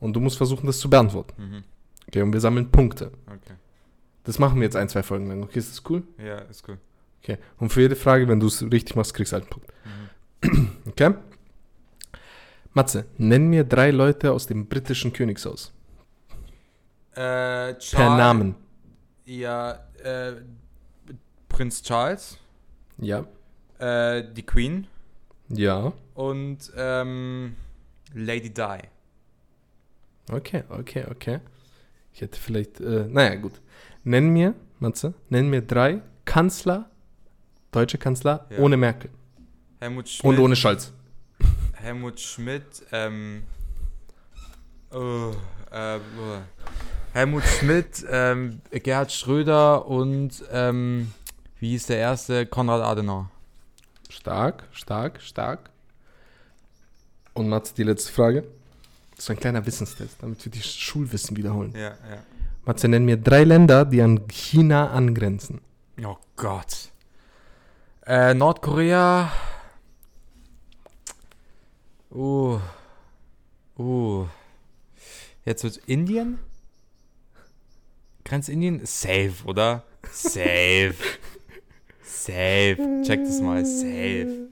Und 0.00 0.14
du 0.14 0.20
musst 0.20 0.36
versuchen, 0.36 0.66
das 0.66 0.78
zu 0.78 0.88
beantworten. 0.90 1.34
Mhm. 1.42 1.62
Okay. 2.08 2.22
Und 2.22 2.32
wir 2.32 2.40
sammeln 2.40 2.70
Punkte. 2.70 3.10
Okay. 3.26 3.54
Das 4.24 4.38
machen 4.38 4.56
wir 4.56 4.64
jetzt 4.64 4.76
ein, 4.76 4.88
zwei 4.88 5.02
Folgen 5.02 5.26
lang. 5.26 5.42
Okay, 5.42 5.58
ist 5.58 5.70
das 5.72 5.82
cool? 5.90 6.02
Ja, 6.18 6.38
ist 6.38 6.66
cool. 6.68 6.78
Okay. 7.22 7.38
Und 7.58 7.70
für 7.72 7.80
jede 7.80 7.96
Frage, 7.96 8.28
wenn 8.28 8.38
du 8.40 8.46
es 8.46 8.62
richtig 8.62 8.96
machst, 8.96 9.12
kriegst 9.14 9.32
du 9.32 9.34
halt 9.34 9.44
einen 9.44 9.50
Punkt. 9.50 9.72
Mhm. 10.44 10.70
Okay? 10.90 11.14
Matze, 12.72 13.06
nenn 13.18 13.48
mir 13.48 13.64
drei 13.64 13.90
Leute 13.90 14.32
aus 14.32 14.46
dem 14.46 14.66
britischen 14.66 15.12
Königshaus. 15.12 15.72
Äh, 17.14 17.74
Per 17.74 18.16
Namen. 18.16 18.54
Ja, 19.24 19.72
äh, 20.02 20.32
Prinz 21.48 21.82
Charles, 21.82 22.38
Ja. 22.98 23.24
äh, 23.78 24.24
die 24.32 24.42
Queen 24.44 24.86
Ja. 25.48 25.92
und 26.14 26.72
ähm, 26.76 27.56
Lady 28.12 28.50
Di. 28.52 28.78
Okay, 30.30 30.64
okay, 30.68 31.04
okay. 31.10 31.40
Ich 32.12 32.20
hätte 32.20 32.38
vielleicht, 32.40 32.80
äh, 32.80 33.06
naja, 33.08 33.36
gut. 33.36 33.60
Nenn 34.02 34.28
mir, 34.30 34.54
Matze, 34.80 35.14
nenn 35.28 35.48
mir 35.50 35.62
drei 35.62 36.02
Kanzler, 36.24 36.90
deutsche 37.70 37.98
Kanzler, 37.98 38.46
Ja. 38.50 38.58
ohne 38.58 38.76
Merkel 38.76 39.10
Helmut 39.80 40.08
Schmidt. 40.08 40.24
und 40.32 40.38
ohne 40.44 40.56
Scholz. 40.56 40.92
Helmut 41.74 42.18
Schmidt, 42.20 42.84
ähm, 42.92 43.44
oh, 44.90 45.32
äh, 45.70 45.98
oh. 45.98 46.38
Helmut 47.14 47.44
Schmidt, 47.44 48.04
ähm, 48.10 48.60
Gerhard 48.72 49.12
Schröder 49.12 49.86
und, 49.86 50.42
ähm, 50.50 51.12
wie 51.60 51.68
hieß 51.68 51.86
der 51.86 51.98
erste? 51.98 52.44
Konrad 52.44 52.82
Adenauer. 52.82 53.30
Stark, 54.08 54.64
stark, 54.72 55.22
stark. 55.22 55.70
Und 57.32 57.48
Matze, 57.48 57.72
die 57.76 57.84
letzte 57.84 58.12
Frage. 58.12 58.42
Das 59.14 59.26
ist 59.26 59.30
ein 59.30 59.36
kleiner 59.36 59.64
Wissenstest, 59.64 60.16
damit 60.22 60.44
wir 60.44 60.50
die 60.50 60.60
Schulwissen 60.60 61.36
wiederholen. 61.36 61.72
Ja, 61.76 61.90
ja. 61.90 62.24
Matze, 62.64 62.88
nenn 62.88 63.04
mir 63.04 63.16
drei 63.16 63.44
Länder, 63.44 63.84
die 63.84 64.02
an 64.02 64.26
China 64.26 64.90
angrenzen. 64.90 65.60
Oh 66.04 66.16
Gott. 66.34 66.90
Äh, 68.06 68.34
Nordkorea. 68.34 69.30
Uh. 72.10 72.58
Uh. 73.78 74.26
Jetzt 75.44 75.62
wird 75.62 75.76
Indien? 75.86 76.40
Grenzindien? 78.24 78.84
Safe, 78.84 79.34
oder? 79.44 79.84
Safe. 80.10 80.94
Safe. 82.02 83.02
Check 83.04 83.24
das 83.24 83.40
mal. 83.40 83.64
Safe. 83.64 84.48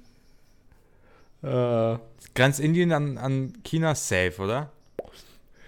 Äh, 1.42 1.98
Grenzindien 2.34 2.92
an, 2.92 3.18
an 3.18 3.52
China? 3.64 3.94
Safe, 3.94 4.34
oder? 4.38 4.72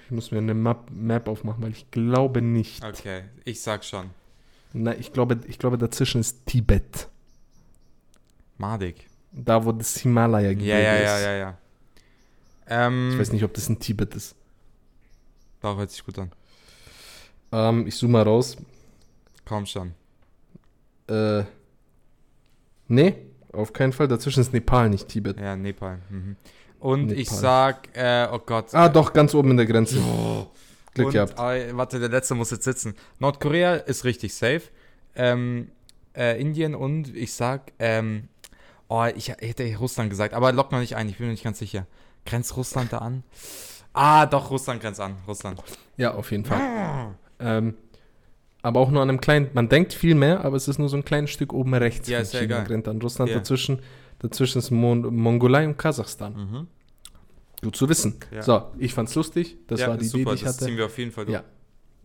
ich 0.06 0.10
muss 0.10 0.30
mir 0.30 0.38
eine 0.38 0.54
Map, 0.54 0.90
Map 0.90 1.28
aufmachen, 1.28 1.62
weil 1.62 1.72
ich 1.72 1.90
glaube 1.90 2.42
nicht. 2.42 2.84
Okay, 2.84 3.24
ich 3.44 3.60
sag 3.62 3.84
schon. 3.84 4.10
Nein, 4.74 4.96
ich 5.00 5.12
glaube, 5.12 5.40
ich 5.46 5.58
glaube, 5.58 5.78
dazwischen 5.78 6.20
ist 6.20 6.44
Tibet. 6.46 7.08
Madig. 8.58 9.06
Da, 9.32 9.64
wo 9.64 9.72
das 9.72 9.96
Himalaya 9.96 10.50
Ja, 10.50 10.78
ja, 10.78 10.94
ja, 10.96 11.20
ja, 11.20 11.32
ja. 11.36 11.58
Ähm, 12.68 13.10
Ich 13.12 13.18
weiß 13.18 13.32
nicht, 13.32 13.44
ob 13.44 13.54
das 13.54 13.68
in 13.68 13.78
Tibet 13.80 14.14
ist. 14.14 14.36
Doch, 15.60 15.76
hört 15.76 15.90
sich 15.90 16.04
gut 16.04 16.18
an. 16.18 16.30
Ähm, 17.54 17.86
ich 17.86 17.94
zoome 17.96 18.14
mal 18.14 18.22
raus. 18.22 18.56
Komm 19.44 19.64
schon. 19.66 19.92
Äh, 21.08 21.44
nee, 22.88 23.14
auf 23.52 23.72
keinen 23.72 23.92
Fall. 23.92 24.08
Dazwischen 24.08 24.40
ist 24.40 24.52
Nepal, 24.52 24.88
nicht 24.88 25.06
Tibet. 25.06 25.38
Ja, 25.38 25.54
Nepal. 25.54 25.98
Mhm. 26.10 26.36
Und 26.80 27.12
ich 27.12 27.30
Nepal. 27.30 27.38
sag, 27.38 27.96
äh, 27.96 28.26
oh 28.32 28.40
Gott. 28.44 28.74
Ah, 28.74 28.88
doch, 28.88 29.12
ganz 29.12 29.34
oben 29.34 29.52
in 29.52 29.56
der 29.56 29.66
Grenze. 29.66 29.96
Glück 30.94 31.06
Und, 31.06 31.12
gehabt. 31.12 31.38
äh, 31.38 31.76
warte, 31.76 32.00
der 32.00 32.08
letzte 32.08 32.34
muss 32.34 32.50
jetzt 32.50 32.64
sitzen. 32.64 32.94
Nordkorea 33.20 33.74
ist 33.74 34.04
richtig 34.04 34.34
safe. 34.34 34.62
Ähm, 35.14 35.70
äh, 36.16 36.40
Indien 36.40 36.74
und 36.74 37.14
ich 37.14 37.32
sag, 37.34 37.72
ähm, 37.78 38.28
oh, 38.88 39.04
ich 39.14 39.28
hätte 39.28 39.64
Russland 39.76 40.10
gesagt, 40.10 40.34
aber 40.34 40.50
lock 40.52 40.72
noch 40.72 40.80
nicht 40.80 40.96
ein, 40.96 41.08
ich 41.08 41.18
bin 41.18 41.26
mir 41.26 41.32
nicht 41.32 41.44
ganz 41.44 41.60
sicher. 41.60 41.86
Grenzt 42.26 42.56
Russland 42.56 42.92
da 42.92 42.98
an? 42.98 43.22
Ah, 43.92 44.26
doch, 44.26 44.50
Russland 44.50 44.80
grenzt 44.80 45.00
an. 45.00 45.16
Russland. 45.28 45.62
Ja, 45.96 46.14
auf 46.14 46.32
jeden 46.32 46.44
Fall. 46.44 47.14
Ähm, 47.44 47.74
aber 48.62 48.80
auch 48.80 48.90
nur 48.90 49.02
an 49.02 49.10
einem 49.10 49.20
kleinen, 49.20 49.50
man 49.52 49.68
denkt 49.68 49.92
viel 49.92 50.14
mehr, 50.14 50.42
aber 50.44 50.56
es 50.56 50.68
ist 50.68 50.78
nur 50.78 50.88
so 50.88 50.96
ein 50.96 51.04
kleines 51.04 51.30
Stück 51.30 51.52
oben 51.52 51.74
rechts. 51.74 52.08
Ja, 52.08 52.20
ist 52.20 52.32
ja 52.32 52.40
egal. 52.40 52.64
grenzt 52.64 52.88
an 52.88 53.00
Russland. 53.00 53.30
Ja. 53.30 53.36
Dazwischen, 53.36 53.80
dazwischen 54.20 54.58
ist 54.58 54.70
Mon 54.70 55.14
Mongolei 55.14 55.66
und 55.66 55.76
Kasachstan. 55.76 56.32
Mhm. 56.34 56.66
Gut 57.62 57.76
zu 57.76 57.88
wissen. 57.88 58.14
Ja. 58.32 58.42
So, 58.42 58.62
ich 58.78 58.94
fand's 58.94 59.14
lustig. 59.14 59.58
Das 59.66 59.80
ja, 59.80 59.88
war 59.88 59.98
die 59.98 60.06
super, 60.06 60.22
Idee, 60.22 60.30
die 60.30 60.34
ich 60.36 60.42
das 60.44 60.56
hatte. 60.56 60.64
ziehen 60.64 60.76
wir 60.78 60.86
auf 60.86 60.96
jeden 60.98 61.12
Fall 61.12 61.26
durch. 61.26 61.34
Ja. 61.34 61.44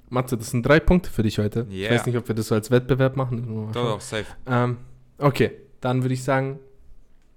Matze, 0.09 0.37
das 0.37 0.49
sind 0.49 0.63
drei 0.63 0.79
Punkte 0.79 1.09
für 1.09 1.23
dich 1.23 1.37
heute. 1.37 1.65
Ich 1.69 1.77
Yeah. 1.77 1.91
weiß 1.91 2.05
nicht, 2.05 2.17
ob 2.17 2.27
wir 2.27 2.35
das 2.35 2.47
so 2.47 2.55
als 2.55 2.71
Wettbewerb 2.71 3.15
machen. 3.15 3.71
Doch, 3.71 3.85
doch, 3.85 4.01
safe. 4.01 4.25
Ähm, 4.47 4.77
okay, 5.17 5.51
dann 5.81 6.01
würde 6.03 6.13
ich 6.13 6.23
sagen, 6.23 6.59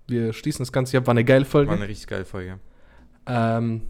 wir 0.09 0.33
schließen 0.33 0.63
das 0.63 0.73
Ganze 0.73 0.97
ab. 0.99 1.07
War 1.07 1.13
eine 1.13 1.25
geile 1.25 1.45
Folge. 1.45 1.71
War 1.71 1.77
eine 1.77 1.89
richtig 1.89 2.07
geile 2.09 2.25
Folge. 2.25 2.59
Ähm, 3.27 3.83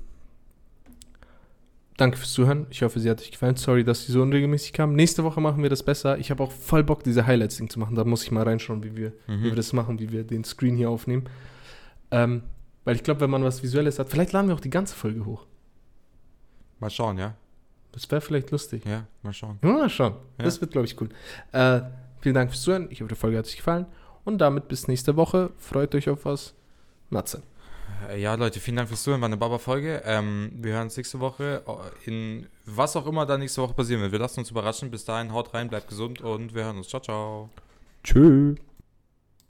danke 2.03 2.17
fürs 2.19 2.33
Zuhören. 2.33 2.67
Ich 2.71 2.83
hoffe, 2.83 2.99
sie 3.01 3.09
hat 3.09 3.21
euch 3.21 3.31
gefallen. 3.31 3.57
Sorry, 3.57 3.85
dass 3.85 4.05
sie 4.07 4.13
so 4.13 4.23
unregelmäßig 4.23 4.73
kam. 4.73 4.95
Nächste 4.95 5.25
Woche 5.25 5.41
machen 5.41 5.63
wir 5.63 5.71
das 5.71 5.83
besser. 5.83 6.19
Ich 6.19 6.31
habe 6.31 6.43
auch 6.43 6.51
voll 6.53 6.83
Bock, 6.85 7.03
diese 7.05 7.27
Highlights-Ding 7.27 7.71
zu 7.71 7.79
machen. 7.79 7.95
Da 7.95 8.05
muss 8.05 8.23
ich 8.25 8.31
mal 8.31 8.43
reinschauen, 8.43 8.83
wie 8.83 8.97
wir, 8.97 9.13
wie 9.27 9.43
wir 9.45 9.53
Mhm. 9.53 9.57
das 9.57 9.73
machen, 9.73 9.99
wie 10.01 10.11
wir 10.13 10.25
den 10.25 10.45
Screen 10.45 10.77
hier 10.77 10.91
aufnehmen. 10.91 11.25
Ähm, 12.11 12.43
weil 12.85 12.97
ich 12.97 13.03
glaube, 13.05 13.21
wenn 13.21 13.31
man 13.31 13.45
was 13.45 13.63
Visuelles 13.63 13.99
hat, 13.99 14.09
vielleicht 14.11 14.33
laden 14.33 14.49
wir 14.49 14.55
auch 14.55 14.61
die 14.61 14.71
ganze 14.71 14.95
Folge 14.95 15.25
hoch. 15.25 15.47
Mal 16.81 16.91
schauen, 16.91 17.17
ja? 17.19 17.35
Das 17.93 18.11
wäre 18.11 18.21
vielleicht 18.21 18.51
lustig. 18.51 18.85
Ja, 18.85 19.07
mal 19.23 19.33
schauen. 19.33 19.59
Ja, 19.63 19.71
mal 19.73 19.89
schauen. 19.91 20.15
Ja. 20.39 20.45
Das 20.45 20.61
wird, 20.61 20.73
glaube 20.73 20.87
ich, 20.87 21.01
cool. 21.01 21.09
Äh, 21.53 21.83
vielen 22.21 22.35
Dank 22.35 22.51
fürs 22.51 22.63
Zuhören. 22.63 22.89
Ich 22.91 23.01
hoffe, 23.01 23.09
die 23.15 23.21
Folge 23.21 23.39
hat 23.39 23.47
euch 23.47 23.57
gefallen. 23.57 23.87
Und 24.25 24.39
damit 24.39 24.69
bis 24.69 24.89
nächste 24.89 25.15
Woche. 25.17 25.51
Freut 25.59 25.95
euch 25.95 26.09
auf 26.09 26.25
was. 26.25 26.55
Matze. 27.11 27.43
Äh, 28.11 28.21
Ja, 28.21 28.35
Leute, 28.35 28.61
vielen 28.61 28.77
Dank 28.77 28.89
fürs 28.89 29.03
Zuhören. 29.03 29.21
War 29.21 29.27
eine 29.27 29.37
Baba-Folge. 29.37 30.03
Ähm, 30.05 30.53
wir 30.57 30.75
hören 30.75 30.85
uns 30.85 30.97
nächste 30.97 31.21
Woche 31.21 31.63
äh, 31.67 32.09
in 32.09 32.47
was 32.65 32.97
auch 32.97 33.07
immer 33.07 33.27
da 33.27 33.37
nächste 33.39 33.63
Woche 33.63 33.75
passieren 33.75 34.03
wird. 34.03 34.13
Wir 34.13 34.19
lassen 34.19 34.41
uns 34.41 34.51
überraschen. 34.51 34.91
Bis 34.91 35.05
dahin, 35.05 35.33
haut 35.33 35.53
rein, 35.55 35.69
bleibt 35.69 35.89
gesund 35.89 36.21
und 36.21 36.55
wir 36.55 36.65
hören 36.65 36.79
uns. 36.79 36.89
Ciao, 36.89 37.01
ciao. 37.03 37.51
Tschüss. 38.05 38.57